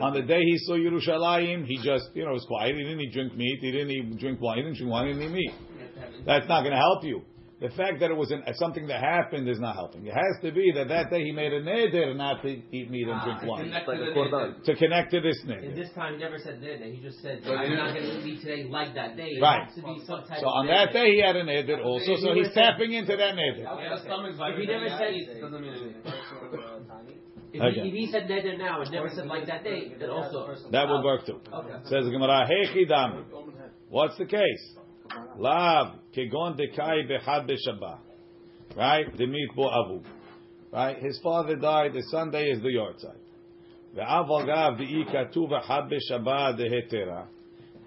on 0.01 0.15
the 0.15 0.23
day 0.23 0.41
he 0.43 0.59
saw 0.59 0.75
Yerushalayim, 0.75 1.67
he 1.67 1.77
just, 1.83 2.11
you 2.15 2.25
know, 2.25 2.33
was 2.33 2.45
quiet. 2.47 2.75
He 2.77 2.83
didn't 2.83 3.01
eat 3.01 3.13
drink 3.13 3.37
meat. 3.37 3.59
He 3.61 3.71
didn't 3.73 3.91
eat 3.91 4.19
drink 4.19 4.41
wine. 4.41 4.59
He 4.59 4.63
didn't 4.65 4.77
drink 4.79 4.91
wine. 4.93 5.07
He 5.09 5.13
didn't 5.15 5.29
eat 5.31 5.35
meat. 5.35 5.55
That's 6.27 6.49
not 6.49 6.61
going 6.63 6.73
to 6.73 6.79
help 6.79 7.05
you. 7.05 7.23
The 7.61 7.71
fact 7.71 8.01
that 8.01 8.11
it 8.11 8.17
was 8.17 8.31
an, 8.33 8.43
something 8.57 8.89
that 8.89 9.01
happened 9.01 9.49
is 9.49 9.59
not 9.61 9.77
helping. 9.77 10.05
It 10.07 10.13
has 10.13 10.37
to 10.43 10.51
be 10.53 10.73
that 10.75 10.89
that 10.89 11.09
day 11.09 11.23
he 11.25 11.31
made 11.33 11.53
a 11.53 11.63
neder 11.63 12.15
not 12.15 12.43
to 12.43 12.49
eat 12.49 12.91
meat 12.91 13.07
and 13.09 13.15
ah, 13.15 13.25
drink 13.25 13.41
wine. 13.49 13.65
Connect 13.65 13.89
Like 13.89 13.97
to 13.99 14.03
a 14.03 14.07
the 14.07 14.13
korban. 14.13 14.65
To 14.65 14.75
connect 14.75 15.11
to 15.13 15.21
this 15.23 15.39
And 15.47 15.51
neder. 15.53 15.75
this 15.75 15.89
time 15.95 16.15
he 16.15 16.19
never 16.19 16.37
said 16.39 16.61
that. 16.61 16.83
He 16.83 17.01
just 17.01 17.23
said, 17.23 17.41
I'm 17.47 17.73
not 17.77 17.95
going 17.95 18.05
to 18.05 18.19
eat 18.19 18.25
meat 18.25 18.41
today 18.43 18.65
like 18.69 18.93
that 18.97 19.17
day. 19.17 19.39
It 19.39 19.41
Right. 19.41 19.65
has 19.65 19.75
to 19.77 19.83
be 19.83 20.03
some 20.05 20.25
type 20.27 20.41
So 20.41 20.49
of 20.51 20.61
on 20.61 20.67
that 20.67 20.93
day 20.93 21.15
he 21.15 21.23
had 21.23 21.37
a 21.37 21.45
neder 21.45 21.83
also, 21.83 22.17
so 22.21 22.35
he's 22.35 22.53
tapping 22.53 22.93
into 22.93 23.17
that 23.17 23.35
neder. 23.35 23.65
Okay, 23.65 23.89
okay. 23.89 24.53
If 24.53 24.59
he 24.59 24.67
never 24.67 24.89
said, 24.91 25.15
it 25.15 25.41
doesn't 25.41 25.63
mean 25.63 25.73
anything. 25.73 26.03
if, 27.55 27.63
Okay. 27.63 27.81
he, 27.83 27.89
if 27.89 27.95
he 27.95 28.07
said 28.11 28.29
neder 28.29 28.59
now 28.59 28.81
and 28.83 28.91
never 28.91 29.09
said 29.11 29.27
like 29.27 29.47
that 29.47 29.63
day, 29.63 29.93
then 29.99 30.11
also. 30.11 30.57
That 30.73 30.89
would 30.89 31.05
work 31.05 31.25
too. 31.25 31.41
Okay. 31.53 31.75
Says 31.85 32.05
Gemara, 32.11 32.47
Hey 32.49 32.67
Chidami. 32.75 33.25
What's 33.89 34.19
the 34.19 34.27
case? 34.27 34.75
Lav 35.39 35.95
kegon 36.17 36.59
dekai 36.59 37.07
behad 37.09 37.47
b'shabbat. 37.49 37.99
Right? 38.77 39.07
Demit 39.17 39.55
bo 39.55 39.69
avu. 39.69 40.05
Right? 40.73 40.99
His 40.99 41.21
father 41.23 41.55
died. 41.55 41.93
The 41.93 42.03
Sunday 42.11 42.51
is 42.51 42.61
the 42.61 42.71
yahrzeit. 42.71 43.19
Ve'av 43.97 44.29
agav 44.29 44.81
de'i 44.81 45.05
katuv 45.15 45.51
behad 45.51 45.89
b'shabbat 45.93 46.59
dehetera. 46.59 47.27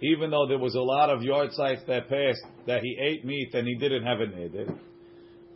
Even 0.02 0.30
though 0.30 0.48
there 0.48 0.60
was 0.60 0.76
a 0.76 0.82
lot 0.82 1.10
of 1.10 1.20
yahrzeits 1.20 1.86
that 1.88 2.08
passed 2.08 2.46
that 2.68 2.82
he 2.84 2.98
ate 3.02 3.26
meat 3.26 3.54
and 3.54 3.68
he 3.68 3.76
didn't 3.76 4.04
have 4.04 4.22
a 4.22 4.28
neder. 4.28 4.78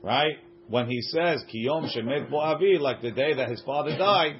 Right? 0.04 0.36
When 0.72 0.88
he 0.90 1.02
says 1.02 1.44
kiyom 1.54 1.94
shemet 1.94 2.32
bo 2.32 2.40
avi, 2.40 2.78
like 2.80 3.02
the 3.02 3.12
day 3.12 3.34
that 3.34 3.50
his 3.50 3.62
father 3.66 3.98
died, 3.98 4.38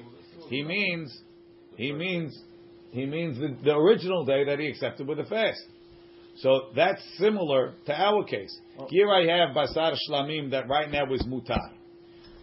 he 0.48 0.64
means 0.64 1.14
he 1.76 1.92
means 1.92 2.34
he 2.90 3.04
means 3.04 3.38
the, 3.38 3.54
the 3.62 3.74
original 3.74 4.24
day 4.24 4.46
that 4.46 4.58
he 4.58 4.66
accepted 4.68 5.06
with 5.06 5.20
a 5.20 5.26
fast. 5.26 5.62
So 6.36 6.70
that's 6.74 7.02
similar 7.18 7.74
to 7.84 7.92
our 7.94 8.24
case. 8.24 8.58
Here 8.88 9.10
I 9.10 9.26
have 9.26 9.54
basar 9.54 9.94
shlamim 10.08 10.52
that 10.52 10.70
right 10.70 10.90
now 10.90 11.12
is 11.12 11.22
mutar, 11.24 11.68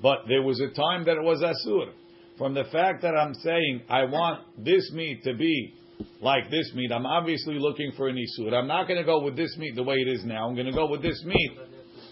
but 0.04 0.20
there 0.28 0.44
was 0.44 0.62
a 0.62 0.70
time 0.70 1.06
that 1.06 1.18
it 1.18 1.24
was 1.24 1.42
asur. 1.42 1.92
From 2.38 2.54
the 2.54 2.66
fact 2.66 3.02
that 3.02 3.16
I'm 3.16 3.34
saying 3.34 3.82
I 3.90 4.04
want 4.04 4.64
this 4.64 4.92
meat 4.94 5.24
to 5.24 5.34
be 5.34 5.74
like 6.22 6.52
this 6.52 6.72
meat, 6.76 6.92
I'm 6.92 7.08
obviously 7.08 7.58
looking 7.58 7.92
for 7.98 8.08
an 8.08 8.18
isur. 8.18 8.54
I'm 8.54 8.68
not 8.68 8.88
going 8.88 9.00
to 9.00 9.06
go 9.06 9.24
with 9.24 9.36
this 9.36 9.58
meat 9.58 9.76
the 9.76 9.84
way 9.84 9.96
it 9.96 10.08
is 10.08 10.24
now. 10.24 10.48
I'm 10.48 10.54
going 10.54 10.68
to 10.68 10.74
go 10.74 10.88
with 10.88 11.02
this 11.02 11.24
meat 11.26 11.58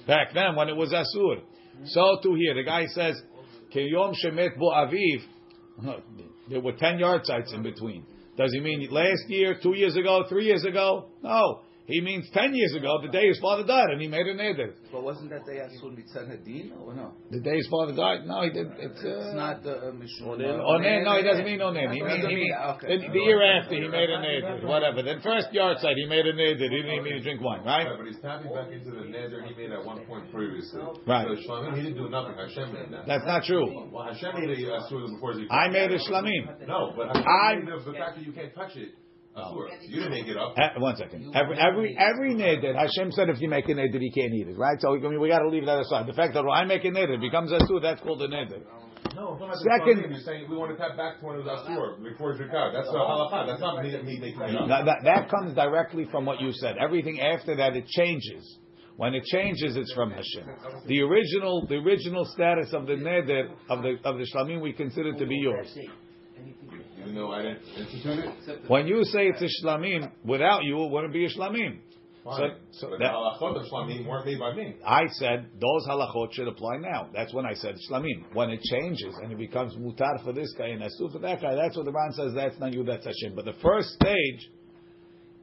back 0.07 0.33
then 0.33 0.55
when 0.55 0.69
it 0.69 0.75
was 0.75 0.91
asur. 0.91 1.43
So 1.85 2.19
too 2.21 2.35
here, 2.35 2.53
the 2.55 2.63
guy 2.63 2.85
says, 2.87 3.21
"Kiyom 3.73 4.13
shemet 4.23 4.57
bo 4.57 4.71
aviv." 4.71 5.21
There 6.49 6.61
were 6.61 6.71
ten 6.71 6.97
yahrzeits 6.97 7.53
in 7.53 7.61
between. 7.61 8.05
Does 8.37 8.53
he 8.53 8.61
mean 8.61 8.87
last 8.89 9.27
year, 9.27 9.59
two 9.61 9.75
years 9.75 9.97
ago, 9.97 10.23
three 10.29 10.45
years 10.45 10.63
ago? 10.63 11.09
No. 11.21 11.61
He 11.87 12.01
means 12.01 12.27
ten 12.33 12.53
years 12.53 12.75
ago, 12.75 12.99
the 13.01 13.07
day 13.07 13.29
his 13.29 13.39
father 13.39 13.63
died, 13.63 13.87
and 13.95 14.01
he 14.01 14.09
made 14.09 14.27
a 14.27 14.35
neder. 14.35 14.73
But 14.91 15.03
wasn't 15.03 15.29
that 15.29 15.45
day 15.45 15.63
Asul 15.63 15.95
Mitzad 15.95 16.27
Hadin 16.27 16.75
or 16.83 16.93
no? 16.93 17.13
The 17.31 17.39
day 17.39 17.55
his 17.55 17.67
father 17.71 17.95
died? 17.95 18.27
No, 18.27 18.43
he 18.43 18.49
did. 18.51 18.67
It's, 18.75 18.99
uh, 18.99 19.07
It's 19.23 19.35
not 19.39 19.63
the 19.63 19.71
uh, 19.71 19.91
Mishum. 19.95 20.35
Onen, 20.35 21.05
no, 21.07 21.15
he 21.15 21.23
doesn't 21.23 21.45
mean 21.45 21.59
onen. 21.63 21.87
He 21.95 22.03
mean, 22.03 22.27
he 22.27 22.35
mean 22.35 22.51
Okay. 22.75 22.87
the, 22.99 23.07
the 23.07 23.19
year 23.23 23.39
after 23.39 23.75
he 23.79 23.87
made 23.87 24.09
a 24.11 24.19
neder, 24.19 24.67
whatever. 24.67 25.01
Then 25.01 25.21
first 25.23 25.47
yahrzeit 25.55 25.95
he 25.95 26.05
made 26.11 26.25
a 26.27 26.33
neder. 26.33 26.59
He 26.59 26.67
didn't 26.75 26.91
even 26.91 27.03
mean 27.05 27.13
to 27.13 27.23
drink 27.23 27.39
wine, 27.39 27.63
right? 27.63 27.87
Right, 27.87 27.95
but 27.97 28.07
he's 28.07 28.19
tapping 28.19 28.51
back 28.51 28.67
into 28.67 28.91
the 28.91 29.07
neder 29.07 29.47
he 29.47 29.55
made 29.55 29.71
at 29.71 29.85
one 29.85 30.03
point 30.07 30.29
previously. 30.29 30.81
Right. 31.07 31.25
So 31.39 31.39
Shlamim, 31.49 31.73
he 31.77 31.83
didn't 31.83 32.03
do 32.03 32.09
nothing. 32.09 32.35
Hashem 32.35 32.75
did 32.75 32.91
that. 32.99 33.07
That's 33.07 33.23
not 33.25 33.43
true. 33.47 33.63
Well, 33.95 34.11
Hashem 34.11 34.35
made 34.35 34.59
a 34.59 34.75
asur 34.75 35.07
before 35.07 35.39
he. 35.39 35.47
I 35.49 35.69
made 35.69 35.89
a 35.91 35.99
shlamim. 36.03 36.67
No, 36.67 36.91
but 36.97 37.15
I- 37.15 37.55
made 37.63 37.67
the, 37.71 37.79
the 37.79 37.97
fact 37.97 38.17
that 38.17 38.25
you 38.27 38.33
can't 38.33 38.53
touch 38.53 38.75
it. 38.75 38.91
Asur. 39.37 39.69
You 39.83 39.95
didn't 40.01 40.11
make 40.11 40.27
it 40.27 40.37
up. 40.37 40.55
Uh, 40.57 40.79
one 40.79 40.95
second. 40.95 41.31
Every 41.35 41.57
every 41.59 41.97
every 41.97 42.33
neder, 42.35 42.75
Hashem 42.75 43.11
said 43.11 43.29
if 43.29 43.39
you 43.39 43.49
make 43.49 43.69
a 43.69 43.73
neder, 43.73 44.01
you 44.01 44.11
can't 44.11 44.33
eat 44.33 44.47
it, 44.47 44.57
right? 44.57 44.77
So 44.81 44.95
I 44.95 44.99
mean, 44.99 45.19
we 45.19 45.29
got 45.29 45.39
to 45.39 45.49
leave 45.49 45.65
that 45.65 45.79
aside. 45.79 46.07
The 46.07 46.13
fact 46.13 46.33
that 46.33 46.41
I 46.43 46.65
make 46.65 46.83
a 46.85 46.89
neder 46.89 47.19
becomes 47.19 47.51
a 47.51 47.59
suit, 47.67 47.81
that's 47.81 48.01
called 48.01 48.21
a 48.21 48.27
neder. 48.27 48.61
No, 49.15 49.33
it's 49.33 49.41
not 49.41 49.49
like 49.49 49.87
Second- 49.87 50.11
You're 50.11 50.19
saying 50.21 50.49
we 50.49 50.57
want 50.57 50.71
to 50.71 50.77
tap 50.77 50.97
back 50.97 51.19
to 51.19 51.25
one 51.25 51.35
it 51.39 51.43
was 51.45 51.61
asur 51.65 52.03
before 52.03 52.33
Zikah. 52.35 52.73
That's 52.73 52.87
the 52.87 52.97
halakha. 52.97 53.47
That's 53.47 53.61
not 53.61 53.83
me, 53.83 53.91
me 54.03 54.19
making 54.19 54.41
it 54.41 54.55
up. 54.55 54.67
That, 54.67 54.85
that, 54.85 54.97
that 55.05 55.29
comes 55.29 55.55
directly 55.55 56.05
from 56.11 56.25
what 56.25 56.41
you 56.41 56.51
said. 56.53 56.75
Everything 56.83 57.19
after 57.21 57.55
that, 57.55 57.75
it 57.75 57.87
changes. 57.87 58.57
When 58.97 59.13
it 59.13 59.23
changes, 59.25 59.77
it's 59.77 59.93
from 59.93 60.09
Hashem. 60.11 60.47
The 60.87 61.01
original, 61.01 61.67
the 61.67 61.75
original 61.75 62.25
status 62.25 62.73
of 62.73 62.87
the 62.87 62.93
neder 62.93 63.49
of 63.69 63.83
the 63.83 63.97
of 64.03 64.17
the 64.17 64.27
shlamim 64.33 64.59
we 64.61 64.73
consider 64.73 65.13
to 65.13 65.25
be 65.25 65.35
yours. 65.37 65.67
Even 67.07 67.15
though 67.15 67.31
I 67.31 67.41
didn't 67.41 67.61
institute 67.77 68.19
it. 68.47 68.69
When 68.69 68.87
you 68.87 69.03
say 69.05 69.27
it's 69.27 69.41
a 69.41 69.65
shlamim, 69.65 70.11
without 70.25 70.63
you, 70.63 70.83
it 70.83 70.91
wouldn't 70.91 71.13
be 71.13 71.25
a 71.25 71.29
shlamim. 71.29 71.79
So, 72.25 72.49
so 72.71 72.89
but 72.89 72.99
that, 72.99 73.13
the 73.13 73.45
halachot 73.45 73.55
of 73.55 73.63
Shlamim 73.71 74.05
weren't 74.05 74.25
made 74.25 74.37
by 74.37 74.53
me. 74.53 74.75
I 74.85 75.07
said 75.13 75.45
those 75.61 75.87
halachot 75.87 76.33
should 76.33 76.49
apply 76.49 76.75
now. 76.77 77.09
That's 77.13 77.33
when 77.33 77.45
I 77.45 77.53
said 77.53 77.75
shlamim. 77.89 78.25
When 78.33 78.49
it 78.49 78.59
changes 78.63 79.15
and 79.23 79.31
it 79.31 79.37
becomes 79.37 79.75
mutar 79.75 80.21
for 80.25 80.33
this 80.33 80.53
guy 80.57 80.67
and 80.67 80.81
asur 80.81 81.09
for 81.13 81.19
that 81.19 81.41
guy, 81.41 81.55
that's 81.55 81.77
what 81.77 81.85
the 81.85 81.93
Ran 81.93 82.11
says. 82.11 82.33
That's 82.35 82.59
not 82.59 82.73
you. 82.73 82.83
That's 82.83 83.05
Hashem. 83.05 83.33
But 83.33 83.45
the 83.45 83.53
first 83.63 83.87
stage, 83.91 84.49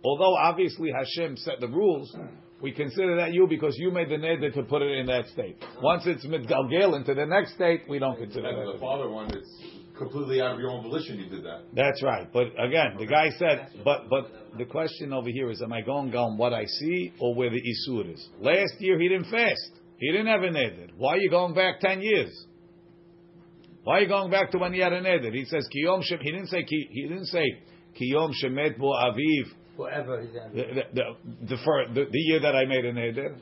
although 0.04 0.34
obviously 0.36 0.92
Hashem 0.92 1.38
set 1.38 1.58
the 1.60 1.68
rules, 1.68 2.14
we 2.60 2.70
consider 2.72 3.16
that 3.16 3.32
you 3.32 3.46
because 3.48 3.74
you 3.78 3.90
made 3.90 4.10
the 4.10 4.16
neder 4.16 4.52
to 4.52 4.62
put 4.64 4.82
it 4.82 4.98
in 4.98 5.06
that 5.06 5.26
state. 5.28 5.56
Once 5.82 6.02
it's 6.06 6.26
mitgalgel 6.26 6.96
into 6.96 7.14
the 7.14 7.24
next 7.24 7.54
state, 7.54 7.82
we 7.88 7.98
don't 7.98 8.18
consider 8.18 8.46
And 8.46 8.68
the 8.68 8.72
that. 8.72 8.80
father 8.80 9.08
one, 9.08 9.30
it's 9.34 9.73
completely 9.96 10.40
out 10.40 10.54
of 10.54 10.60
your 10.60 10.70
own 10.70 10.82
volition 10.82 11.18
you 11.18 11.28
did 11.28 11.44
that. 11.44 11.62
That's 11.74 12.02
right. 12.02 12.30
But 12.32 12.48
again, 12.58 12.96
the 12.98 13.06
guy 13.06 13.30
said, 13.38 13.68
but 13.84 14.08
but 14.10 14.30
the 14.58 14.64
question 14.64 15.12
over 15.12 15.28
here 15.28 15.50
is, 15.50 15.62
am 15.62 15.72
I 15.72 15.82
going 15.82 16.14
on 16.14 16.36
what 16.36 16.52
I 16.52 16.64
see 16.64 17.12
or 17.20 17.34
where 17.34 17.50
the 17.50 17.60
isur 17.60 18.12
is? 18.12 18.28
Last 18.40 18.74
year 18.80 18.98
he 18.98 19.08
didn't 19.08 19.30
fast. 19.30 19.70
He 19.98 20.10
didn't 20.10 20.26
have 20.26 20.42
a 20.42 20.48
neder. 20.48 20.90
Why 20.96 21.14
are 21.14 21.18
you 21.18 21.30
going 21.30 21.54
back 21.54 21.80
ten 21.80 22.00
years? 22.02 22.32
Why 23.84 23.98
are 23.98 24.00
you 24.02 24.08
going 24.08 24.30
back 24.30 24.50
to 24.52 24.58
when 24.58 24.72
he 24.72 24.80
had 24.80 24.92
a 24.92 25.00
neder? 25.00 25.32
He 25.32 25.44
says 25.44 25.68
kiyom 25.74 26.02
shem. 26.02 26.18
He 26.20 26.32
didn't 26.32 26.48
say 26.48 26.64
he 26.68 27.02
didn't 27.08 27.26
say 27.26 27.44
kiyom 28.00 28.32
shemet 28.42 28.78
bo 28.78 28.92
aviv. 28.92 29.44
Forever 29.76 30.20
is 30.20 30.32
that. 30.34 30.54
The 30.54 30.62
the 30.62 31.02
the, 31.46 31.56
the, 31.56 31.94
the 31.94 32.04
the 32.10 32.18
year 32.18 32.40
that 32.40 32.54
I 32.56 32.64
made 32.64 32.84
a 32.84 32.92
neder. 32.92 33.38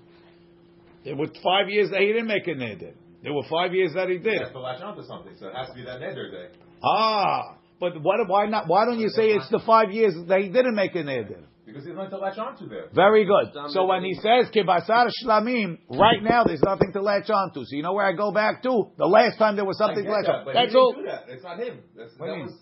There 1.04 1.16
were 1.16 1.28
five 1.42 1.68
years 1.68 1.90
that 1.90 2.00
he 2.00 2.08
didn't 2.08 2.28
make 2.28 2.46
a 2.46 2.50
neder. 2.50 2.94
There 3.22 3.32
were 3.32 3.44
five 3.48 3.72
years 3.74 3.92
that 3.94 4.08
he 4.08 4.18
did. 4.18 4.40
That's 4.40 4.52
to 4.52 4.60
latch 4.60 4.82
onto 4.82 5.02
something, 5.04 5.34
so 5.38 5.46
it 5.48 5.54
has 5.54 5.68
to 5.68 5.74
be 5.74 5.84
that 5.84 6.00
neder 6.00 6.30
day. 6.30 6.48
Ah, 6.84 7.56
but 7.80 8.00
what? 8.02 8.26
Why 8.28 8.46
not? 8.46 8.66
Why 8.68 8.84
don't 8.84 8.98
you 8.98 9.08
say 9.10 9.30
it's 9.30 9.48
the 9.50 9.60
five 9.64 9.92
years 9.92 10.14
that 10.28 10.40
he 10.40 10.48
didn't 10.48 10.74
make 10.74 10.94
a 10.94 11.02
neder? 11.04 11.44
Because 11.64 11.84
he's 11.86 11.94
going 11.94 12.10
to 12.10 12.18
latch 12.18 12.36
onto 12.38 12.68
there. 12.68 12.86
Very 12.92 13.24
good. 13.24 13.54
So 13.68 13.86
when 13.86 14.02
he 14.02 14.14
says 14.14 14.50
kibasar 14.52 15.06
shlamim, 15.24 15.78
right 15.88 16.20
now 16.22 16.42
there's 16.44 16.60
nothing 16.62 16.92
to 16.92 17.00
latch 17.00 17.30
on 17.30 17.52
to. 17.54 17.60
So 17.64 17.76
you 17.76 17.82
know 17.84 17.92
where 17.92 18.04
I 18.06 18.12
go 18.12 18.32
back 18.32 18.62
to? 18.64 18.88
The 18.98 19.06
last 19.06 19.38
time 19.38 19.54
there 19.56 19.64
was 19.64 19.78
something 19.78 20.02
get 20.02 20.10
to 20.10 20.12
latch 20.12 20.26
that, 20.26 20.34
on. 20.34 20.44
but 20.44 20.54
That's 20.54 20.66
he 20.72 20.74
didn't 20.74 20.82
all. 20.82 20.92
do 20.94 21.02
that. 21.06 21.24
It's 21.28 21.44
not 21.44 21.58
him. 21.58 21.78
That's, 21.96 22.12
What 22.18 22.26
do 22.26 22.32
that 22.32 22.38
you 22.38 22.44
mean? 22.44 22.46
was, 22.46 22.54
that- 22.54 22.61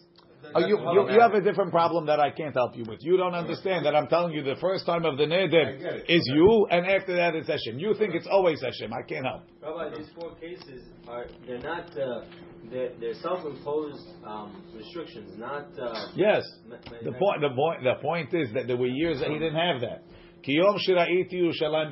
Oh, 0.55 0.61
you, 0.61 0.79
you, 0.79 1.11
you 1.15 1.21
have 1.21 1.35
a 1.35 1.41
different 1.41 1.71
problem 1.71 2.07
that 2.07 2.21
I 2.21 2.31
can't 2.31 2.55
help 2.55 2.77
you 2.77 2.85
with. 2.89 2.99
You 3.03 3.17
don't 3.17 3.35
understand 3.35 3.87
that 3.87 3.95
I'm 3.95 4.07
telling 4.09 4.33
you 4.33 4.43
the 4.43 4.57
first 4.61 4.87
time 4.87 5.05
of 5.05 5.17
the 5.17 5.25
neder 5.25 6.03
is 6.09 6.23
you, 6.35 6.67
and 6.71 6.87
after 6.87 7.15
that 7.17 7.35
it's 7.35 7.49
Hashem. 7.49 7.79
You 7.79 7.95
think 7.95 8.15
it's 8.15 8.27
always 8.31 8.61
Hashem. 8.63 8.93
I 8.93 9.03
can't 9.03 9.25
help. 9.27 9.43
Rabbi, 9.63 9.97
these 9.99 10.09
four 10.19 10.35
cases 10.37 10.85
are 11.09 11.27
they're 11.47 11.59
not 11.59 11.87
uh, 11.99 12.25
they're, 12.71 12.91
they're 13.01 13.15
self-imposed 13.15 14.07
um, 14.27 14.63
restrictions, 14.75 15.39
not. 15.39 15.67
Uh, 15.79 15.95
Yes. 16.15 16.45
ma- 16.69 16.77
ma- 16.91 16.99
The 17.03 17.13
point, 17.19 17.41
the 17.41 17.51
point, 17.55 17.83
the 17.83 17.95
point 18.03 18.35
is 18.35 18.53
that 18.55 18.67
there 18.67 18.77
were 18.77 18.87
years 18.87 19.21
that 19.21 19.29
he 19.31 19.39
didn't 19.39 19.57
have 19.57 19.81
that. 19.81 20.03
Kiyom 20.47 20.77
shira'iti 20.89 21.35
Yerushalayim. 21.35 21.91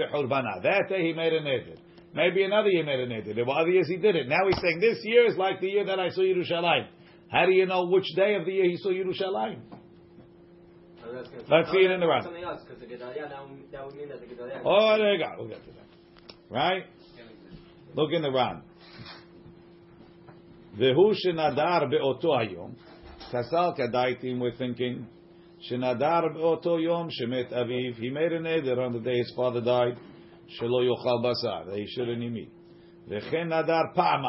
That 0.63 0.85
day 0.89 1.03
he 1.03 1.13
made 1.13 1.33
a 1.33 1.41
neder. 1.41 1.77
Maybe 2.15 2.43
another 2.43 2.69
year 2.71 2.83
he 2.83 2.87
made 2.87 3.01
a 3.01 3.07
neder. 3.07 3.35
There 3.35 3.45
were 3.45 3.53
other 3.59 3.71
years 3.71 3.89
he 3.89 3.97
did 3.97 4.17
it. 4.17 4.29
Now 4.29 4.39
he's 4.47 4.61
saying 4.61 4.81
this 4.81 4.99
year 5.05 5.27
is 5.27 5.37
like 5.37 5.61
the 5.61 5.69
year 5.69 5.85
that 5.85 5.99
I 6.01 6.09
saw 6.09 6.23
Yerushalayim. 6.23 6.87
How 7.31 7.45
do 7.47 7.53
you 7.53 7.67
know 7.67 7.87
which 7.87 8.07
day 8.17 8.35
of 8.35 8.47
the 8.47 8.53
year 8.53 8.65
he 8.65 8.77
saw 8.79 8.89
Yerushalayim? 8.91 9.61
Oh, 11.05 11.25
Let's 11.49 11.71
see 11.71 11.79
it 11.79 11.91
in 11.91 12.01
the 12.01 12.07
oh, 12.07 12.11
Ran. 12.11 12.23
Something 12.23 12.45
else, 12.45 12.61
because 12.67 12.81
the 12.81 12.87
Gedalia 12.87 13.29
that 13.29 13.49
would, 13.49 13.73
that 13.73 13.87
would 13.87 13.95
mean 13.95 14.09
that 14.09 14.21
the 14.21 14.27
Gedalia. 14.27 14.61
Oh, 14.65 14.97
there 14.99 15.15
you 15.15 15.25
go. 15.25 15.35
We'll 15.39 15.49
get 15.49 15.65
to 15.65 15.71
that. 15.73 16.35
Right? 16.51 16.85
Look 17.95 18.13
in 18.13 18.23
the 18.23 18.31
Ran. 18.31 18.63
Vehu 20.79 21.15
shenadar 21.27 21.91
be'oto 21.91 22.37
hayom. 22.39 22.75
Kasal 23.33 23.79
kadaitim, 23.79 24.39
we're 24.39 24.57
thinking, 24.57 25.07
Shenadar 25.71 26.33
be'oto 26.35 26.83
yom 26.83 27.11
shemet 27.11 27.53
aviv. 27.53 27.97
He 27.97 28.11
made 28.11 28.33
an 28.33 28.45
neder 28.45 28.79
on 28.79 28.93
the 28.93 29.01
day 29.01 29.19
his 29.19 29.33
father 29.37 29.61
died. 29.61 29.99
Shelo 30.61 30.83
yochal 30.83 31.25
basar. 31.25 31.67
That 31.67 31.77
he 31.77 31.87
shouldn't 31.89 32.23
eat 32.23 32.31
meat. 32.31 32.53
V'chen 33.09 33.49
nadar 33.49 33.95
pa'am. 33.95 34.25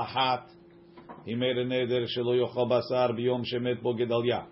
He 1.30 1.36
made 1.36 1.60
a 1.60 1.64
neder 1.64 2.08
shelo 2.08 2.34
yochal 2.36 2.68
basar 2.68 3.12
biyom 3.12 3.46
shemet 3.46 3.84
bo 3.84 3.94
Gedalia. 3.94 4.46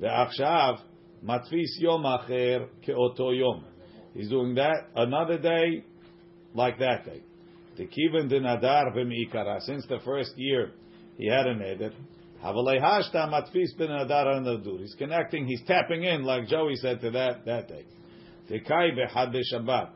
Ve'achshav 0.00 0.78
matfis 1.22 1.78
yom 1.78 2.04
acher 2.04 2.68
ke'oto 2.82 3.38
yom. 3.38 3.66
He's 4.14 4.30
doing 4.30 4.54
that 4.54 4.88
another 4.96 5.36
day 5.36 5.84
like 6.54 6.78
that 6.78 7.04
day. 7.04 7.20
The 7.76 7.84
kiven 7.84 8.30
de 8.30 8.40
nadar 8.40 8.96
v'mi'ikara. 8.96 9.60
Since 9.60 9.84
the 9.88 9.98
first 10.06 10.32
year 10.36 10.72
he 11.18 11.28
had 11.28 11.46
a 11.46 11.54
neder. 11.54 11.92
Havalei 12.42 12.80
hashta 12.80 13.28
matfis 13.28 13.76
ben 13.76 13.88
nadar 13.88 14.24
anadur. 14.24 14.80
He's 14.80 14.94
connecting. 14.94 15.46
He's 15.46 15.60
tapping 15.66 16.04
in 16.04 16.24
like 16.24 16.48
Joey 16.48 16.76
said 16.76 17.02
to 17.02 17.10
that 17.10 17.44
that 17.44 17.68
day. 17.68 17.84
Tekai 18.50 18.96
behad 18.96 19.34
Shabbat. 19.52 19.90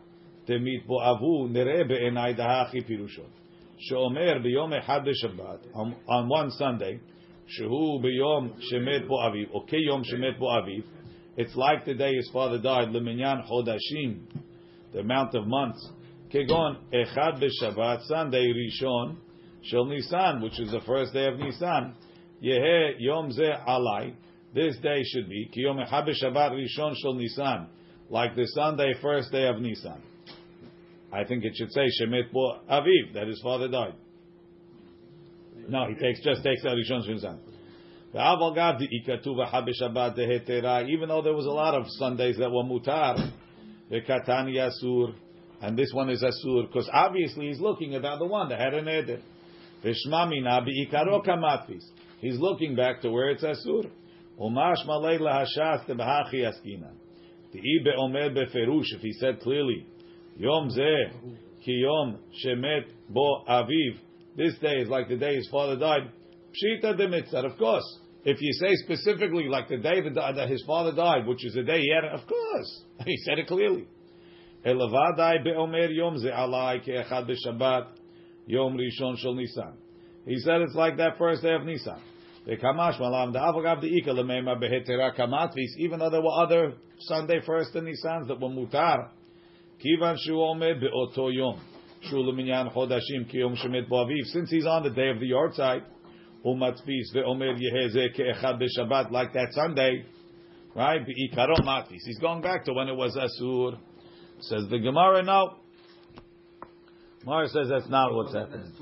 Temit 0.47 0.87
bo 0.87 0.99
avu 0.99 1.49
nere 1.49 1.89
be'enai 1.89 2.39
dahachi 2.39 2.87
pirushon. 2.87 3.40
שאומר 3.80 4.40
ביום 4.44 4.74
אחד 4.74 5.00
בשבת, 5.06 5.66
on, 5.74 6.10
on 6.10 6.28
one 6.30 6.62
Sunday, 6.62 7.16
שהוא 7.48 8.02
ביום 8.02 8.50
שמת 8.60 9.08
בו 9.08 9.28
אביו, 9.28 9.46
או 9.52 9.66
כיום 9.68 10.04
שמת 10.04 10.38
בו 10.38 10.58
אביו, 10.58 10.82
it's 11.38 11.56
like 11.56 11.86
the 11.86 11.94
day 11.94 12.14
his 12.16 12.32
father 12.34 12.58
died, 12.64 12.90
למניין 12.94 13.42
חודשים, 13.42 14.20
the 14.94 15.00
amount 15.00 15.36
of 15.36 15.46
months, 15.48 15.94
כגון 16.30 16.76
אחד 17.04 17.32
בשבת, 17.40 18.00
Sunday 18.00 18.66
ראשון 18.66 19.16
של 19.62 19.84
ניסן, 19.90 20.40
which 20.42 20.60
is 20.60 20.72
the 20.72 20.86
first 20.86 21.14
day 21.14 21.28
of 21.28 21.40
Nisan, 21.40 21.94
יהא 22.42 23.00
יום 23.00 23.32
זה 23.32 23.52
עלי, 23.66 24.12
this 24.54 24.78
day 24.82 25.04
should 25.04 25.30
be, 25.30 25.52
כי 25.52 25.62
יום 25.62 25.80
אחד 25.80 26.04
בשבת 26.08 26.52
ראשון 26.52 26.96
של 26.96 27.10
ניסן, 27.18 27.64
like 28.12 28.36
the 28.36 28.48
Sunday 28.58 28.94
first 29.02 29.32
day 29.32 29.48
of 29.48 29.62
Nisan. 29.62 30.09
I 31.13 31.25
think 31.25 31.45
it 31.45 31.57
should 31.57 31.73
say 31.73 31.89
Shemet 32.01 32.33
Bo 32.33 32.61
Aviv 32.71 33.15
that 33.15 33.27
his 33.27 33.41
father 33.43 33.69
died. 33.69 33.95
No, 35.69 35.89
he 35.89 35.95
takes 35.95 36.23
just 36.23 36.43
takes 36.43 36.65
out 36.65 36.77
Rishon 36.77 37.07
Shenzan. 37.09 37.39
Even 38.13 38.41
though 41.09 41.23
there 41.23 41.33
was 41.33 41.47
a 41.47 41.51
lot 41.51 41.75
of 41.75 41.89
Sundays 41.91 42.37
that 42.39 42.51
were 42.51 42.65
mutar, 42.65 43.31
the 43.89 44.01
katani 44.01 44.57
asur, 44.57 45.15
and 45.63 45.79
this 45.79 45.93
one 45.93 46.11
is 46.11 46.21
asur, 46.23 46.67
because 46.67 46.91
obviously 46.93 47.47
he's 47.49 47.61
looking 47.61 47.95
at 47.95 48.03
the 48.03 48.27
one 48.27 48.49
that 48.49 48.59
had 48.59 48.75
an 48.75 48.89
eder. 48.89 49.21
Vishmamina 49.85 50.67
biikaro 50.67 51.25
kamatvis. 51.25 51.85
He's 52.19 52.37
looking 52.39 52.75
back 52.75 53.01
to 53.03 53.11
where 53.11 53.31
it's 53.31 53.45
asur. 53.45 53.89
Umash 54.41 54.85
malay 54.87 55.19
lahashas 55.19 55.85
tebahachi 55.87 56.43
askina. 56.43 56.91
Ti'i 57.53 57.79
be'omer 57.85 58.31
beferush. 58.31 58.93
If 58.93 59.03
he 59.03 59.13
said 59.13 59.39
clearly, 59.41 59.87
Yom 60.37 60.71
zeh 60.71 61.35
ki 61.65 61.73
yom 61.73 62.19
shemet 62.45 62.85
bo 63.09 63.45
aviv. 63.49 63.99
This 64.37 64.57
day 64.59 64.77
is 64.77 64.89
like 64.89 65.09
the 65.09 65.17
day 65.17 65.37
his 65.37 65.49
father 65.51 65.77
died. 65.77 66.11
Pshita 66.53 66.97
de 66.97 67.09
mitzvah. 67.09 67.47
Of 67.47 67.59
course, 67.59 67.85
if 68.25 68.41
you 68.41 68.53
say 68.55 68.75
specifically 68.85 69.49
like 69.49 69.69
the 69.69 69.79
day 69.79 70.01
that, 70.01 70.49
his 70.49 70.63
father 70.67 70.93
died, 70.95 71.27
which 71.27 71.45
is 71.45 71.55
the 71.55 71.63
day 71.63 71.81
he 71.81 71.93
had, 71.95 72.05
of 72.05 72.27
course, 72.27 72.85
he 73.07 73.17
said 73.25 73.39
it 73.39 73.47
clearly. 73.47 73.87
Elavadai 74.65 75.45
beomer 75.45 75.95
yom 75.95 76.19
ze 76.19 76.29
alai 76.29 76.85
ke'echad 76.87 77.29
b'Shabbat 77.29 77.87
yom 78.47 78.77
rishon 78.77 79.17
shel 79.19 79.35
Nisan. 79.35 79.75
He 80.27 80.39
said 80.39 80.61
it's 80.61 80.75
like 80.75 80.99
that 80.99 81.17
first 81.19 81.43
day 81.43 81.55
of 81.55 81.65
Nisan. 81.65 82.01
Kamash 82.47 82.99
malam 83.01 83.33
da'avagav 83.33 83.83
de'ika 83.83 84.09
lemema 84.09 84.61
behetera 84.61 85.17
kamatvis. 85.17 85.77
Even 85.79 85.99
though 85.99 86.11
there 86.11 86.21
were 86.21 86.43
other 86.43 86.75
Sunday 87.01 87.41
first 87.45 87.75
in 87.75 87.85
Nisans 87.85 88.29
that 88.29 88.41
were 88.41 88.49
mutar. 88.49 89.11
Since 89.83 90.21
he's 94.51 94.67
on 94.67 94.83
the 94.83 94.91
day 94.95 95.09
of 95.09 95.21
the 95.21 95.27
ke'echad 98.15 98.61
b'Shabbat, 98.61 99.11
like 99.11 99.33
that 99.33 99.49
Sunday, 99.53 100.05
right? 100.75 101.01
Be'ikaro 101.05 101.57
matfis. 101.63 102.03
He's 102.05 102.19
going 102.19 102.43
back 102.43 102.65
to 102.67 102.75
when 102.75 102.89
it 102.89 102.95
was 102.95 103.17
asur. 103.17 103.79
Says 104.41 104.65
the 104.71 104.79
Gemara, 104.79 105.23
no. 105.23 105.57
Gemara 107.25 107.49
says 107.49 107.69
that's 107.71 107.89
not 107.89 108.13
what's 108.15 108.35
happening. 108.35 108.73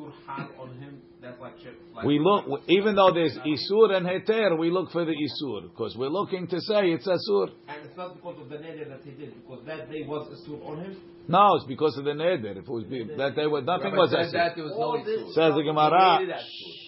Sur 1.20 1.26
had 1.26 1.35
on 1.35 1.38
him. 1.38 1.38
That's 1.38 1.40
like 1.40 1.59
chip. 1.62 1.81
Like 1.94 2.04
We 2.07 2.18
look, 2.18 2.62
even 2.68 2.94
though 2.94 3.12
there's 3.12 3.37
isur 3.38 3.92
and 3.96 4.07
heter, 4.07 4.59
we 4.59 4.70
look 4.70 4.90
for 4.90 5.04
the 5.04 5.12
isur 5.12 5.62
because 5.70 5.96
we're 5.96 6.09
looking 6.09 6.46
to 6.48 6.61
say 6.61 6.90
it's 6.92 7.07
asur. 7.07 7.50
And 7.68 7.85
it's 7.87 7.96
not 7.96 8.14
because 8.14 8.40
of 8.40 8.48
the 8.48 8.57
neder 8.57 8.88
that 8.88 9.00
he 9.04 9.11
did, 9.12 9.35
because 9.35 9.64
that 9.66 9.90
day 9.90 10.04
was 10.07 10.28
a 10.33 10.37
sur 10.46 10.62
on 10.64 10.81
him. 10.85 10.96
No, 11.28 11.57
it's 11.57 11.66
because 11.66 11.96
of 11.98 12.04
the 12.04 12.12
neder. 12.12 12.52
If 12.52 12.59
it 12.59 12.68
was 12.68 12.85
be- 12.85 13.04
that 13.16 13.35
they 13.37 13.46
was 13.46 13.64
nothing 13.64 13.94
was 13.96 14.11
But 14.11 14.20
asur. 14.20 14.33
that 14.33 14.54
there 14.57 14.64
was 14.64 14.74
no 14.76 14.83
All 14.83 15.04
this- 15.04 15.20
issue. 15.20 15.33
Says 15.33 15.54
the 15.54 15.62
Gemara. 15.62 16.16
Created 16.16 16.35
that 16.35 16.40
source. 16.40 16.85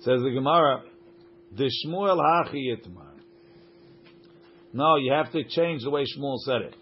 Says 0.00 0.22
the 0.22 0.30
Gemara, 0.30 0.82
the 1.56 1.64
Shmuel 1.84 2.18
hachi 2.18 2.76
itmar. 2.76 3.04
No, 4.72 4.96
you 4.96 5.12
have 5.12 5.32
to 5.32 5.42
change 5.44 5.82
the 5.82 5.90
way 5.90 6.04
Shmuel 6.04 6.38
said 6.38 6.62
it. 6.62 6.76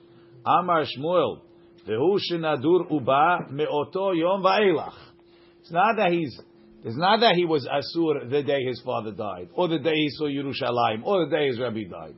Amar 0.45 0.85
Shmuel, 0.85 1.41
vehu 1.89 2.19
shenadur 2.31 2.91
uba 2.91 3.47
meoto 3.51 4.15
yom 4.17 4.43
va'elach. 4.43 4.93
It's 5.67 5.73
not 5.73 5.97
that 5.97 6.13
he's. 6.13 6.33
It's 6.85 6.97
not 6.97 7.19
that 7.23 7.35
he 7.35 7.45
was 7.45 7.67
asur 7.67 8.31
the 8.31 8.45
day 8.45 8.63
his 8.63 8.81
father 8.85 9.11
died, 9.11 9.49
or 9.55 9.67
the 9.67 9.81
day 9.81 9.97
he 9.97 10.11
saw 10.11 10.27
Yerushalayim, 10.27 11.03
or 11.05 11.25
the 11.27 11.37
day 11.37 11.49
his 11.49 11.59
Rebbe 11.59 11.91
died. 11.91 12.15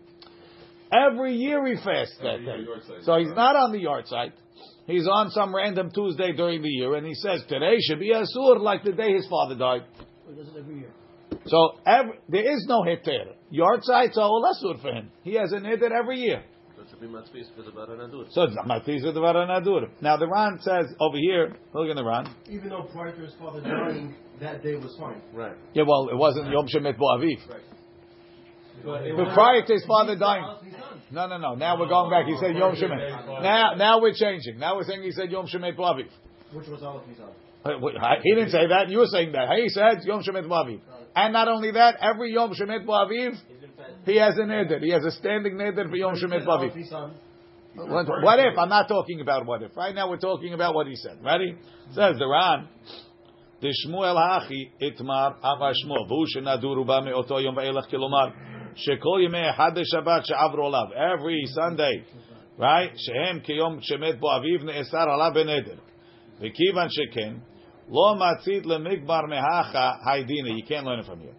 Every 0.93 1.35
year 1.35 1.67
he 1.67 1.77
fasts 1.77 2.19
that 2.21 2.35
Every 2.35 2.45
year, 2.45 2.57
day. 2.59 2.65
yard. 2.65 3.05
So 3.05 3.17
he's 3.17 3.35
not 3.35 3.57
on 3.57 3.73
the 3.73 3.79
yahrzeit. 3.79 4.33
He's 4.87 5.09
on 5.09 5.31
some 5.31 5.55
random 5.57 5.91
Tuesday 5.91 6.33
during 6.33 6.61
the 6.61 6.69
year, 6.69 6.95
and 6.97 7.07
he 7.07 7.15
says 7.15 7.43
today 7.49 7.77
should 7.81 8.01
be 8.01 8.13
asur 8.13 8.61
like 8.61 8.85
the 8.85 8.93
day 8.93 9.15
his 9.15 9.27
father 9.29 9.55
died. 9.55 9.85
So 11.47 11.79
every, 11.87 12.19
there 12.29 12.53
is 12.53 12.67
no 12.69 12.83
heter. 12.83 13.33
Yahrzeits 13.51 14.19
are 14.19 14.25
all 14.25 14.45
asur 14.45 14.79
for 14.83 14.93
him. 14.93 15.11
He 15.23 15.35
has 15.37 15.53
an 15.53 15.63
heter 15.63 15.91
every 15.91 16.19
year. 16.21 16.43
So 16.99 17.05
it 17.05 17.11
should 17.11 17.33
be 17.33 17.41
matzvis 17.41 17.57
for 17.57 17.63
the 17.63 17.71
baranadur. 17.71 18.33
So 18.33 18.43
it's 18.43 18.57
matis 18.57 19.07
of 19.07 19.15
the 19.15 19.21
varanadur. 19.21 19.89
Now 20.01 20.17
the 20.17 20.29
Ran 20.29 20.59
says 20.61 20.87
over 21.01 21.17
here, 21.17 21.55
look 21.75 21.89
in 21.89 21.97
the 21.97 22.05
Ran. 22.05 22.35
Even 22.49 22.71
though 22.71 22.89
prior 22.93 23.15
to 23.15 23.23
his 23.23 23.35
father 23.39 23.61
dying, 23.61 24.15
that 24.41 24.63
day 24.63 24.75
was 24.77 24.97
fine. 24.99 25.21
Right. 25.33 25.57
Yeah, 25.75 25.85
well, 25.87 26.09
it 26.11 26.17
wasn't 26.17 26.51
Yom 26.51 26.67
Shemet 26.67 26.99
Bo 26.99 27.07
Aviv. 27.17 27.39
But, 28.85 29.03
it 29.03 29.17
But 29.17 29.35
prior 29.35 29.67
to 29.67 29.73
his 29.73 29.85
father 29.87 30.17
dying. 30.17 30.45
No, 31.11 31.27
no, 31.27 31.39
no. 31.39 31.55
Now 31.55 31.79
we're 31.79 31.89
going 31.89 32.11
back. 32.11 32.27
He 32.27 32.37
said 32.39 32.57
Yom 32.57 32.77
Shemet. 32.77 33.43
Now, 33.43 33.75
now 33.75 34.01
we're 34.01 34.15
changing. 34.15 34.59
Now 34.59 34.77
we're 34.77 34.85
saying 34.85 35.03
he 35.03 35.13
said 35.13 35.31
Yom 35.31 35.47
Shemet 35.47 35.77
Bo 35.77 35.85
Aviv. 35.85 36.09
Which 36.53 36.69
was 36.69 36.83
all 36.83 36.99
of 36.99 37.07
his 37.07 37.19
own. 37.21 37.31
Uh, 37.65 37.79
wait, 37.81 37.97
He 38.23 38.35
didn't 38.35 38.51
say 38.51 38.69
that. 38.69 38.89
You 38.89 38.99
were 38.99 39.07
saying 39.07 39.33
that. 39.33 39.49
He 39.57 39.69
said 39.69 40.05
Yom 40.05 40.23
Shemet 40.23 40.49
Bo 40.49 40.55
Aviv. 40.55 40.81
And 41.17 41.33
not 41.33 41.49
only 41.49 41.73
that, 41.73 41.97
every 42.01 42.33
Yom 42.33 42.53
Shemet 42.55 42.87
Bo 42.87 42.93
Aviv, 42.93 43.35
he 44.05 44.17
has 44.17 44.37
a 44.39 44.43
neder. 44.43 44.81
He 44.81 44.91
has 44.91 45.05
a 45.05 45.11
standing 45.13 45.55
neder 45.55 45.89
for 45.89 45.97
Yom 45.97 46.15
Shemet 46.15 46.45
Bo 46.45 46.59
Aviv. 46.59 46.75
His 46.75 46.89
son. 46.89 47.15
What, 47.75 48.07
what 48.09 48.39
if? 48.41 48.59
I'm 48.59 48.69
not 48.69 48.89
talking 48.89 49.21
about 49.21 49.47
what 49.47 49.63
if. 49.63 49.77
Right 49.77 49.95
now 49.95 50.09
we're 50.11 50.19
talking 50.19 50.55
about 50.55 50.75
what 50.75 50.87
he 50.87 50.97
said. 50.97 51.19
Ready? 51.23 51.57
Says 51.93 52.17
the 52.19 52.27
Ran. 52.27 52.69
The 53.61 53.75
Shmuel 53.85 54.17
Hachi 54.17 54.71
Itmar 54.81 55.37
Amar 55.43 55.73
Shmuel 55.85 56.09
Vu 56.09 56.27
Shenaduru 56.35 56.87
Ba 56.87 57.03
Me'oto 57.03 57.43
Yom 57.43 57.55
Va'elach 57.55 57.91
Kilomar 57.93 58.33
Shekol 58.75 59.27
Yemei 59.27 59.55
Had 59.55 59.75
Shabbat 59.75 60.27
She'avro 60.27 60.65
Olav 60.65 60.91
Every 60.93 61.43
Sunday, 61.47 62.05
right? 62.57 62.91
Shehem 62.97 63.41
Kiyom 63.41 63.81
Shemet 63.81 64.21
Bo 64.21 64.29
Aviv 64.29 64.63
Ne'esar 64.63 65.09
Alav 65.09 65.35
Beneder 65.35 65.79
V'kivan 66.41 66.89
Sheken 66.89 67.41
Lo 67.89 68.15
Matzit 68.15 68.65
LeMikbar 68.65 69.25
Mehacha 69.25 69.99
Haidina 70.07 70.57
You 70.57 70.63
can't 70.67 70.87
learn 70.87 71.01
it 71.01 71.07
from 71.07 71.21
here 71.21 71.35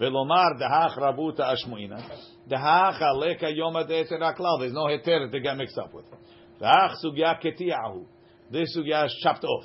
Velomar 0.00 0.58
Dehach 0.60 0.96
Rabuta 0.98 1.54
Ashmuina 1.54 2.02
Dehach 2.48 3.00
Aleka 3.00 3.54
Yom 3.54 3.74
Adeter 3.74 4.20
Aklal 4.20 4.60
There's 4.60 4.72
no 4.72 4.86
heter 4.86 5.30
to 5.30 5.40
get 5.40 5.56
mixed 5.56 5.78
up 5.78 5.92
with 5.92 6.06
Dehach 6.60 6.94
Sugya 7.04 7.38
Ketiyahu 7.42 8.04
This 8.50 8.76
Sugya 8.76 9.06
is 9.06 9.20
chopped 9.22 9.44
off 9.44 9.64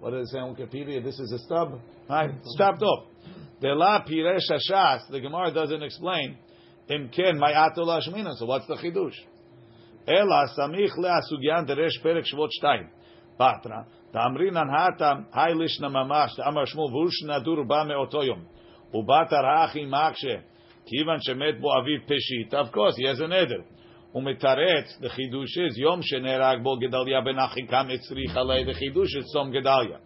what 0.00 0.10
does 0.10 0.28
it 0.28 0.32
say 0.32 0.38
on 0.38 0.54
Wikipedia? 0.54 1.02
This 1.02 1.18
is 1.18 1.32
a 1.32 1.38
stub, 1.38 1.80
right? 2.08 2.30
Stopped 2.44 2.82
off. 2.82 3.06
De 3.60 3.74
la 3.74 4.04
piresh 4.04 4.50
hashas. 4.50 5.08
The 5.10 5.20
Gemara 5.20 5.52
doesn't 5.52 5.82
explain. 5.82 6.36
Imken 6.90 7.38
mayatul 7.38 7.86
hashmina. 7.86 8.34
So 8.36 8.46
what's 8.46 8.66
the 8.66 8.76
chidush? 8.76 9.16
Ela 10.06 10.46
samich 10.56 10.96
leasugyan 10.98 11.66
deresh 11.66 12.04
perek 12.04 12.24
shvot 12.32 12.50
shtayim. 12.62 12.88
Patra. 13.38 13.86
Tamrin 14.14 14.52
anhatam 14.52 15.26
hay 15.32 15.52
lishna 15.52 15.90
mamash. 15.90 16.38
Amar 16.44 16.66
shmu 16.66 16.90
vush 16.92 17.24
nadur 17.24 17.66
ba 17.66 17.84
me'oto 17.86 18.22
yom. 18.93 19.05
Ubatar 19.05 19.43
hachi 19.43 19.85
makshe. 19.85 20.41
Kivan 20.85 21.19
shemet 21.27 21.61
bo 21.61 21.69
aviv 21.69 22.07
peshit. 22.07 22.53
Of 22.53 22.71
course, 22.71 22.95
he 22.97 23.07
has 23.07 23.19
an 23.19 23.31
eder. 23.31 23.63
ומתרץ, 24.15 24.99
the 25.01 25.09
חידוש 25.09 25.57
is, 25.57 25.79
יום 25.79 26.01
שנהרג 26.01 26.63
בו 26.63 26.77
גדליה 26.77 27.21
בן 27.21 27.39
אחיקם 27.39 27.87
הצריך 27.93 28.37
עלי, 28.37 28.65
the 28.65 28.73
חידוש 28.73 29.15
is 29.15 29.23
צום 29.33 29.51
גדליה. 29.51 29.97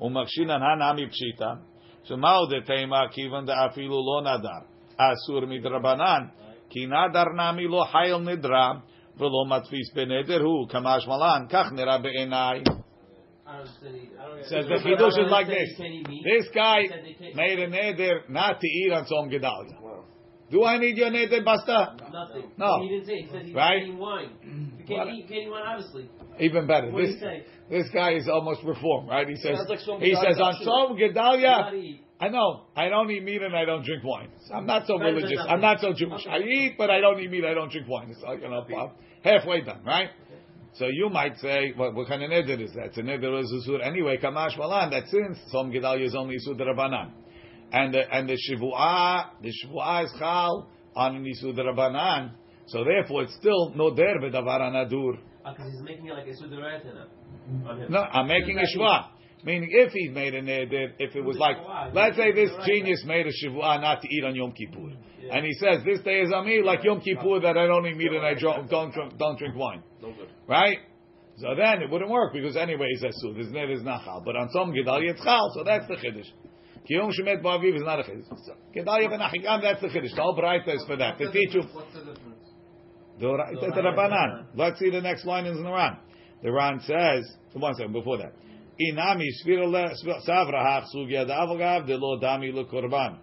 ומקשינן 0.00 0.60
הנמי 0.62 1.06
פשיטה, 1.10 1.52
so 2.04 2.16
מהו 2.16 2.46
דתימה 2.46 3.08
כיוון 3.10 3.44
דאפילו 3.44 3.96
לא 3.96 4.30
נדר, 4.30 4.60
אסור 4.96 5.46
מדרבנן, 5.46 6.22
כי 6.70 6.86
נדר 6.86 7.24
נמי 7.36 7.64
לא 7.68 7.84
חייל 7.92 8.16
נדרה 8.16 8.72
ולא 9.16 9.44
מדפיס 9.48 9.94
בנדר 9.94 10.42
הוא 10.42 10.68
כמשמלן, 10.68 11.46
כך 11.48 11.72
נראה 11.72 11.98
בעיניי. 11.98 12.62
Says 13.61 14.49
the 14.49 14.57
understand. 14.57 14.97
chidush 14.97 15.07
is 15.09 15.13
I 15.17 15.21
don't 15.21 15.29
like 15.31 15.47
this. 15.47 15.69
Can 15.77 15.91
he 15.91 16.03
meet? 16.07 16.23
This 16.23 16.47
guy 16.53 16.81
He 16.81 16.87
said 16.89 17.05
they 17.05 17.13
can't- 17.13 17.35
made 17.35 17.59
a 17.59 17.67
neder 17.67 18.29
not 18.29 18.59
to 18.59 18.67
eat 18.67 18.91
on 18.91 19.05
Tzom 19.05 19.31
Gedalia. 19.31 19.81
Wow. 19.81 20.03
Do 20.51 20.63
I 20.65 20.77
need 20.77 20.97
your 20.97 21.09
neder, 21.09 21.43
Basta? 21.43 21.95
Nothing. 22.11 22.51
No. 22.57 22.81
He 22.81 22.89
didn't 22.89 23.05
say. 23.05 23.21
He 23.21 23.27
said 23.27 23.45
he's 23.45 23.55
Right? 23.55 23.83
eating 23.83 23.97
wine. 23.97 24.29
You 24.43 24.95
What? 24.95 25.05
can't 25.07 25.17
eat, 25.17 25.27
can't 25.27 25.41
eat 25.43 25.51
wine, 25.51 25.63
obviously. 25.65 26.09
Even 26.39 26.67
better. 26.67 26.89
What 26.91 27.01
did 27.01 27.13
This, 27.15 27.19
say? 27.21 27.43
this 27.69 27.89
guy 27.89 28.11
is 28.11 28.27
almost 28.27 28.63
reformed, 28.63 29.09
right? 29.09 29.27
He 29.27 29.35
says, 29.35 29.57
like 29.69 29.79
he 30.01 30.15
says 30.15 30.39
on 30.39 30.57
too. 30.59 30.65
Tzom 30.65 30.99
You 30.99 31.09
Gedalia. 31.09 31.99
I 32.19 32.29
know, 32.29 32.61
I 32.75 32.87
don't 32.89 33.09
eat 33.11 33.23
meat 33.23 33.41
and 33.41 33.55
I 33.55 33.65
don't 33.65 33.83
drink 33.83 34.03
wine. 34.03 34.29
So 34.47 34.53
I'm 34.55 34.65
not 34.65 34.85
so 34.87 34.97
religious. 34.97 35.39
I'm 35.45 35.59
not 35.59 35.79
so. 35.81 35.91
Jewish. 35.93 36.25
I 36.27 36.39
eat, 36.39 36.75
but 36.77 36.89
I 36.89 37.01
don't 37.01 37.19
eat 37.19 37.29
meat. 37.29 37.43
I 37.43 37.53
don't 37.53 37.69
drink 37.71 37.87
wine. 37.89 38.09
It's 38.11 38.21
like, 38.21 38.41
you 38.41 38.49
know, 38.49 38.65
halfway 39.23 39.61
done, 39.61 39.81
right? 39.83 40.09
So 40.75 40.87
you 40.87 41.09
might 41.09 41.37
say, 41.37 41.71
what, 41.75 41.93
what 41.93 42.07
kind 42.07 42.23
of 42.23 42.31
neder 42.31 42.59
is 42.59 42.73
that? 42.73 42.85
It's 42.85 42.97
a 42.97 43.01
neder 43.01 43.39
is 43.41 43.51
a 43.51 43.61
sur. 43.61 43.81
Anyway, 43.81 44.17
kamash 44.17 44.57
malan. 44.57 44.89
That 44.89 45.07
since 45.07 45.37
Tzom 45.53 45.71
Gedalia 45.71 46.05
is 46.05 46.15
only 46.15 46.35
isur 46.35 46.59
derabanan, 46.59 47.11
and 47.71 47.93
the 47.93 48.01
and 48.11 48.27
the 48.27 48.33
shivuah, 48.33 49.25
the 49.41 49.49
shivuah 49.49 50.05
is 50.05 50.11
chal 50.17 50.69
on 50.95 51.15
an 51.17 51.25
isur 51.25 51.53
derabanan. 51.55 52.31
So 52.65 52.83
therefore, 52.83 53.23
it's 53.23 53.35
still 53.35 53.73
no 53.75 53.93
der 53.93 54.17
bedavar 54.19 54.61
anadur. 54.61 55.19
Ah, 55.45 55.51
because 55.51 55.71
he's 55.71 55.83
making 55.83 56.07
it 56.07 56.13
like 56.13 56.27
on 57.67 57.79
him. 57.79 57.91
No, 57.91 57.99
I'm 57.99 58.27
making 58.27 58.57
a 58.57 58.77
shva. 58.77 59.09
Meaning, 59.43 59.69
if 59.71 59.91
he 59.91 60.07
made 60.07 60.33
a 60.33 60.41
neder, 60.41 60.93
if 60.97 61.15
it 61.15 61.21
was 61.21 61.37
like, 61.37 61.57
let's 61.93 62.15
say 62.15 62.31
this 62.31 62.49
genius 62.65 63.03
made 63.05 63.27
a 63.27 63.31
shivua 63.31 63.79
not 63.81 64.01
to 64.01 64.07
eat 64.09 64.23
on 64.23 64.35
Yom 64.35 64.53
Kippur, 64.53 64.95
and 65.31 65.45
he 65.45 65.53
says 65.53 65.83
this 65.85 65.99
day 66.01 66.21
is 66.21 66.31
on 66.33 66.45
me 66.45 66.61
like 66.63 66.83
Yom 66.83 67.01
Kippur 67.01 67.39
that 67.41 67.57
I 67.57 67.67
don't 67.67 67.85
eat 67.87 67.97
meat 67.97 68.11
and 68.11 68.25
I 68.25 68.33
don't 68.33 68.69
don't 68.69 68.93
drink, 68.93 69.17
don't 69.17 69.37
drink 69.37 69.55
wine, 69.55 69.83
No 70.01 70.11
good. 70.13 70.29
right? 70.47 70.77
So 71.37 71.55
then 71.55 71.81
it 71.81 71.89
wouldn't 71.89 72.11
work 72.11 72.33
because 72.33 72.55
anyway 72.55 72.87
he 72.91 72.97
says 72.97 73.15
so. 73.21 73.33
This 73.33 73.47
neder 73.47 73.73
is 73.75 73.81
nachal, 73.81 74.23
but 74.23 74.35
on 74.35 74.49
Tzom 74.49 74.71
Gedalia 74.71 75.11
it's 75.11 75.23
chal, 75.23 75.51
so 75.55 75.63
that's 75.63 75.87
the 75.87 75.95
chiddush. 75.95 76.29
Kiyom 76.89 77.11
shemet 77.17 77.41
ba'aviv 77.41 77.75
is 77.75 77.81
not 77.83 77.99
a 77.99 78.03
chiddush. 78.03 78.27
So, 78.45 78.53
Gedalia 78.75 79.09
v'nachigam 79.09 79.61
that's 79.61 79.81
the 79.81 79.87
chiddush. 79.87 80.15
The 80.15 80.21
whole 80.21 80.37
braita 80.37 80.75
is 80.75 80.83
for 80.85 80.95
that 80.97 81.17
to 81.17 81.31
teach 81.31 81.53
you. 81.55 81.63
What's 81.71 81.93
the 81.93 81.99
difference? 81.99 82.39
The 83.19 83.27
Ra- 83.27 83.51
the 83.51 83.81
Rabbanan. 83.81 84.45
Let's 84.55 84.79
see 84.79 84.89
the 84.89 85.01
next 85.01 85.25
line 85.25 85.45
in 85.45 85.55
the 85.63 85.71
Ran. 85.71 85.97
The 86.41 86.51
Ran 86.51 86.79
says, 86.81 87.31
one 87.53 87.73
second 87.75 87.93
before 87.93 88.17
that. 88.17 88.33
Inami 88.81 89.27
svira 89.45 89.93
savra 90.27 90.61
hach 90.61 90.85
sugya 90.95 91.25
da'avogav 91.27 91.85
de 91.87 91.95
lo 91.95 92.19
dami 92.19 92.51
le 92.53 92.65
korban. 92.65 93.17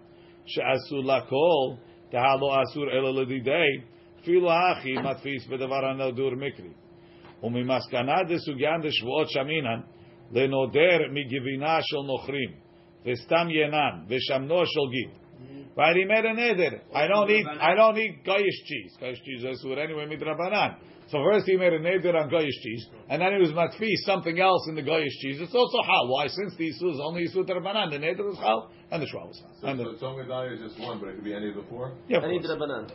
She'asu 0.45 1.03
lakol 1.03 1.77
Kahalo 2.11 2.51
asur 2.61 2.87
eloledi 2.93 3.43
day. 3.43 3.83
Filo 4.23 4.49
I 16.93 17.07
don't 17.07 17.29
eat, 17.31 17.47
I 17.47 17.75
don't 17.75 17.97
eat 17.97 18.23
goyish 18.25 18.63
cheese. 18.65 18.97
Goyish 19.01 19.23
cheese 19.23 19.43
is 19.43 19.63
asur 19.63 19.77
anyway 19.77 20.05
mitrabanan. 20.05 20.75
So 21.11 21.17
first 21.29 21.45
he 21.45 21.57
made 21.57 21.73
a 21.73 21.79
neder 21.79 22.15
on 22.15 22.29
goyish 22.29 22.55
cheese, 22.63 22.87
and 23.09 23.21
then 23.21 23.33
he 23.33 23.39
was 23.41 23.51
matfi 23.51 23.89
something 24.05 24.39
else 24.39 24.65
in 24.69 24.75
the 24.75 24.81
goyish 24.81 25.11
cheese. 25.21 25.39
It's 25.41 25.53
also 25.53 25.77
hal. 25.85 26.07
Why? 26.07 26.27
Since 26.27 26.55
the 26.57 26.69
isu 26.69 26.93
is 26.93 26.99
only 27.03 27.27
isu 27.27 27.45
drabanan, 27.49 27.91
the 27.91 27.97
neder 27.97 28.25
was 28.25 28.37
hal 28.37 28.71
and 28.91 29.01
the 29.01 29.07
shva 29.07 29.27
was 29.27 29.39
hal. 29.41 29.51
So, 29.59 29.67
And 29.67 29.79
the- 29.79 29.97
so 29.99 30.05
Tzom 30.05 30.25
Gedalia 30.25 30.53
is 30.53 30.61
just 30.61 30.79
one, 30.79 30.99
but 30.99 31.09
it 31.09 31.15
could 31.15 31.23
be 31.25 31.33
any 31.33 31.49
of 31.49 31.55
the 31.55 31.63
four? 31.63 31.91
yeah, 32.07 32.17
of 32.19 32.23
Any 32.23 32.39
course. 32.39 32.51
drabanan. 32.51 32.91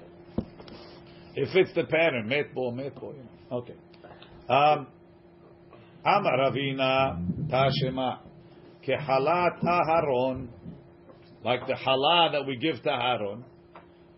It 1.34 1.48
fits 1.52 1.72
the 1.74 1.84
pattern. 1.84 2.28
Metbo, 2.28 2.72
metbo. 2.72 3.14
You 3.14 3.22
know. 3.50 3.58
Okay. 3.58 3.74
Um, 4.48 4.86
Amar 6.04 6.38
Ravina 6.38 7.22
Tashema 7.50 8.20
Kehalat 8.86 9.60
Aharon, 9.62 10.48
like 11.44 11.66
the 11.66 11.74
halah 11.76 12.30
that 12.32 12.46
we 12.46 12.56
give 12.56 12.82
to 12.82 12.88
Aharon, 12.88 13.42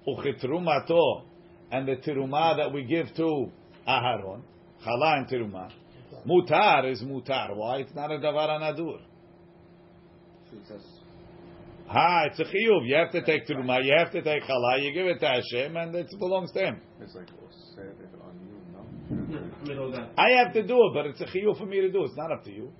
Uchitrumato, 0.07 1.23
and 1.73 1.89
the 1.89 1.97
tiruma 1.97 2.57
that 2.59 2.73
we 2.73 2.85
give 2.85 3.07
to 3.17 3.51
Aharon, 3.89 4.43
Chala 4.85 5.19
and 5.19 5.29
Teruma. 5.29 5.71
Mutar 6.27 6.91
is 6.91 7.03
mutar. 7.03 7.55
Why? 7.57 7.79
It's 7.79 7.95
not 7.95 8.11
a 8.11 8.19
davar 8.19 8.49
anadur. 8.49 9.01
Ha, 11.89 12.25
it's 12.27 12.39
a 12.41 12.45
chiyuv. 12.45 12.87
You 12.87 12.97
have 12.97 13.13
to 13.13 13.25
take 13.25 13.47
teruma. 13.47 13.83
You 13.83 13.95
have 13.97 14.13
to 14.13 14.23
take 14.23 14.43
chala. 14.43 14.83
You 14.83 14.93
give 14.93 15.07
it 15.07 15.21
to 15.21 15.27
Hashem, 15.27 15.77
and 15.77 15.95
it 15.95 16.07
belongs 16.19 16.53
to 16.53 16.61
him. 16.61 16.81
It's 17.01 17.15
like 17.15 17.29
said 17.75 17.95
on 18.23 18.39
you, 19.67 19.77
no? 19.77 20.09
I 20.19 20.31
have 20.43 20.53
to 20.53 20.67
do 20.67 20.75
it, 20.75 20.95
but 20.95 21.07
it's 21.07 21.21
a 21.21 21.25
chiyuv 21.25 21.59
for 21.59 21.67
me 21.67 21.81
to 21.81 21.91
do. 21.91 22.05
It's 22.05 22.17
not 22.17 22.31
up 22.31 22.45
to 22.45 22.53
you. 22.53 22.71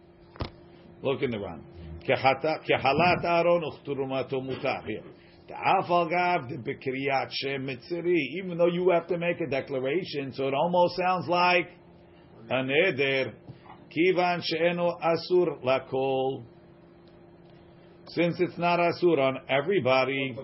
Look 1.03 1.23
in 1.23 1.31
the 1.31 1.39
one. 1.39 1.63
Kehalat 2.07 3.25
Aaron 3.25 3.63
uchturumato 3.63 4.43
mutar. 4.43 4.85
Here. 4.87 5.03
Even 5.51 5.89
though 8.59 8.67
you 8.67 8.91
have 8.91 9.07
to 9.07 9.17
make 9.19 9.41
a 9.41 9.47
declaration, 9.47 10.33
so 10.33 10.49
it 10.49 10.55
almost 10.55 10.97
sounds 10.97 11.29
like 11.29 11.71
an 12.51 12.71
eder. 12.71 13.33
Kivan 13.91 14.43
she'enu 14.43 14.93
asur 15.03 15.63
lakol. 15.65 16.43
Since 18.09 18.41
it's 18.41 18.59
not 18.59 18.79
asur 18.79 19.19
on 19.19 19.39
everybody, 19.49 20.37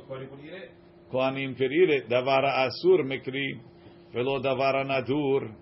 kohanim 1.13 1.55
could 1.57 1.73
eat 1.73 1.91
it. 1.91 2.09
Davara 2.09 2.69
asur 2.69 3.05
mikri, 3.05 3.61
velo 4.15 4.41
davara 4.41 4.85
nadur. 4.85 5.53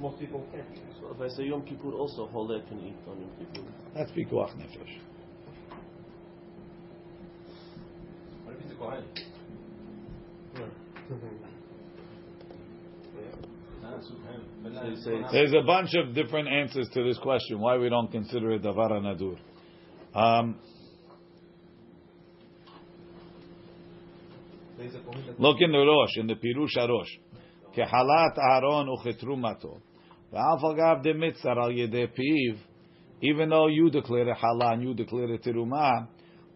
Most 0.00 0.18
people 0.18 0.44
can't. 0.52 0.66
So 1.00 1.14
if 1.14 1.20
I 1.20 1.28
say 1.34 1.44
Yom 1.44 1.62
Kippur, 1.62 1.92
also 1.92 2.26
Holeh 2.26 2.66
can 2.68 2.80
eat 2.80 2.96
on 3.08 3.20
Yom 3.20 3.30
Kippur. 3.38 3.62
That's 3.94 4.10
pikuach 4.10 4.52
nefesh. 4.56 4.98
What 8.73 8.73
if 8.73 8.73
he's 8.73 8.73
a 8.73 8.75
Kohen? 8.77 9.03
So 14.71 14.81
you 14.83 14.95
say 14.95 15.11
it's 15.11 15.31
There's 15.31 15.53
a 15.53 15.65
bunch 15.65 15.89
of 15.95 16.15
different 16.15 16.47
answers 16.47 16.89
to 16.95 17.03
this 17.03 17.19
question. 17.19 17.59
Why 17.59 17.77
we 17.77 17.89
don't 17.89 18.11
consider 18.11 18.51
it 18.53 18.63
davar 18.63 18.89
nadur? 18.89 19.37
Um, 20.15 20.59
look 25.37 25.57
in 25.59 25.71
the 25.71 25.77
Rosh, 25.77 26.17
in 26.17 26.27
the 26.27 26.35
Pirush 26.35 26.77
Arosh. 26.77 27.19
כחלת 27.73 28.39
אהרון 28.39 28.89
וכתרומתו. 28.89 29.77
ואף 30.33 30.63
אגב 30.73 31.03
דמצר 31.03 31.61
על 31.63 31.77
ידי 31.77 32.07
פיו, 32.07 32.55
even 33.21 33.49
though 33.49 33.67
you 33.67 33.91
declare 33.91 34.29
a 34.29 34.35
halah 34.35 34.73
and 34.73 34.81
you 34.83 34.93
declare 34.95 35.33
a 35.33 35.37
tiruma, 35.37 36.07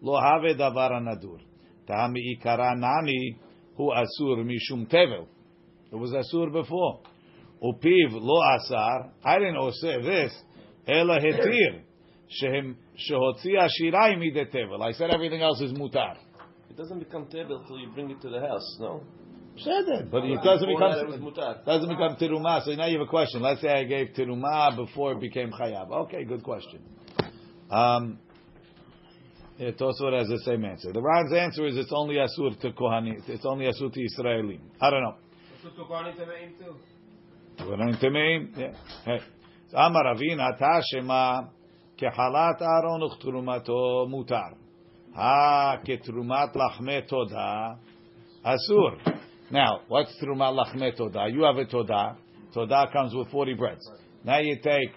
לא 0.02 0.18
הווה 0.18 0.52
דבר 0.54 0.88
הנדור. 0.92 1.47
Tami 1.89 2.37
ikara 2.37 2.77
nami 2.77 3.37
hu 3.75 3.91
asur 3.91 4.45
mishum 4.45 4.87
tevel. 4.87 5.27
It 5.91 5.95
was 5.95 6.11
asur 6.11 6.51
before. 6.51 7.01
Upiv 7.63 8.11
lo 8.11 8.41
asar. 8.55 9.11
I 9.25 9.39
didn't 9.39 9.73
say 9.73 10.01
this. 10.01 10.33
Ela 10.87 11.19
hetir. 11.19 11.81
Shehem 12.29 12.77
shehotzi 12.95 13.55
ashirai 13.57 14.19
mide 14.19 14.51
tevel. 14.51 14.81
I 14.83 14.91
said 14.91 15.09
everything 15.09 15.41
else 15.41 15.59
is 15.61 15.73
mutar. 15.73 16.15
It 16.69 16.77
doesn't 16.77 16.99
become 16.99 17.25
tevel 17.25 17.65
till 17.67 17.79
you 17.79 17.89
bring 17.93 18.11
it 18.11 18.21
to 18.21 18.29
the 18.29 18.39
house, 18.39 18.77
no? 18.79 19.01
But, 19.65 20.11
but 20.11 20.23
it 20.23 20.41
doesn't 20.41 20.69
become 20.69 20.91
it 20.91 21.65
doesn't 21.65 21.89
become 21.89 22.15
tiruma. 22.15 22.63
So 22.63 22.71
now 22.75 22.85
you 22.85 22.99
have 22.99 23.07
a 23.07 23.09
question. 23.09 23.41
Let's 23.41 23.61
say 23.61 23.67
I 23.69 23.83
gave 23.83 24.09
tiruma 24.15 24.75
before 24.77 25.13
it 25.13 25.19
became 25.19 25.51
chayav. 25.51 25.91
Okay, 25.91 26.23
good 26.23 26.43
question. 26.43 26.79
Um, 27.69 28.19
yeah, 29.58 29.70
Tosfot 29.70 30.18
has 30.18 30.28
the 30.28 30.40
same 30.44 30.64
answer. 30.64 30.92
The 30.92 31.00
Ran's 31.00 31.32
answer 31.32 31.66
is 31.66 31.76
it's 31.76 31.92
only 31.94 32.16
asur 32.16 32.58
to 32.60 32.70
kohani. 32.72 33.28
It's 33.28 33.46
only 33.46 33.66
asur 33.66 33.92
to 33.92 34.00
Israelim. 34.00 34.60
I 34.80 34.90
don't 34.90 35.02
know. 35.02 35.14
So 35.62 35.70
to 35.70 35.84
Kohanim 35.84 36.16
Tameim 36.16 36.58
too. 36.58 36.74
דברים 37.56 37.94
טמאים, 38.00 38.52
כן. 38.56 38.70
אמר 39.74 40.00
רבין, 40.10 40.38
אתה 40.40 40.78
שמה 40.82 41.40
כחלת 41.96 42.62
אהרון 42.62 43.02
וכתרומתו 43.02 44.06
מותר. 44.08 44.36
אה, 45.16 45.74
כתרומת 45.84 46.56
לחמי 46.56 47.02
תודה, 47.02 47.68
אסור. 48.42 48.90
Now, 49.50 49.88
what's 49.88 50.20
תרומת 50.20 50.52
לחמי 50.56 50.92
תודה? 50.92 51.20
You 51.26 51.42
have 51.42 51.68
a 51.68 51.70
תודה. 51.70 52.08
תודה 52.52 52.82
comes 52.92 53.14
with 53.14 53.34
40 53.34 53.54
breads. 53.54 53.90
Now 54.24 54.38
you 54.38 54.56
take 54.56 54.92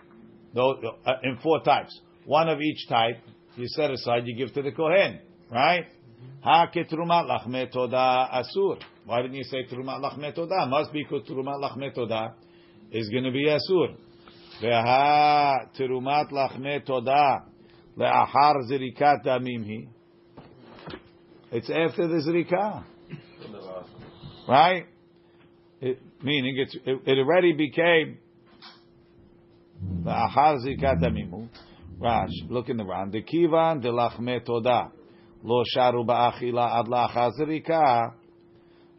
those, 0.53 0.77
uh, 1.05 1.11
in 1.23 1.37
four 1.43 1.59
types. 1.63 2.01
One 2.25 2.49
of 2.49 2.59
each 2.61 2.87
type, 2.89 3.21
you 3.56 3.66
set 3.68 3.90
aside, 3.90 4.22
you 4.26 4.36
give 4.36 4.54
to 4.54 4.62
the 4.62 4.72
Kohen. 4.72 5.20
Right? 5.50 5.84
Mm-hmm. 5.84 6.48
Ha 6.48 6.66
ketrumat 6.74 7.28
lachme 7.28 7.70
toda 7.70 8.28
asur. 8.32 8.78
Why 9.04 9.22
didn't 9.22 9.36
you 9.36 9.44
say 9.44 9.64
trumat 9.70 10.00
lachme 10.00 10.34
toda? 10.34 10.66
Must 10.66 10.92
be 10.92 11.02
because 11.02 11.28
trumat 11.28 11.60
lachme 11.60 11.94
toda 11.94 12.34
is 12.90 13.08
going 13.10 13.24
to 13.24 13.32
be 13.32 13.46
asur. 13.46 13.96
Veha 14.62 15.68
trumat 15.78 16.30
lachme 16.30 16.84
toda 16.86 17.44
le'achar 17.98 18.62
zirikat 18.70 19.24
damim 19.24 19.66
hi. 19.66 19.88
It's 21.50 21.68
after 21.68 22.08
the 22.08 22.22
zrika, 22.26 22.84
right? 24.48 24.86
It, 25.82 26.00
meaning 26.22 26.56
it's 26.58 26.74
it, 26.74 27.00
it 27.04 27.18
already 27.18 27.52
became 27.52 28.18
the 30.04 30.10
achar 30.10 30.64
zrikat 30.64 31.02
Rash, 32.02 32.30
look 32.48 32.68
in 32.68 32.76
the 32.76 32.84
Ran. 32.84 33.10
The 33.12 33.22
kivan 33.22 33.80
de 33.80 33.88
lachme 33.88 34.44
toda 34.44 34.90
lo 35.44 35.62
sharu 35.76 36.04
ba'achila 36.04 36.80
ad 36.80 36.86
la'achazrika. 36.86 38.14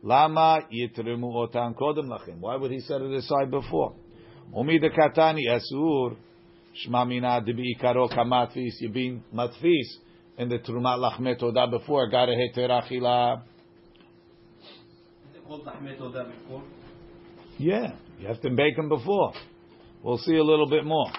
Lama 0.01 0.61
yitrimu 0.71 1.35
otan 1.35 1.75
kodem 1.75 2.07
lachem. 2.07 2.39
Why 2.39 2.55
would 2.55 2.71
he 2.71 2.79
set 2.79 3.01
it 3.01 3.11
aside 3.11 3.51
before? 3.51 3.95
Umi 4.55 4.79
de 4.79 4.89
katani 4.89 5.47
asur 5.49 6.15
shma 6.87 7.05
mina 7.07 7.41
de 7.45 7.53
bi'ikaro 7.53 8.09
kamatvis. 8.09 8.71
You're 8.79 8.91
being 8.91 9.23
matvis 9.35 9.99
in 10.37 10.47
the 10.47 10.59
trumat 10.59 10.97
lachme 10.97 11.37
toda 11.37 11.67
before. 11.67 12.09
Got 12.09 12.29
a 12.29 12.31
heter 12.31 12.69
achila. 12.69 13.41
Is 13.41 15.35
it 15.35 15.45
called 15.45 15.65
Lachme 15.65 15.97
Toda 15.97 16.25
before? 16.25 16.63
Yeah, 17.57 17.95
you 18.19 18.27
have 18.27 18.41
to 18.41 18.49
bake 18.49 18.77
them 18.77 18.87
before. 18.87 19.33
We'll 20.01 20.17
see 20.17 20.35
a 20.37 20.43
little 20.43 20.69
bit 20.69 20.85
more. 20.85 21.11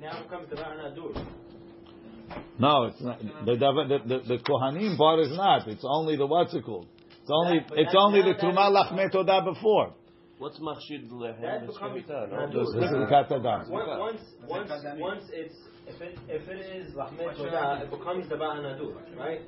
Now 0.00 0.22
comes 0.30 0.48
the 0.48 0.56
Nadur. 0.56 1.26
No, 2.58 2.84
it's 2.84 3.00
not. 3.00 3.18
The, 3.20 3.54
the, 3.56 3.98
the, 4.06 4.18
the 4.28 4.38
Kohanim 4.38 4.96
part 4.96 5.20
is 5.20 5.36
not. 5.36 5.68
It's 5.68 5.84
only 5.84 6.16
the 6.16 6.26
what's 6.26 6.54
it 6.54 6.64
called? 6.64 6.86
It's 7.22 7.30
only 7.30 7.58
That- 7.60 7.78
it's 7.78 7.94
only 7.96 8.22
the 8.22 8.32
that 8.32 8.40
Truma 8.40 8.70
is- 8.70 8.76
Lachme 8.76 9.12
Toda 9.12 9.42
before. 9.44 9.94
What's 10.38 10.58
machshid 10.58 11.10
lehem? 11.10 11.42
That 11.42 11.62
It's 11.64 11.74
becomes 11.74 12.02
Shemitah, 12.02 12.30
no? 12.30 12.64
This 12.64 12.90
is 12.90 13.10
Katadam. 13.12 13.68
Once, 13.68 14.20
once, 14.48 14.70
once, 14.70 14.70
once 14.96 15.24
it's 15.34 15.54
if 15.86 16.00
it 16.00 16.18
if 16.28 16.48
it 16.48 16.60
is 16.76 16.94
Lachme 16.94 17.36
Toda, 17.36 17.82
it 17.84 17.90
becomes 17.90 18.26
the 18.28 18.36
Nadur, 18.36 18.94
right? 19.18 19.42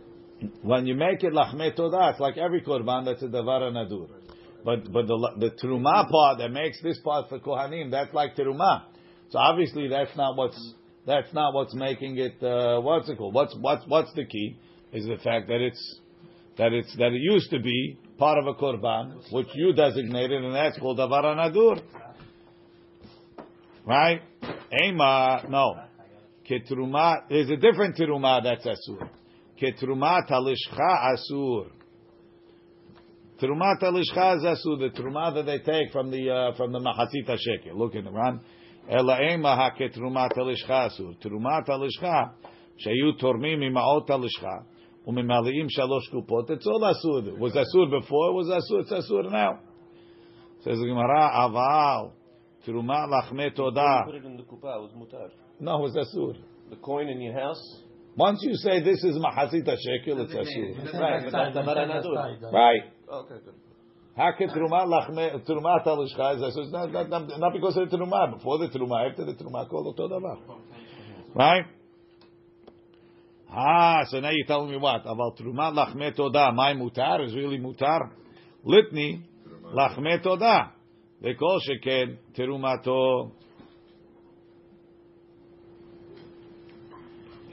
When 0.60 0.86
you 0.86 0.94
make 0.94 1.24
it 1.24 1.32
Lachme 1.32 1.74
Toda, 1.74 2.10
it's 2.10 2.20
like 2.20 2.36
every 2.36 2.60
Korban 2.60 3.06
that's 3.06 3.22
a 3.22 3.26
Davar 3.28 3.62
Nadur. 3.72 4.08
But 4.64 4.92
but 4.92 5.06
the 5.06 5.30
the 5.38 5.50
Truma 5.62 6.10
part 6.10 6.38
that 6.38 6.50
makes 6.50 6.82
this 6.82 6.98
part 6.98 7.30
for 7.30 7.38
Kohanim, 7.38 7.90
that's 7.90 8.12
like 8.12 8.36
Truma. 8.36 8.82
So 9.32 9.38
obviously 9.38 9.88
that's 9.88 10.14
not 10.14 10.36
what's 10.36 10.74
that's 11.06 11.32
not 11.32 11.54
what's 11.54 11.74
making 11.74 12.18
it 12.18 12.42
uh, 12.42 12.82
what's 12.82 13.08
it 13.08 13.16
called? 13.16 13.32
What's 13.32 13.56
what's 13.58 13.82
what's 13.88 14.12
the 14.12 14.26
key? 14.26 14.58
Is 14.92 15.06
the 15.06 15.16
fact 15.24 15.48
that 15.48 15.62
it's 15.62 16.00
that 16.58 16.74
it's 16.74 16.94
that 16.98 17.12
it 17.12 17.20
used 17.22 17.48
to 17.50 17.58
be 17.58 17.98
part 18.18 18.38
of 18.38 18.46
a 18.46 18.52
korban, 18.52 19.22
which 19.32 19.46
you 19.54 19.72
designated, 19.72 20.44
and 20.44 20.54
that's 20.54 20.78
called 20.78 20.98
davar 20.98 21.24
nadur. 21.24 21.80
Right? 23.86 24.20
Ema, 24.84 25.46
no. 25.48 25.76
Ketruma, 26.48 27.22
there's 27.30 27.48
a 27.48 27.56
different 27.56 27.96
teruma 27.96 28.42
that's 28.42 28.66
asur. 28.66 29.08
Ketruma 29.60 30.28
talishcha 30.28 31.14
asur. 31.14 31.70
Teruma 33.40 33.80
talishcha 33.80 34.36
is 34.36 34.44
asur. 34.44 34.78
The 34.78 34.90
teruma 34.94 35.34
that 35.34 35.46
they 35.46 35.58
take 35.60 35.90
from 35.90 36.10
the 36.10 36.30
uh, 36.30 36.54
from 36.54 36.72
the 36.72 36.80
machatzit 36.80 37.26
hashekel. 37.26 37.74
Look 37.74 37.94
in 37.94 38.04
the 38.04 38.10
Ran. 38.10 38.40
Ela 38.88 39.18
ema 39.30 39.56
ha 39.56 39.70
ketruma 39.70 40.28
talishcha 40.28 40.88
asur. 40.88 41.16
Teruma 41.22 41.64
talishcha 41.66 42.32
shayu 42.84 43.20
tormim 43.20 43.62
imaot 43.62 44.06
talishcha. 44.08 44.64
Umimaliim 45.06 45.68
shalosh 45.76 46.10
kupot. 46.12 46.50
It's 46.50 46.66
all 46.66 46.80
asur. 46.80 47.38
Was 47.38 47.54
asur 47.54 47.90
before? 47.90 48.34
Was 48.34 48.48
asur? 48.48 48.80
It's 48.82 48.92
asur 48.92 49.30
now. 49.30 49.60
Says 50.64 50.78
the 50.78 50.86
Gemara, 50.86 51.30
aval. 51.34 52.12
Teruma 52.66 53.08
lachme 53.08 53.54
toda. 53.54 54.04
Put 54.06 54.14
it 54.16 54.24
in 54.24 54.36
the 54.36 54.42
kupa. 54.44 54.76
It 54.76 54.82
was 54.82 54.92
mutar. 54.96 55.30
No, 55.60 55.86
it's 55.86 55.96
asur. 55.96 56.36
The 56.70 56.76
coin 56.76 57.08
in 57.08 57.20
your 57.20 57.34
house. 57.34 57.82
Once 58.16 58.40
you 58.42 58.54
say 58.56 58.80
this 58.82 59.02
is 59.02 59.16
machatzit 59.16 59.66
hashekel, 59.66 60.20
it's 60.24 60.34
asur. 60.34 61.00
Right, 61.00 61.24
but 61.24 61.32
that's 61.32 61.56
davar 61.56 61.76
nadur. 61.88 62.52
Right. 62.52 62.82
Okay, 63.10 63.34
good. 63.44 63.54
Haket 64.16 64.50
truma 64.50 64.84
lachme 64.84 65.42
truma 65.46 65.82
talishcha 65.82 66.36
is 66.36 66.42
asur. 66.42 66.70
Not, 66.70 66.92
not, 66.92 67.08
not, 67.08 67.40
not 67.40 67.52
because 67.54 67.78
of 67.78 67.90
the 67.90 67.96
truma. 67.96 68.34
Before 68.34 68.58
the 68.58 68.68
truma, 68.68 69.10
after 69.10 69.24
the 69.24 69.32
truma, 69.32 69.66
called 69.68 69.86
oto 69.98 70.08
davar. 70.08 70.38
Right. 71.34 71.64
Ah, 73.50 74.04
so 74.08 74.20
now 74.20 74.30
you're 74.30 74.46
telling 74.46 74.70
me 74.70 74.76
what? 74.76 75.00
About 75.06 75.38
truma 75.38 75.72
lachme 75.72 76.14
toda, 76.14 76.52
my 76.52 76.74
mutar 76.74 77.24
is 77.26 77.34
really 77.34 77.58
mutar. 77.58 78.10
Litni 78.66 79.22
lachme 79.74 80.22
toda. 80.22 80.72
V'kol 81.24 81.60
sheken 81.66 82.18
terumato. 82.36 83.32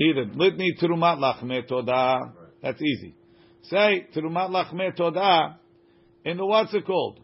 Either 0.02 0.26
litni 0.26 0.72
terumat 0.82 1.20
lachme 1.20 1.66
toda. 1.66 2.34
That's 2.62 2.82
easy. 2.82 3.16
Say 3.64 4.08
terumat 4.14 4.50
lachme 4.50 4.94
toda 4.94 5.58
in 6.26 6.38
the 6.38 6.46
what's 6.46 6.74
it 6.74 6.86
called? 6.86 7.20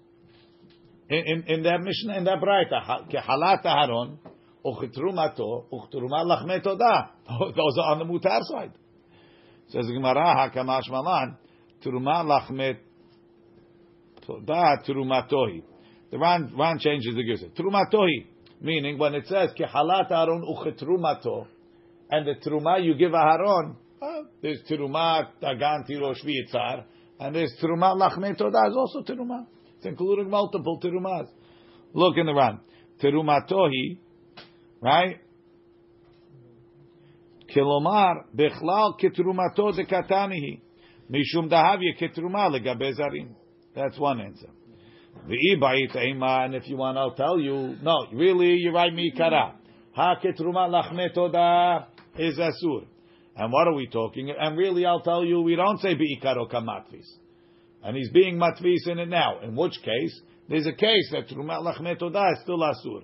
In, 1.10 1.24
in, 1.26 1.44
in 1.48 1.64
that 1.64 1.82
Mishnah, 1.82 2.18
in 2.18 2.24
that 2.24 2.40
Braita, 2.40 3.10
kehalat 3.12 3.64
Aharon, 3.64 4.18
uchetrumato, 4.66 5.66
uchterumat 5.72 6.26
lachme 6.26 6.64
toda. 6.64 7.12
Those 7.56 7.78
are 7.78 7.92
on 7.92 8.00
the 8.00 8.06
mutar 8.06 8.42
side. 8.44 8.72
Says 9.70 9.86
Gemara, 9.86 10.50
hakamash 10.50 10.90
malan, 10.90 11.38
terumat 11.84 12.26
lachme 12.26 12.78
toda, 14.26 14.78
terumatohi. 14.88 15.64
The 16.12 16.18
Ran, 16.18 16.54
Ran 16.58 16.80
changes 16.80 17.14
the 17.16 17.24
girsa. 17.24 17.52
Trumatohi, 17.56 18.26
meaning 18.62 18.98
when 18.98 19.14
it 19.14 19.28
says 19.28 19.52
kehalat 19.60 20.10
Aharon 20.10 20.42
uchetrumato, 20.44 21.48
and 22.10 22.28
the 22.28 22.36
truma 22.48 22.84
you 22.84 22.96
give 22.96 23.12
Aharon, 23.12 23.76
uh, 24.02 24.24
there's 24.42 24.62
truma 24.70 25.28
tagan 25.42 25.88
tirosh 25.90 26.24
v'yitzar, 26.24 26.86
and 27.20 27.36
there's 27.36 27.54
truma 27.62 27.96
lachme 27.96 28.38
toda 28.38 28.68
is 28.70 28.76
also 28.76 29.02
truma. 29.02 29.46
It's 29.78 29.86
including 29.86 30.30
multiple 30.30 30.80
terumas. 30.84 31.28
Look 31.94 32.18
in 32.18 32.26
the 32.26 32.34
Ran. 32.34 32.60
Terumatohi, 33.02 34.00
right? 34.82 35.18
Kilomar 37.56 38.26
bechlal 38.36 39.00
ketrumato 39.00 39.72
dekatanihi 39.74 40.62
mishum 41.10 41.50
dahavya 41.50 41.98
ketruma 42.00 42.50
legabe 42.50 42.94
zarim. 42.98 43.30
That's 43.76 43.98
one 44.00 44.22
answer. 44.22 44.50
V'ibait 45.28 45.96
ema, 45.96 46.44
and 46.46 46.56
if 46.56 46.68
you 46.68 46.78
want, 46.78 46.98
I'll 46.98 47.16
tell 47.16 47.40
you. 47.40 47.76
No, 47.82 48.08
really, 48.14 48.56
you 48.56 48.72
write 48.74 48.94
me 48.94 49.14
kara. 49.16 49.56
Ha 49.94 50.16
ketruma 50.24 50.70
lachme 50.70 51.14
toda 51.14 51.88
is 52.18 52.38
asur. 52.38 52.86
And 53.36 53.52
what 53.52 53.68
are 53.68 53.74
we 53.74 53.88
talking? 53.88 54.34
And 54.38 54.58
really, 54.58 54.86
I'll 54.86 55.02
tell 55.02 55.26
you, 55.26 55.42
we 55.42 55.56
don't 55.56 55.80
say 55.80 55.96
bi'ikaro 55.96 56.50
kamatvis. 56.50 57.08
And 57.84 57.96
he's 57.96 58.10
being 58.12 58.38
matvis 58.38 58.88
in 58.88 59.00
it 59.00 59.10
now. 59.10 59.40
In 59.42 59.56
which 59.56 59.78
case, 59.84 60.22
there's 60.50 60.66
a 60.66 60.74
case 60.74 61.12
that 61.12 61.28
Truma 61.28 61.62
Lachme 61.62 62.00
Toda 62.00 62.32
is 62.34 62.42
still 62.44 62.60
Asur. 62.60 63.04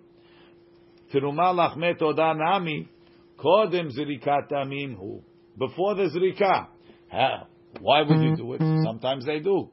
Truma 1.13 1.53
Lachme 1.53 1.97
Toda 1.99 2.33
Nami, 2.35 2.89
Kodem 3.37 3.89
Zrikat 3.91 4.51
Amimhu. 4.51 5.21
Before 5.57 5.95
the 5.95 6.03
Zrika. 6.03 6.67
How? 7.09 7.47
Why 7.79 8.01
would 8.03 8.21
you 8.21 8.35
do 8.35 8.53
it? 8.53 8.61
Sometimes 8.85 9.25
they 9.25 9.39
do. 9.39 9.69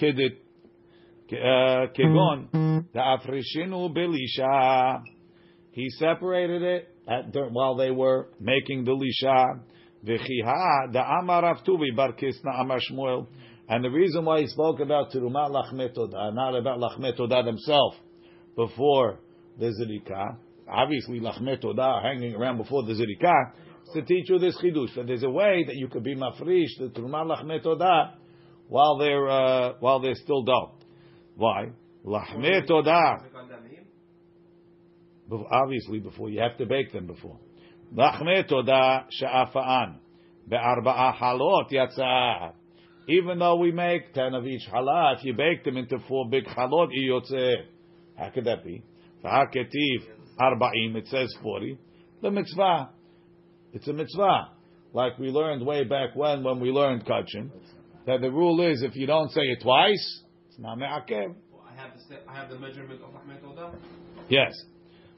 Kedit, 0.00 0.36
uh, 1.32 1.86
Kegon, 1.96 2.50
the 2.92 2.98
Afrishinu 2.98 3.94
Belisha. 3.94 5.00
He 5.70 5.88
separated 5.98 6.62
it 6.62 6.88
at, 7.08 7.34
while 7.50 7.76
they 7.76 7.90
were 7.90 8.28
making 8.38 8.84
the 8.84 8.92
Lisha. 8.92 9.60
V'chiha, 10.04 10.92
the 10.92 11.00
Amar 11.00 11.42
Rav 11.42 11.64
Tuvi 11.64 11.94
Bar 11.94 12.12
Kisna 12.12 12.60
Amar 12.60 12.80
Shmuel. 12.80 13.26
And 13.68 13.84
the 13.84 13.90
reason 13.90 14.24
why 14.24 14.40
he 14.40 14.48
spoke 14.48 14.80
about 14.80 15.12
Terumat 15.12 15.50
Lachmetodah, 15.50 16.34
not 16.34 16.56
about 16.56 16.78
Lachmetodah 16.78 17.46
himself, 17.46 17.94
before 18.56 19.20
the 19.58 19.66
Zerika, 19.66 20.36
obviously 20.68 21.20
Lachmetodah 21.20 22.02
hanging 22.02 22.34
around 22.34 22.58
before 22.58 22.82
the 22.84 22.94
Zerika, 22.94 23.52
is 23.84 23.92
to 23.94 24.02
teach 24.02 24.28
you 24.28 24.38
this 24.38 24.58
chidush 24.58 24.94
that 24.96 25.06
there's 25.06 25.22
a 25.22 25.30
way 25.30 25.64
that 25.66 25.76
you 25.76 25.88
could 25.88 26.02
be 26.02 26.16
mafrish 26.16 26.78
the 26.78 26.90
Terumat 26.94 27.36
Lachmetodah 27.36 28.14
while 28.68 28.98
they're 28.98 29.28
uh, 29.28 29.72
while 29.78 30.00
they're 30.00 30.14
still 30.16 30.42
dough. 30.42 30.72
Why? 31.36 31.70
Lachmetodah. 32.04 33.28
Obviously, 35.50 36.00
before 36.00 36.28
you 36.28 36.40
have 36.40 36.58
to 36.58 36.66
bake 36.66 36.92
them 36.92 37.06
before. 37.06 37.38
Lachmetodah 37.94 39.04
she'afaan 39.10 39.98
be'arba'a 40.48 41.14
halot 41.14 41.70
yatzah. 41.70 42.52
Even 43.08 43.38
though 43.38 43.56
we 43.56 43.72
make 43.72 44.14
ten 44.14 44.34
of 44.34 44.46
each 44.46 44.62
challah, 44.72 45.18
if 45.18 45.24
you 45.24 45.34
bake 45.34 45.64
them 45.64 45.76
into 45.76 45.98
four 46.08 46.28
big 46.30 46.44
chalot, 46.46 46.88
iyotze. 46.96 47.64
How 48.16 48.30
could 48.30 48.44
that 48.44 48.64
be? 48.64 48.82
V'haketiv 49.24 50.06
arba'im, 50.40 50.96
it 50.96 51.08
says 51.08 51.34
forty. 51.42 51.78
The 52.22 52.30
mitzvah. 52.30 52.90
It's 53.72 53.88
a 53.88 53.92
mitzvah. 53.92 54.48
Like 54.92 55.18
we 55.18 55.28
learned 55.28 55.66
way 55.66 55.84
back 55.84 56.14
when, 56.14 56.44
when 56.44 56.60
we 56.60 56.70
learned 56.70 57.04
kachin, 57.04 57.50
that 58.06 58.20
the 58.20 58.30
rule 58.30 58.60
is 58.70 58.82
if 58.82 58.94
you 58.94 59.06
don't 59.06 59.30
say 59.30 59.42
it 59.42 59.62
twice, 59.62 60.22
it's 60.48 60.58
not 60.58 60.78
me'akev. 60.78 61.34
I 61.66 61.80
have 61.80 61.94
the 61.94 62.00
step, 62.04 62.24
I 62.28 62.36
have 62.36 62.50
the 62.50 62.58
measurement 62.58 63.00
of 63.02 63.10
Lachme 63.10 63.40
Toda. 63.40 63.72
Yes. 64.28 64.52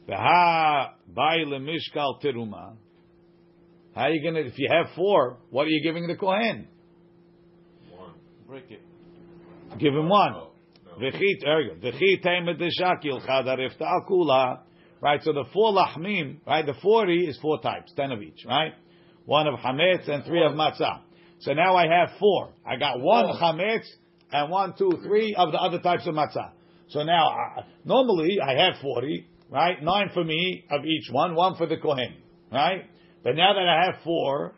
How 0.06 0.92
are 3.96 4.10
you 4.10 4.22
gonna, 4.22 4.40
if 4.40 4.58
you 4.58 4.68
have 4.70 4.94
four, 4.94 5.38
what 5.50 5.66
are 5.66 5.70
you 5.70 5.82
giving 5.82 6.06
the 6.06 6.16
kohen? 6.16 6.68
One. 7.90 8.12
Break 8.46 8.70
it. 8.70 8.82
Give 9.78 9.94
him 9.94 10.08
one. 10.08 10.34
V'chi, 11.00 11.40
there 11.40 11.60
you 11.62 11.74
go. 11.74 11.90
V'chi 11.90 12.22
temet 12.22 12.60
deshakil 12.60 13.26
chadarif 13.26 13.78
ta'akula. 13.78 14.60
Right, 15.00 15.22
so 15.22 15.32
the 15.32 15.44
four 15.52 15.72
lahmim, 15.72 16.38
right, 16.46 16.64
the 16.64 16.74
40 16.82 17.26
is 17.26 17.38
four 17.40 17.60
types, 17.60 17.92
10 17.94 18.12
of 18.12 18.22
each, 18.22 18.44
right? 18.46 18.72
One 19.26 19.46
of 19.46 19.58
chametz 19.60 20.08
and 20.08 20.24
three 20.24 20.42
of 20.44 20.52
matzah. 20.52 21.00
So 21.40 21.52
now 21.52 21.76
I 21.76 21.86
have 21.86 22.10
four. 22.18 22.52
I 22.66 22.76
got 22.76 23.00
one 23.00 23.26
chametz 23.36 23.86
and 24.32 24.50
one, 24.50 24.74
two, 24.78 24.90
three 25.02 25.34
of 25.36 25.52
the 25.52 25.58
other 25.58 25.78
types 25.80 26.06
of 26.06 26.14
matzah. 26.14 26.52
So 26.88 27.02
now, 27.02 27.28
uh, 27.28 27.62
normally 27.84 28.38
I 28.40 28.64
have 28.64 28.74
40, 28.80 29.26
right? 29.54 29.82
Nine 29.82 30.10
for 30.12 30.24
me 30.24 30.64
of 30.70 30.84
each 30.84 31.08
one, 31.10 31.34
one 31.34 31.54
for 31.56 31.66
the 31.66 31.76
kohen, 31.78 32.16
right? 32.52 32.82
But 33.22 33.36
now 33.36 33.54
that 33.54 33.66
I 33.66 33.86
have 33.86 34.02
four, 34.02 34.54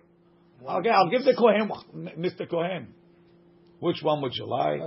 okay, 0.68 0.88
I'll 0.88 1.10
give 1.10 1.24
the 1.24 1.34
kohen. 1.34 1.70
Mr. 2.18 2.48
Kohen. 2.50 2.94
Which 3.78 3.98
one 4.02 4.22
would 4.22 4.32
you 4.34 4.46
like? 4.48 4.80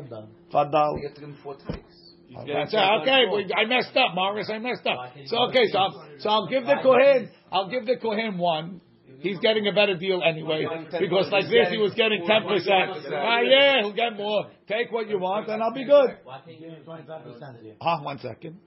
Fadal. 0.51 0.97
You 0.99 1.07
have 1.07 1.15
to 1.15 1.21
give 1.21 1.29
him 1.29 1.37
four 1.43 1.55
takes. 1.55 1.95
That's 2.35 2.73
it. 2.73 2.77
Okay, 3.01 3.21
we, 3.31 3.53
I 3.55 3.65
messed 3.65 3.95
up, 3.95 4.15
Morris. 4.15 4.49
I 4.51 4.57
messed 4.57 4.85
up. 4.85 5.13
So 5.27 5.37
okay, 5.49 5.65
so 5.71 5.77
I'll, 5.77 6.09
so 6.19 6.29
I'll 6.29 6.47
give 6.47 6.63
the 6.65 6.75
kohen. 6.81 7.29
I'll 7.51 7.69
give 7.69 7.85
the 7.85 7.97
kohen 8.01 8.37
one. 8.37 8.81
He's 9.21 9.37
getting 9.39 9.67
a 9.67 9.73
better 9.73 9.97
deal 9.97 10.21
anyway 10.23 10.65
because 10.97 11.29
like 11.29 11.45
this 11.45 11.69
he 11.71 11.77
was 11.77 11.93
getting 11.93 12.25
ten 12.25 12.47
percent. 12.47 13.13
Ah, 13.13 13.39
yeah, 13.41 13.81
he'll 13.81 13.93
get 13.93 14.15
more. 14.15 14.45
Take 14.67 14.91
what 14.91 15.09
you 15.09 15.19
want, 15.19 15.49
and 15.49 15.61
I'll 15.61 15.73
be 15.73 15.85
good. 15.85 16.17
Why 16.23 16.39
can't 16.45 16.59
you 16.59 16.69
give 16.69 16.77
him 16.77 16.83
25% 16.85 17.61
here? 17.61 17.75
Ah, 17.81 18.01
one 18.01 18.17
second. 18.19 18.57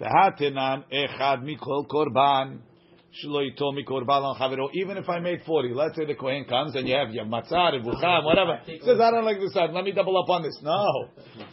V'hatinan 0.00 0.84
echad 0.92 1.42
mikol 1.42 1.86
korban. 1.86 2.60
Shloito 3.22 3.72
mikorban 3.72 4.22
on 4.24 4.70
Even 4.74 4.96
if 4.96 5.08
I 5.08 5.20
made 5.20 5.42
40, 5.46 5.72
let's 5.72 5.94
say 5.96 6.04
the 6.04 6.16
Kohen 6.16 6.44
comes 6.46 6.74
and 6.74 6.88
you 6.88 6.96
have, 6.96 7.14
you 7.14 7.20
have 7.20 7.28
matzah, 7.28 7.72
revucham, 7.72 8.24
whatever. 8.24 8.58
Says, 8.66 9.00
I 9.00 9.10
don't 9.12 9.24
like 9.24 9.38
this 9.38 9.52
side. 9.52 9.70
Let 9.70 9.84
me 9.84 9.92
double 9.92 10.18
up 10.20 10.28
on 10.28 10.42
this. 10.42 10.58
No. 10.62 11.10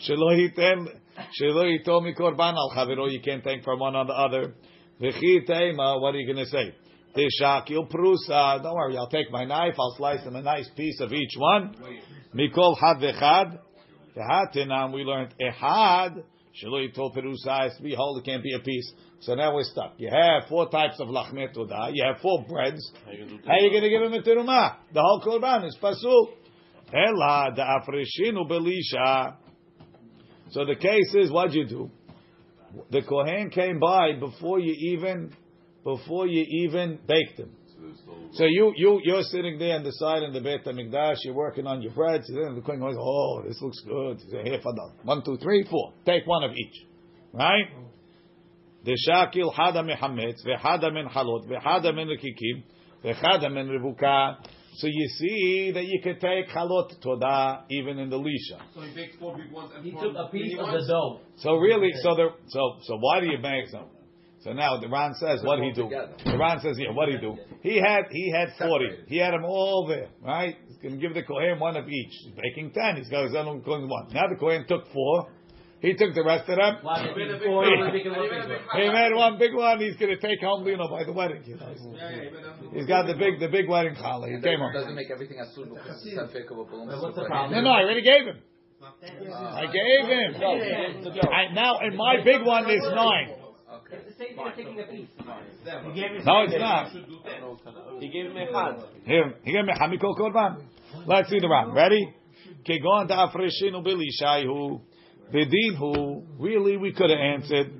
Shloito 0.10 2.02
mikorban 2.02 2.56
al 2.56 2.72
chavero. 2.76 3.12
You 3.12 3.22
can't 3.22 3.44
take 3.44 3.64
from 3.64 3.80
one 3.80 3.96
on 3.96 4.08
the 4.08 4.14
other. 4.14 4.56
V'chi 5.00 5.48
teima. 5.48 6.02
What 6.02 6.16
are 6.16 6.18
you 6.18 6.34
going 6.34 6.44
to 6.44 6.50
say? 6.50 6.74
Tishakil 7.16 7.92
prusa. 7.92 8.64
Don't 8.64 8.74
worry. 8.74 8.98
I'll 8.98 9.10
take 9.10 9.30
my 9.30 9.46
knife. 9.46 9.76
I'll 9.78 9.94
slice 9.98 10.24
them 10.24 10.36
a 10.36 10.42
nice 10.42 10.70
piece 10.76 11.00
of 11.00 11.14
each 11.14 11.36
one. 11.38 11.76
Mikol 12.34 12.76
had 12.80 12.98
v'chad. 12.98 13.60
V'hatinam. 14.18 14.94
We 14.96 15.04
learned 15.04 15.36
ehad. 15.40 16.24
Shaloi 16.56 16.94
told 16.94 17.16
Perusai, 17.16 17.76
to 17.78 17.84
be 17.84 17.96
whole, 17.96 18.18
it 18.18 18.26
can't 18.26 18.44
be 18.44 18.54
a 18.54 18.60
piece. 18.60 18.92
So 19.22 19.36
now 19.36 19.56
we're 19.56 19.64
stuck. 19.64 19.94
You 19.98 20.10
have 20.10 20.50
four 20.50 20.70
types 20.70 21.00
of 21.00 21.08
lachmet 21.08 21.56
todah. 21.56 21.92
You 21.94 22.04
have 22.06 22.22
four 22.22 22.44
breads. 22.48 22.92
How 23.06 23.12
are 23.12 23.60
you 23.60 23.70
going 23.70 23.84
to 23.84 23.90
give 23.90 24.02
him 24.02 24.14
a 24.14 24.22
teruma? 24.22 24.76
The 24.94 25.02
whole 25.02 25.22
korban 25.22 25.66
is 25.68 25.78
pasul. 25.82 26.34
Ela 26.94 27.52
the 27.56 27.62
afreshinu 27.62 28.50
belisha. 28.50 29.36
So 30.50 30.66
the 30.66 30.76
case 30.76 31.16
is, 31.16 31.32
what 31.32 31.54
you 31.54 31.66
do? 31.66 31.90
The 32.90 33.02
kohen 33.04 33.50
came 33.50 33.80
by 33.80 34.14
before 34.20 34.60
you 34.60 34.74
even 34.94 35.34
before 35.84 36.28
you 36.28 36.46
even 36.66 37.00
baked 37.08 37.40
him. 37.40 37.52
So 38.34 38.46
you 38.46 38.74
you 38.76 39.02
you're 39.04 39.24
sitting 39.24 39.60
there 39.60 39.76
on 39.76 39.84
the 39.84 39.92
side 39.92 40.24
in 40.24 40.34
the 40.34 40.42
Beit 40.42 40.64
Hamikdash. 40.66 41.18
You're 41.24 41.34
working 41.34 41.68
on 41.68 41.82
your 41.82 41.92
breads. 41.94 42.30
And 42.30 42.38
then 42.38 42.56
the 42.56 42.62
queen 42.62 42.80
goes, 42.80 42.96
"Oh, 42.98 43.44
this 43.48 43.62
looks 43.62 43.80
good. 43.82 44.20
Here, 44.30 44.60
fadal. 44.60 44.94
One, 45.04 45.24
two, 45.24 45.38
three, 45.38 45.66
four. 45.70 45.94
Take 46.06 46.26
one 46.26 46.44
of 46.44 46.52
each, 46.52 46.86
right?" 47.34 47.68
The 48.84 48.98
shakil 49.08 49.54
hada 49.54 49.84
mehametz 49.84 50.46
v'hada 50.46 50.94
min 50.94 51.08
halot 51.08 51.48
v'hada 51.48 51.94
min 51.94 52.08
rikikim 52.08 52.64
v'hada 53.04 53.54
min 53.54 53.68
revuka. 53.68 54.38
So 54.76 54.88
you 54.88 55.08
see 55.10 55.72
that 55.74 55.86
you 55.86 56.00
can 56.02 56.18
take 56.20 56.48
halot 56.50 57.00
toda 57.02 57.66
even 57.70 58.00
in 58.00 58.10
the 58.10 58.18
lisha. 58.18 58.62
So 58.74 58.82
he 58.82 58.96
baked 58.96 59.20
four 59.20 59.38
big 59.38 59.52
ones. 59.52 59.72
he 59.84 59.92
took 59.92 60.16
a 60.16 60.30
piece 60.32 60.58
of 60.58 60.68
the 60.68 60.88
dough. 60.88 61.20
So 61.38 61.56
really, 61.56 61.92
so 62.02 62.16
the 62.16 62.30
so 62.48 62.78
so 62.84 62.98
why 62.98 63.20
do 63.20 63.28
you 63.28 63.38
bake 63.42 63.68
some? 63.70 63.86
So 64.44 64.54
now 64.54 64.80
the 64.80 64.90
Ran 64.90 65.14
says, 65.16 65.42
what 65.44 65.58
did 65.58 65.66
he 65.66 65.72
do? 65.74 65.84
Together. 65.84 66.14
The 66.26 66.38
Ran 66.38 66.60
says, 66.62 66.76
yeah, 66.80 66.92
what 66.94 67.06
did 67.06 67.20
he 67.20 67.22
do? 67.22 67.36
He 67.62 67.78
had 67.78 68.06
he 68.12 68.32
had 68.32 68.50
forty. 68.58 68.90
He 69.08 69.18
had 69.18 69.34
them 69.34 69.46
all 69.46 69.86
there, 69.88 70.10
right? 70.22 70.56
He's 70.68 70.78
going 70.78 70.96
to 70.96 71.02
give 71.02 71.14
the 71.14 71.22
kohen 71.24 71.60
one 71.60 71.78
of 71.78 71.88
each. 71.88 72.10
He's 72.26 72.34
making 72.36 72.72
ten. 72.72 72.98
He's 72.98 73.10
got 73.10 73.26
his 73.26 73.36
own 73.36 73.62
kohen 73.62 73.88
one. 73.88 74.08
Now 74.14 74.24
the 74.30 74.36
kohen 74.40 74.66
took 74.68 74.92
four. 74.92 75.30
He 75.82 75.94
took 75.94 76.14
the 76.14 76.24
rest 76.24 76.48
of 76.50 76.58
them. 76.58 76.78
Why 76.82 77.02
did 77.06 77.18
made 77.18 77.30
a 77.30 77.38
he 77.40 77.48
one. 77.50 77.66
big 77.66 77.80
one 77.82 77.90
made 77.90 77.90
a 77.90 77.92
big 77.92 78.04
big 78.06 78.14
one? 78.14 78.82
He 78.82 78.90
made 78.90 79.14
one 79.18 79.38
big 79.40 79.54
one. 79.56 79.80
He's 79.80 79.96
going 79.98 80.14
to 80.14 80.22
take 80.22 80.40
home, 80.42 80.66
you 80.68 80.78
know, 80.78 80.88
by 80.88 81.04
the 81.06 81.12
wedding. 81.12 81.42
You 81.46 81.58
know. 81.58 81.74
Yeah, 81.74 82.10
yeah, 82.10 82.22
he 82.22 82.30
made 82.30 82.46
a- 82.46 82.76
He's 82.78 82.86
got 82.86 83.06
the 83.08 83.16
big 83.16 83.40
the 83.40 83.48
big 83.50 83.68
wedding 83.70 83.96
challah. 83.96 84.28
He 84.28 84.36
And 84.36 84.44
came 84.44 84.60
home. 84.60 84.74
doesn't 84.74 84.94
make 84.96 85.10
everything 85.12 85.40
as 85.40 85.54
suitable 85.56 85.78
because 85.78 86.02
it's 86.06 86.18
safek 86.18 86.50
of 86.52 86.58
a 86.58 86.66
belongs 86.70 86.90
But 86.94 86.98
to 86.98 87.02
what's 87.02 87.16
the 87.18 87.26
problem? 87.26 87.52
No, 87.54 87.62
no, 87.62 87.72
I 87.78 87.82
already 87.82 88.02
gave 88.02 88.26
him. 88.26 88.38
I 88.82 89.66
gave 89.70 90.06
him. 90.10 90.42
I, 91.30 91.54
now, 91.54 91.78
and 91.80 91.96
my 91.98 92.18
big 92.24 92.42
one 92.46 92.70
is 92.70 92.82
nine. 92.94 93.41
Okay. 93.92 94.04
It's 94.08 94.18
the 94.18 94.24
same 94.24 94.36
thing 94.36 94.48
as 94.48 94.56
taking 94.56 94.80
a 94.80 94.84
piece. 94.84 95.10
No, 96.26 96.44
it's 96.44 96.56
not. 96.58 96.92
He 98.00 98.08
gave 98.10 98.26
him 98.28 98.38
a 98.38 98.46
had. 98.46 98.84
Here, 99.06 99.34
he 99.44 99.52
gave 99.52 99.66
me 99.66 99.74
hamikol 99.74 100.18
korban. 100.18 100.64
Let's 101.06 101.30
see 101.30 101.40
the 101.40 101.50
Ran. 101.50 101.72
Ready? 101.74 102.14
Kegon 102.66 103.10
da'afreshinu 103.10 103.84
bilishayu. 103.86 104.82
Vidinhu. 105.34 106.24
Really, 106.40 106.78
we 106.78 106.94
could 106.94 107.10
have 107.10 107.20
answered. 107.20 107.72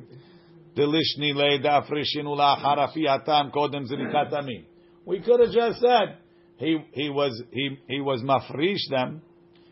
Delishni 0.76 1.34
le 1.34 1.60
da'afreshinu 1.60 2.36
la'achar 2.36 2.78
afiyatam 2.90 3.52
kodem 3.54 3.86
zirikat 3.90 4.34
amin. 4.34 4.66
We 5.06 5.22
could 5.22 5.40
have 5.40 5.52
just 5.52 5.80
said 5.82 6.18
he 6.58 6.78
he 6.94 7.10
was 7.10 7.42
he 7.52 7.78
he 7.88 8.02
was 8.02 8.22
mafrish 8.22 8.90
them. 8.90 9.22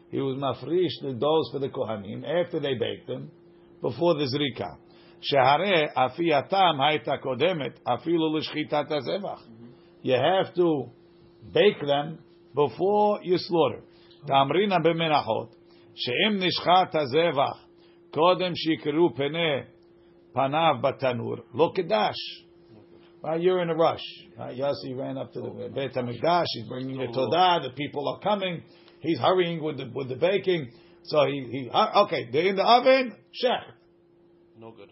He 0.09 0.19
was 0.19 0.37
mafrish 0.37 1.01
the 1.01 1.13
doughs 1.13 1.49
for 1.51 1.59
the 1.59 1.69
kohanim 1.69 2.23
after 2.25 2.59
they 2.59 2.73
baked 2.73 3.07
them, 3.07 3.31
before 3.81 4.15
the 4.15 4.25
zrika. 4.25 4.77
Shehare 5.20 5.92
afiyatam 5.96 6.78
hayta 6.78 7.18
kodemet 7.18 7.80
afilu 7.86 8.38
l'shchitat 8.38 8.88
hazevach. 8.88 9.40
You 10.02 10.14
have 10.14 10.54
to 10.54 10.90
bake 11.52 11.80
them 11.80 12.18
before 12.54 13.20
you 13.22 13.38
slaughter. 13.38 13.82
תאמרינא 14.26 14.78
במנחות, 14.78 15.54
שאם 15.94 16.46
נשחט 16.46 16.94
הזבח 16.94 17.66
קודם 18.10 18.52
שיקראו 18.54 19.14
פני 19.14 19.60
פניו 20.32 20.74
בתנור, 20.82 21.36
לא 21.54 21.72
קדש. 21.74 22.14
Right, 23.22 23.40
you're 23.40 23.62
in 23.62 23.70
a 23.70 23.74
rush. 23.74 24.04
Right, 24.38 24.54
Yossi 24.54 24.94
ran 24.94 25.16
up 25.16 25.32
to 25.32 25.40
the 25.40 25.70
Beit 25.74 25.94
HaMikdash, 25.94 26.44
he's 26.54 26.68
bringing 26.68 26.98
the 26.98 27.06
Todah, 27.06 27.62
the 27.62 27.70
people 27.74 28.06
are 28.06 28.20
coming, 28.20 28.62
he's 29.00 29.18
hurrying 29.18 29.62
with 29.62 29.78
the, 29.78 29.90
with 29.94 30.10
the 30.10 30.16
baking. 30.16 30.70
So 31.04 31.24
he, 31.26 31.48
he 31.50 31.70
uh, 31.72 32.02
okay, 32.04 32.28
they're 32.30 32.48
in 32.48 32.56
the 32.56 32.64
oven, 32.64 33.16
shech. 33.42 33.64
No 34.58 34.72
good. 34.72 34.90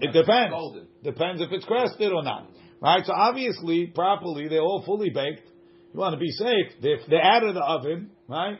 It 0.00 0.12
depends. 0.12 0.52
Golden. 0.52 0.86
Depends 1.02 1.42
if 1.42 1.50
it's 1.52 1.64
crusted 1.64 2.12
or 2.12 2.22
not. 2.22 2.48
Right? 2.80 3.04
So 3.04 3.12
obviously, 3.12 3.86
properly, 3.94 4.48
they're 4.48 4.60
all 4.60 4.82
fully 4.84 5.10
baked. 5.10 5.48
You 5.92 6.00
want 6.00 6.14
to 6.14 6.20
be 6.20 6.30
safe. 6.30 6.72
If 6.80 7.08
they're 7.08 7.22
out 7.22 7.42
of 7.42 7.54
the 7.54 7.62
oven, 7.62 8.10
right? 8.28 8.58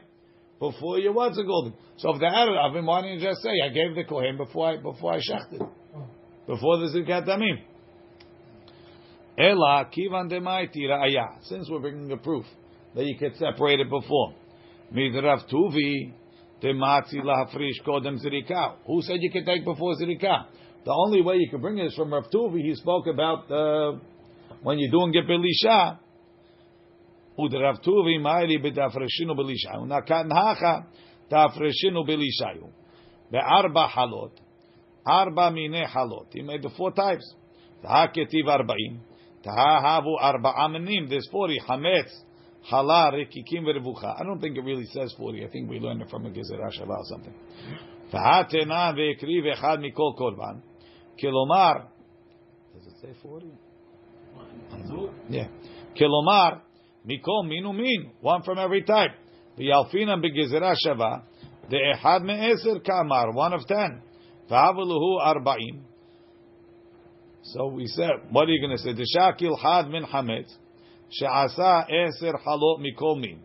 Before 0.59 0.99
you 0.99 1.13
what's 1.13 1.39
a 1.39 1.45
golden. 1.45 1.75
So 1.97 2.15
if 2.15 2.21
they're 2.21 2.35
out 2.35 2.49
of 2.49 2.55
the 2.55 2.61
oven, 2.61 2.85
why 2.85 3.03
don't 3.03 3.19
you 3.19 3.21
just 3.21 3.41
say, 3.43 3.51
I 3.65 3.69
gave 3.69 3.95
the 3.95 4.05
kohen 4.05 4.37
before 4.37 4.69
I 4.69 4.77
before 4.77 5.15
I 5.15 5.19
shechted, 5.19 5.67
before 6.47 6.79
the 6.79 6.87
zrikat 6.95 7.27
damim. 7.27 7.63
Ela 9.39 9.89
kivan 9.91 10.31
demaiti 10.31 10.83
ra'aya. 10.83 11.43
Since 11.45 11.71
we're 11.71 11.81
bringing 11.81 12.13
a 12.13 12.19
proof 12.19 12.45
that 12.95 13.05
you 13.05 13.17
could 13.19 13.37
separate 13.37 13.81
it 13.81 13.89
before. 13.89 14.35
Midrav 14.93 15.49
tuvi 15.51 16.13
dematzi 16.63 17.23
lahafrish 17.25 17.81
kodem 17.87 18.19
zirika. 18.23 18.75
Who 18.87 19.01
said 19.01 19.17
you 19.21 19.31
could 19.31 19.47
take 19.47 19.65
before 19.65 19.95
zirika? 19.95 20.47
The 20.86 20.92
only 20.92 21.22
way 21.22 21.38
you 21.38 21.50
can 21.50 21.62
bring 21.62 21.78
it 21.80 21.86
is 21.86 21.96
from 21.96 22.14
Rav 22.14 22.30
Tuvi. 22.32 22.62
He 22.62 22.76
spoke 22.76 23.08
about 23.08 23.52
uh, 23.52 23.98
when 24.62 24.78
you're 24.78 24.92
doing 24.92 25.14
it 25.16 25.26
belisha. 25.28 25.98
Udrav 27.40 27.84
Tuvi 27.84 28.20
ma'ili 28.20 28.64
b'dafreshinu 28.64 29.36
belisha. 29.36 29.78
Unakat 29.78 30.28
nhacha 30.28 30.86
tafreshinu 31.32 32.08
belishayu. 32.08 32.70
Be'arba 33.32 33.90
halot. 33.90 34.32
Arba 35.06 35.52
mine 35.52 35.86
halot. 35.88 36.28
He 36.32 36.42
made 36.44 36.62
the 36.62 36.70
four 36.78 36.92
types. 36.92 37.34
Taha 37.82 38.10
ketiv 38.16 38.46
arba'im. 38.46 39.00
Taha 39.44 40.02
havu 40.02 40.16
arba 40.22 40.54
amenim. 40.60 41.10
There's 41.10 41.28
40. 41.32 41.60
Hametz. 41.68 42.12
Hala, 42.70 43.12
Rikikim, 43.14 43.64
Vervucha. 43.64 44.20
I 44.20 44.24
don't 44.24 44.40
think 44.42 44.58
it 44.58 44.62
really 44.62 44.86
says 44.86 45.14
40. 45.18 45.46
I 45.46 45.50
think 45.50 45.70
we 45.70 45.80
learned 45.80 46.02
it 46.02 46.10
from 46.10 46.26
a 46.26 46.30
Gezerah 46.30 46.72
Shabbat 46.72 46.98
or 46.98 47.06
something. 47.10 47.34
והתנה 48.14 48.92
והקריב 48.98 49.46
אחד 49.54 49.78
מכל 49.82 50.12
קורבן. 50.18 50.60
כלומר, 51.20 51.72
does 52.74 52.88
it 52.88 52.96
say 53.02 53.14
40? 53.26 53.48
Yeah. 55.30 55.48
כלומר, 55.98 56.50
מכל 57.06 57.42
מין 57.46 57.66
ומין, 57.66 58.10
one 58.24 58.42
from 58.44 58.58
every 58.58 58.88
type. 58.88 59.16
וילפינם 59.58 60.22
בגזרה 60.22 60.72
שווה, 60.76 61.18
דאחד 61.70 62.20
מעשר 62.24 62.80
כאמר, 62.84 63.24
one 63.36 63.54
of 63.54 63.66
ten. 63.66 64.00
והבו 64.50 64.82
להו 64.82 65.20
ארבעים. 65.20 65.96
So 67.54 67.68
we 67.68 67.86
said, 67.88 68.10
what 68.32 68.46
are 68.46 68.52
you 68.52 68.62
going 68.62 68.78
to 68.78 68.84
say? 68.84 68.94
דשקיל 68.94 69.56
חד 69.56 69.84
מן 69.90 70.06
חמץ, 70.06 70.60
שעשה 71.10 71.80
עשר 71.80 72.32
חלות 72.44 72.80
מכל 72.80 73.16
מין. 73.22 73.38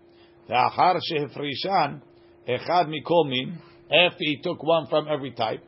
ואחר 0.48 0.92
שהפרישן, 1.00 1.98
echad 2.46 2.88
mikol 2.88 3.24
min. 3.28 3.58
After 3.90 4.24
he 4.24 4.36
took 4.42 4.62
one 4.62 4.86
from 4.86 5.08
every 5.08 5.32
type, 5.32 5.62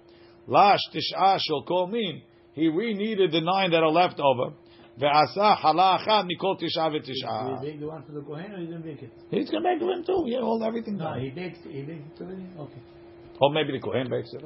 lash 0.48 0.80
tish'a 0.94 1.38
shel 1.40 1.64
kol 1.64 1.88
min. 1.88 2.22
He 2.54 2.68
re-kneaded 2.70 3.32
the 3.32 3.42
nine 3.42 3.72
that 3.72 3.84
are 3.84 3.92
left 3.92 4.20
over. 4.20 4.54
Ve'asa 5.00 5.56
hala 5.58 6.00
achad 6.02 6.26
mikol 6.28 6.60
tish'a 6.60 6.92
He 6.92 7.00
v'tish'a. 7.00 7.62
baked 7.62 7.80
the 7.80 7.88
one 7.88 8.04
for 8.04 8.14
the 8.14 8.22
Kohen 8.22 8.52
or 8.54 8.58
he 8.60 8.66
didn't 8.66 8.82
bake 8.84 9.04
it? 9.04 9.12
He's 9.30 9.50
gonna 9.50 9.64
make 9.76 9.82
him 9.82 10.04
too. 10.04 10.24
Yeah, 10.26 10.40
all 10.40 10.64
everything 10.64 10.98
No, 10.98 11.06
done. 11.06 11.20
he 11.22 11.30
baked, 11.30 11.58
he 11.68 11.82
baked 11.84 12.20
it 12.20 12.24
already? 12.24 12.46
Okay. 12.60 12.82
Or 13.40 13.52
maybe 13.54 13.74
the 13.74 13.80
Kohen 13.80 14.10
bakes 14.10 14.34
it. 14.34 14.44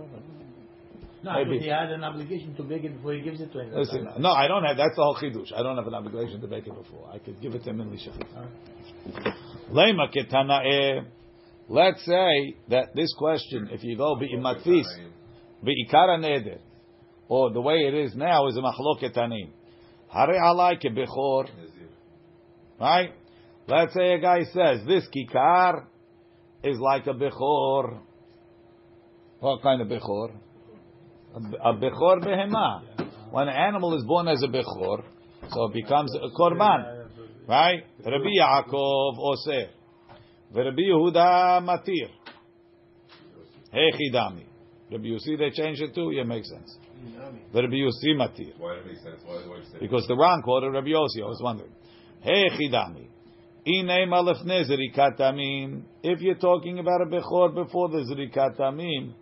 No, 1.24 1.34
Maybe. 1.36 1.60
he 1.60 1.68
had 1.68 1.92
an 1.92 2.04
obligation 2.04 2.56
to 2.56 2.64
bake 2.64 2.84
it 2.84 2.96
before 2.96 3.14
he 3.14 3.22
gives 3.22 3.40
it 3.40 3.54
to 3.54 3.60
him. 3.62 3.72
Listen, 3.76 4.08
no, 4.18 4.32
I 4.32 4.48
don't 4.48 4.64
have. 4.64 4.76
That's 4.76 4.96
the 4.96 5.04
whole 5.04 5.16
chidush. 5.16 5.54
I 5.56 5.62
don't 5.62 5.78
have 5.78 5.86
an 5.86 5.94
obligation 5.94 6.42
to 6.42 6.48
bake 6.48 6.66
it 6.66 6.74
before. 6.76 7.10
I 7.14 7.20
could 7.20 7.40
give 7.40 7.54
it 7.54 7.64
to 7.64 7.70
him 7.70 7.80
in 7.82 7.92
lishachit. 7.92 8.26
Lema 9.72 10.08
ketanae. 10.12 11.06
Let's 11.70 12.04
say 12.06 12.56
that 12.70 12.96
this 12.96 13.14
question, 13.18 13.70
if 13.72 13.84
you 13.84 13.96
go 13.98 14.16
be 14.16 14.30
bi'imatfis, 14.36 14.86
bi'ikara 15.64 16.20
neder, 16.20 16.60
or 17.28 17.50
oh, 17.50 17.54
the 17.54 17.62
way 17.62 17.76
it 17.76 17.94
is 17.94 18.16
now 18.16 18.48
is 18.48 18.58
a 18.58 18.62
machloket. 18.62 19.16
Hare 19.16 20.40
alai 20.42 20.82
kebechor, 20.84 21.48
right? 22.80 23.14
Let's 23.68 23.94
say 23.94 24.14
a 24.14 24.20
guy 24.20 24.44
says 24.52 24.86
this 24.86 25.08
kikar 25.16 25.86
is 26.64 26.78
like 26.80 27.08
a 27.08 27.14
bechor. 27.14 28.00
What 29.40 29.62
kind 29.62 29.82
of 29.82 29.88
bechor? 29.88 30.34
A 31.34 31.74
bechor 31.74 32.20
behema. 32.22 32.82
When 33.32 33.48
an 33.48 33.56
animal 33.56 33.98
is 33.98 34.04
born 34.06 34.28
as 34.28 34.44
a 34.44 34.48
bechor, 34.48 35.04
so 35.50 35.66
it 35.68 35.74
becomes 35.74 36.14
a 36.16 36.38
korban, 36.38 37.08
right? 37.48 37.84
Rabbi 38.06 38.32
Yaakov 38.42 39.18
oseh, 39.18 39.68
Rabbi 40.54 40.82
Yehuda 40.82 41.62
matir. 41.64 42.10
Hechidami. 43.74 44.51
Rabbi 44.92 45.06
Yossi 45.06 45.38
they 45.38 45.52
changed 45.52 45.82
it 45.82 45.96
too. 45.96 46.12
Yeah, 46.12 46.24
makes 46.24 46.50
sense. 46.50 46.78
Mm-hmm. 47.00 47.58
Rabbi 47.58 47.76
Yossi 47.76 48.16
matir. 48.16 48.60
Why 48.60 48.76
it 48.76 48.86
make 48.86 48.98
sense? 48.98 49.22
Why, 49.26 49.36
why 49.48 49.58
you 49.58 49.64
say 49.72 49.80
Because 49.80 50.06
the 50.08 50.18
Ran 50.18 50.42
quoted 50.42 50.72
Rabbi 50.72 50.90
Yossi. 50.90 51.24
I 51.24 51.28
was 51.28 51.40
wondering. 51.42 51.72
Hey 52.22 52.50
chidami. 52.50 53.08
Ine 53.66 54.06
malefne 54.10 54.66
zrikat 54.70 55.18
tamim. 55.18 55.84
If 56.04 56.20
you're 56.22 56.36
talking 56.36 56.80
about 56.80 57.02
a 57.02 57.06
bechor 57.06 57.56
before 57.56 57.90
the 57.90 58.00
zrikat 58.00 58.58
tamim, 58.58 59.14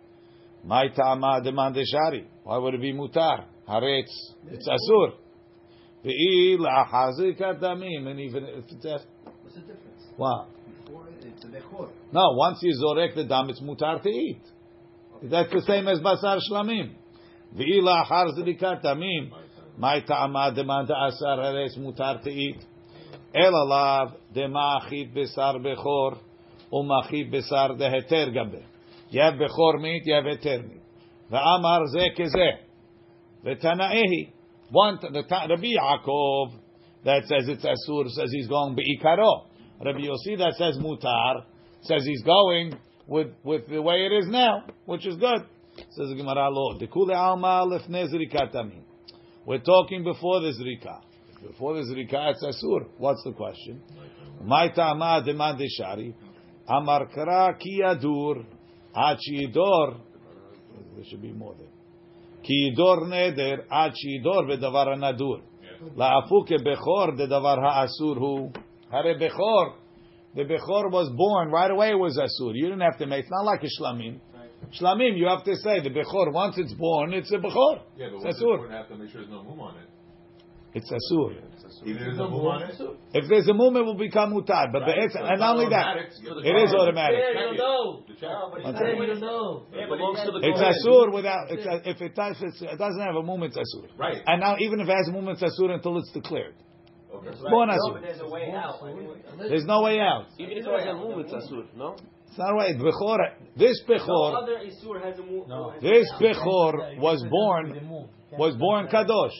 my 0.64 0.88
ta'ama 0.88 1.40
demand 1.44 1.76
shari. 1.86 2.26
Why 2.42 2.58
would 2.58 2.74
it 2.74 2.80
be 2.80 2.92
mutar? 2.92 3.44
Haretz. 3.68 4.10
It's 4.50 4.68
asur. 4.68 5.12
Ve'i 6.04 6.58
la'achar 6.58 7.12
zrikat. 7.18 7.62
And 7.62 8.20
even 8.20 8.44
if 8.44 8.64
it's 8.70 8.84
a, 8.84 8.98
What's 9.42 9.54
the 9.54 9.60
difference? 9.60 10.02
wow. 10.16 10.48
Before 10.84 11.06
it's 11.20 11.44
a 11.44 11.48
dechor. 11.48 11.90
No, 12.12 12.32
once 12.32 12.58
you 12.62 12.74
zorek 12.82 13.14
the 13.14 13.24
dam, 13.24 13.50
it's 13.50 13.60
mutar 13.60 14.02
to 14.02 14.08
eat. 14.08 14.42
That's 15.22 15.52
the 15.52 15.62
same 15.66 15.86
as 15.88 16.00
basar 16.00 16.38
shlamim. 16.50 16.94
Ve'i 17.54 17.80
la'achar 17.82 18.38
zrikat 18.38 18.82
tamim. 18.82 19.30
My 19.76 20.00
ta'ama 20.00 20.52
demand 20.54 20.90
asar 20.90 21.38
haretz 21.38 21.78
mutar 21.78 22.22
to 22.22 22.30
eat. 22.30 22.62
El 23.34 23.52
alav 23.52 24.14
dema'achit 24.34 25.14
besar 25.14 25.54
bechor 25.58 26.18
umachit 26.72 27.30
besar 27.30 27.70
deheter 27.70 28.32
gabe. 28.32 28.62
You 29.10 29.20
bechor 29.20 29.80
meat, 29.80 30.02
you 30.06 30.14
have 30.14 30.24
heter 30.24 30.68
meat. 30.68 30.82
Ve'amar 31.30 31.86
ze 31.88 32.10
keze. 32.16 32.50
Ve'tanaehi. 33.44 34.32
One, 34.70 34.98
the 35.00 35.24
Rabbi 35.28 35.72
Yaakov 35.76 36.52
that 37.04 37.24
says 37.26 37.48
it's 37.48 37.64
asur 37.64 38.08
says 38.08 38.30
he's 38.30 38.46
going 38.46 38.76
beikaro. 38.76 39.46
Rabbi 39.84 39.98
Yossi 39.98 40.38
that 40.38 40.54
says 40.56 40.78
mutar 40.78 41.44
says 41.82 42.04
he's 42.04 42.22
going 42.22 42.74
with, 43.06 43.28
with 43.42 43.68
the 43.68 43.80
way 43.82 44.06
it 44.06 44.12
is 44.12 44.26
now, 44.28 44.64
which 44.86 45.06
is 45.06 45.16
good. 45.16 45.42
Says 45.76 46.08
the 46.08 46.14
Gemara, 46.14 46.48
Lo, 46.50 46.78
Dekule 46.78 47.14
Alma 47.14 47.64
Lefne 47.66 48.06
Zrikatamin. 48.12 48.82
We're 49.46 49.58
talking 49.58 50.04
before 50.04 50.40
the 50.40 50.52
Zrika. 50.52 51.00
Before 51.42 51.74
the 51.74 51.82
Zrika, 51.82 52.32
it's 52.32 52.44
Asur. 52.44 52.88
What's 52.98 53.22
the 53.24 53.32
question? 53.32 53.80
My 54.42 54.68
Tama 54.68 55.22
Demand 55.24 55.60
Shari. 55.76 56.14
Amar 56.68 57.06
Kara 57.06 57.56
Ki 57.58 57.80
Adur. 57.82 58.44
Achidor. 58.94 60.00
There 60.94 61.04
should 61.08 61.22
be 61.22 61.32
more 61.32 61.54
there. 61.58 61.66
Ki 62.42 62.74
Idor 62.76 63.04
Neder. 63.04 63.66
Achidor 63.72 64.46
Vedavar 64.46 64.96
Nadur. 64.98 65.40
La'afuke 65.96 66.58
Bechor 66.62 67.18
Dedavar 67.18 67.58
Ha'asur 67.58 68.18
Hu. 68.18 68.52
Hare 68.92 69.18
Bechor. 69.18 69.74
The 70.34 70.42
Bechor 70.42 70.90
was 70.90 71.10
born 71.16 71.50
right 71.50 71.70
away 71.70 71.94
was 71.94 72.16
Asur. 72.16 72.52
You 72.54 72.66
didn't 72.66 72.82
have 72.82 72.98
to 72.98 73.06
make. 73.06 73.20
It's 73.24 73.30
not 73.30 73.44
like 73.44 73.62
a 73.64 73.70
Shlamim. 73.80 74.20
Shlamim, 74.80 75.18
you 75.18 75.26
have 75.26 75.44
to 75.44 75.56
say 75.56 75.80
the 75.80 75.90
Bechor. 75.90 76.32
Once 76.32 76.56
it's 76.58 76.72
born, 76.74 77.12
it's 77.12 77.32
a 77.32 77.38
Bechor. 77.38 77.82
Yeah, 77.96 78.08
but 78.12 78.28
it's 78.28 78.38
Asur. 78.38 78.62
You 78.62 78.68
have 78.70 78.88
to 78.88 78.96
make 78.96 79.10
sure 79.10 79.22
there's 79.22 79.32
no 79.32 79.42
mum 79.42 79.60
on 79.60 79.76
it. 79.78 79.90
It's 80.72 80.86
Asur. 80.86 81.34
Yeah, 81.34 81.40
it's 81.50 81.64
asur. 81.64 81.82
If 81.82 81.98
there's 81.98 82.18
a 82.18 82.28
mum 82.30 82.46
on 82.46 82.62
it, 82.62 82.78
if 83.12 83.28
there's 83.28 83.48
a 83.48 83.54
mum, 83.54 83.74
it 83.74 83.82
will 83.82 83.98
become 83.98 84.30
mutar. 84.30 84.70
But 84.70 84.86
right. 84.86 85.10
the, 85.10 85.18
so 85.18 85.24
and 85.26 85.40
not 85.40 85.58
only 85.58 85.68
that, 85.70 85.98
it 85.98 86.56
is 86.62 86.70
automatic. 86.74 87.18
Yeah, 87.18 87.50
you 87.50 87.58
don't 87.58 87.58
know. 87.58 88.06
No, 88.06 88.50
but 88.54 88.62
it's 88.62 88.78
you 88.78 89.06
don't 89.06 89.20
know. 89.20 89.66
Yeah, 89.74 89.82
it 89.82 89.88
belongs 89.88 90.22
to 90.22 90.30
the 90.30 90.46
It's 90.46 90.62
Asur 90.62 91.12
without. 91.12 91.50
It's, 91.50 91.66
if 91.66 92.00
it, 92.00 92.14
touches, 92.14 92.62
it 92.62 92.78
doesn't 92.78 93.02
have 93.02 93.16
a 93.16 93.22
mum, 93.22 93.42
it's 93.42 93.58
Asur. 93.58 93.90
Right. 93.98 94.22
And 94.24 94.40
now, 94.40 94.56
even 94.60 94.78
if 94.78 94.86
it 94.86 94.94
has 94.94 95.08
a 95.08 95.12
mum, 95.12 95.26
it's 95.28 95.42
Asur 95.42 95.74
until 95.74 95.98
it's 95.98 96.12
declared. 96.12 96.54
Okay. 97.14 97.30
Born 97.50 97.68
No, 97.68 97.74
asur. 97.74 97.92
but 97.94 98.02
there's 98.02 98.20
a 98.20 98.28
way 98.28 98.52
out. 98.54 98.80
There's 99.48 99.64
no 99.64 99.82
way 99.82 100.00
out. 100.00 100.26
Even 100.38 100.58
if 100.58 100.66
it 100.66 100.80
has 100.80 100.86
a 100.88 100.94
mum, 100.94 101.20
it's 101.20 101.32
asur, 101.32 101.66
no? 101.76 101.96
It's 102.28 102.38
not 102.38 102.50
right. 102.50 102.76
Bechor, 102.76 103.18
this 103.56 103.82
No 103.88 103.94
Bechor, 103.94 104.42
other 104.42 104.58
Isur 104.64 105.02
has 105.04 105.18
a 105.18 105.22
mum. 105.22 105.44
No. 105.48 105.72
this 105.80 106.06
Bechor 106.20 106.98
was 106.98 107.24
born, 107.28 108.06
was 108.38 108.54
born 108.56 108.86
Kadosh. 108.86 109.34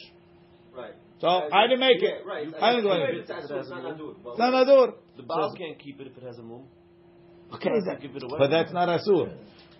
Right. 0.77 0.95
So 1.21 1.29
I 1.29 1.67
didn't 1.69 1.81
make 1.81 2.03
it. 2.03 2.27
Right. 2.27 2.49
I 2.61 2.73
didn't 2.73 2.85
do 2.85 2.93
It's 2.93 3.31
anything. 3.31 3.57
Asur, 3.57 3.61
it's 3.61 3.71
not 3.71 3.83
Nadur. 3.85 4.89
It's. 4.89 4.97
The 5.17 5.23
Baal 5.23 5.55
can't 5.57 5.79
keep 5.79 6.01
it 6.01 6.09
if 6.09 6.17
it 6.17 6.23
has 6.25 6.39
a 6.39 6.43
mum. 6.43 6.65
Okay, 7.55 7.69
that- 7.87 8.01
give 8.01 8.17
it 8.17 8.23
away. 8.23 8.39
but 8.39 8.49
that's 8.51 8.73
not 8.73 8.89
Asur. 8.89 9.33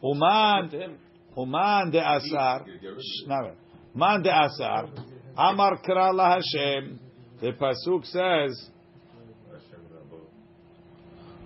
Uman, 0.03 0.71
to. 0.71 0.97
Uman 1.37 1.91
de 1.91 2.01
Asar. 2.01 2.65
Shh, 2.67 3.27
now. 3.27 3.51
Man 3.95 4.23
de 4.23 4.31
Asar. 4.31 4.89
Amar 5.37 5.79
Kra 5.83 6.13
la 6.15 6.37
Hashem. 6.39 7.01
The 7.41 7.53
pasuk 7.53 8.05
says, 8.05 8.69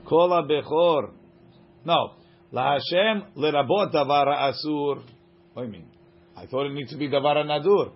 Kol 0.04 0.28
Bechor. 0.48 1.10
No. 1.84 2.14
La 2.52 2.78
Hashem 2.78 3.24
lerabot 3.36 3.92
davar 3.92 4.26
asur. 4.26 5.02
What 5.52 5.62
do 5.62 5.66
you 5.66 5.72
mean? 5.72 5.86
I 6.36 6.46
thought 6.46 6.66
it 6.66 6.74
needs 6.74 6.90
to 6.90 6.98
be 6.98 7.08
davar 7.08 7.36
nadur. 7.44 7.92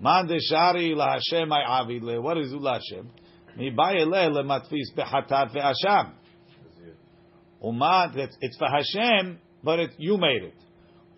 Man 0.00 0.26
de 0.26 0.38
shari 0.40 0.94
la 0.94 1.14
Hashem 1.14 1.52
ay 1.52 1.62
avid 1.66 2.02
le. 2.02 2.20
What 2.20 2.38
is 2.38 2.52
la 2.52 2.74
Hashem? 2.74 3.08
Mi 3.56 3.70
bayele 3.70 4.32
le 4.32 4.42
matfis 4.42 4.92
behatat 4.96 5.54
ve'asham. 5.54 6.12
It's, 7.64 8.36
it's 8.40 8.56
for 8.56 8.68
Hashem, 8.68 9.38
but 9.62 9.78
it, 9.78 9.90
you 9.98 10.18
made 10.18 10.42
it. 10.42 10.54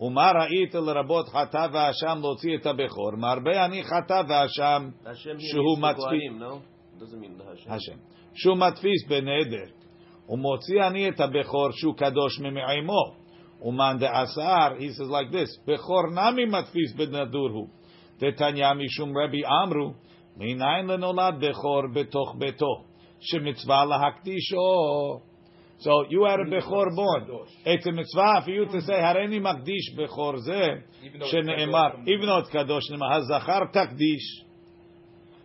Umar 0.00 0.34
ha'it 0.40 0.72
lerabot 0.72 1.26
chata 1.32 1.68
ve'asham 1.68 2.22
lotzi 2.22 2.54
et 2.54 2.64
ha'bechor. 2.64 3.16
Marbe 3.16 3.54
ani 3.56 3.82
chata 3.82 4.24
ve'asham 4.24 4.92
Hashem 5.04 5.38
here 5.38 5.54
Shehu 5.54 5.76
means 5.76 5.80
the 5.80 5.86
matzvi- 5.86 6.30
Kohanim, 6.30 6.38
no? 6.38 6.62
Doesn't 6.98 7.20
mean 7.20 7.36
the 7.38 7.44
Hashem. 7.44 7.70
Hashem. 7.70 7.98
שהוא 8.34 8.56
מדפיס 8.56 9.08
בנדר, 9.08 9.72
ומוציא 10.28 10.86
אני 10.86 11.08
את 11.08 11.20
הבכור 11.20 11.70
שהוא 11.70 11.94
קדוש 11.94 12.40
ממעימו. 12.40 13.20
ומאן 13.62 13.96
דעשר, 13.98 14.68
he 14.78 14.88
says 14.88 15.10
like 15.10 15.32
this, 15.32 15.66
בכור 15.66 16.02
נמי 16.06 16.44
מדפיס 16.44 16.92
בנדור 16.96 17.48
הוא. 17.50 17.68
דתניא 18.18 18.72
משום 18.72 19.12
רבי 19.18 19.42
אמרו, 19.44 19.92
מניין 20.36 20.86
לנולד 20.86 21.34
בכור 21.40 21.82
בתוך 21.94 22.34
ביתו, 22.38 22.84
שמצווה 23.20 23.84
להקדישו. 23.84 25.30
So 25.79 26.05
you 26.09 26.25
had 26.25 26.39
a 26.39 26.45
Bechor 26.45 26.95
born. 26.95 27.27
It's 27.65 27.85
a 27.85 27.91
mitzvah 27.91 28.41
for 28.45 28.49
you 28.49 28.65
to 28.65 28.81
say, 28.81 28.93
Hareni 28.93 29.41
Makdish 29.41 29.97
Bechor 29.97 30.47
Zeh, 30.47 30.81
Shene'emar. 31.33 32.07
Even 32.07 32.27
though 32.27 32.39
it's 32.39 32.49
Kadosh, 32.49 32.89
Hazachar 32.91 33.73
Takdish. 33.73 34.43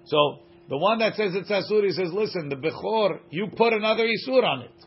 So 0.07 0.39
the 0.69 0.79
one 0.79 1.01
that 1.01 1.15
says 1.15 1.35
it's 1.35 1.51
Asur, 1.51 1.85
he 1.85 1.91
says, 1.91 2.13
listen, 2.13 2.49
the 2.49 2.57
Bechor, 2.57 3.21
you 3.31 3.49
put 3.57 3.73
another 3.73 4.05
Isur 4.05 4.45
on 4.45 4.63
it. 4.63 4.87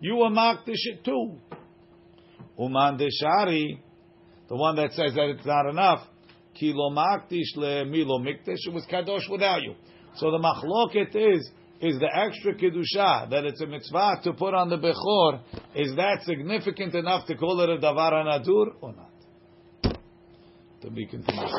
You 0.00 0.16
were 0.16 0.30
mark 0.30 0.66
the 0.66 0.76
shit 0.76 1.04
too. 1.04 1.38
Uman 2.58 2.98
Deshari, 2.98 3.78
the 4.48 4.56
one 4.56 4.76
that 4.76 4.92
says 4.92 5.14
that 5.14 5.30
it's 5.30 5.46
not 5.46 5.70
enough, 5.70 6.06
Kilo 6.54 6.90
Makdish 6.90 7.56
Le 7.56 7.86
Milo 7.86 8.18
Mikdish, 8.18 8.66
it 8.66 8.72
was 8.72 8.84
Kadosh 8.92 9.30
without 9.30 9.62
you. 9.62 9.74
So 10.16 10.30
the 10.30 10.38
Machloket 10.38 11.16
is, 11.16 11.50
is 11.82 11.98
the 11.98 12.08
extra 12.14 12.54
kedusha 12.54 13.28
that 13.30 13.44
it's 13.44 13.60
a 13.60 13.66
mitzvah 13.66 14.20
to 14.22 14.32
put 14.32 14.54
on 14.54 14.70
the 14.70 14.78
bechor, 14.78 15.40
is 15.74 15.96
that 15.96 16.22
significant 16.24 16.94
enough 16.94 17.26
to 17.26 17.36
call 17.36 17.60
it 17.60 17.68
a 17.68 17.78
davar 17.78 18.12
anadur 18.12 18.68
or 18.80 18.94
not? 18.94 19.10
To 20.82 20.90
be 20.90 21.06
continued. 21.06 21.50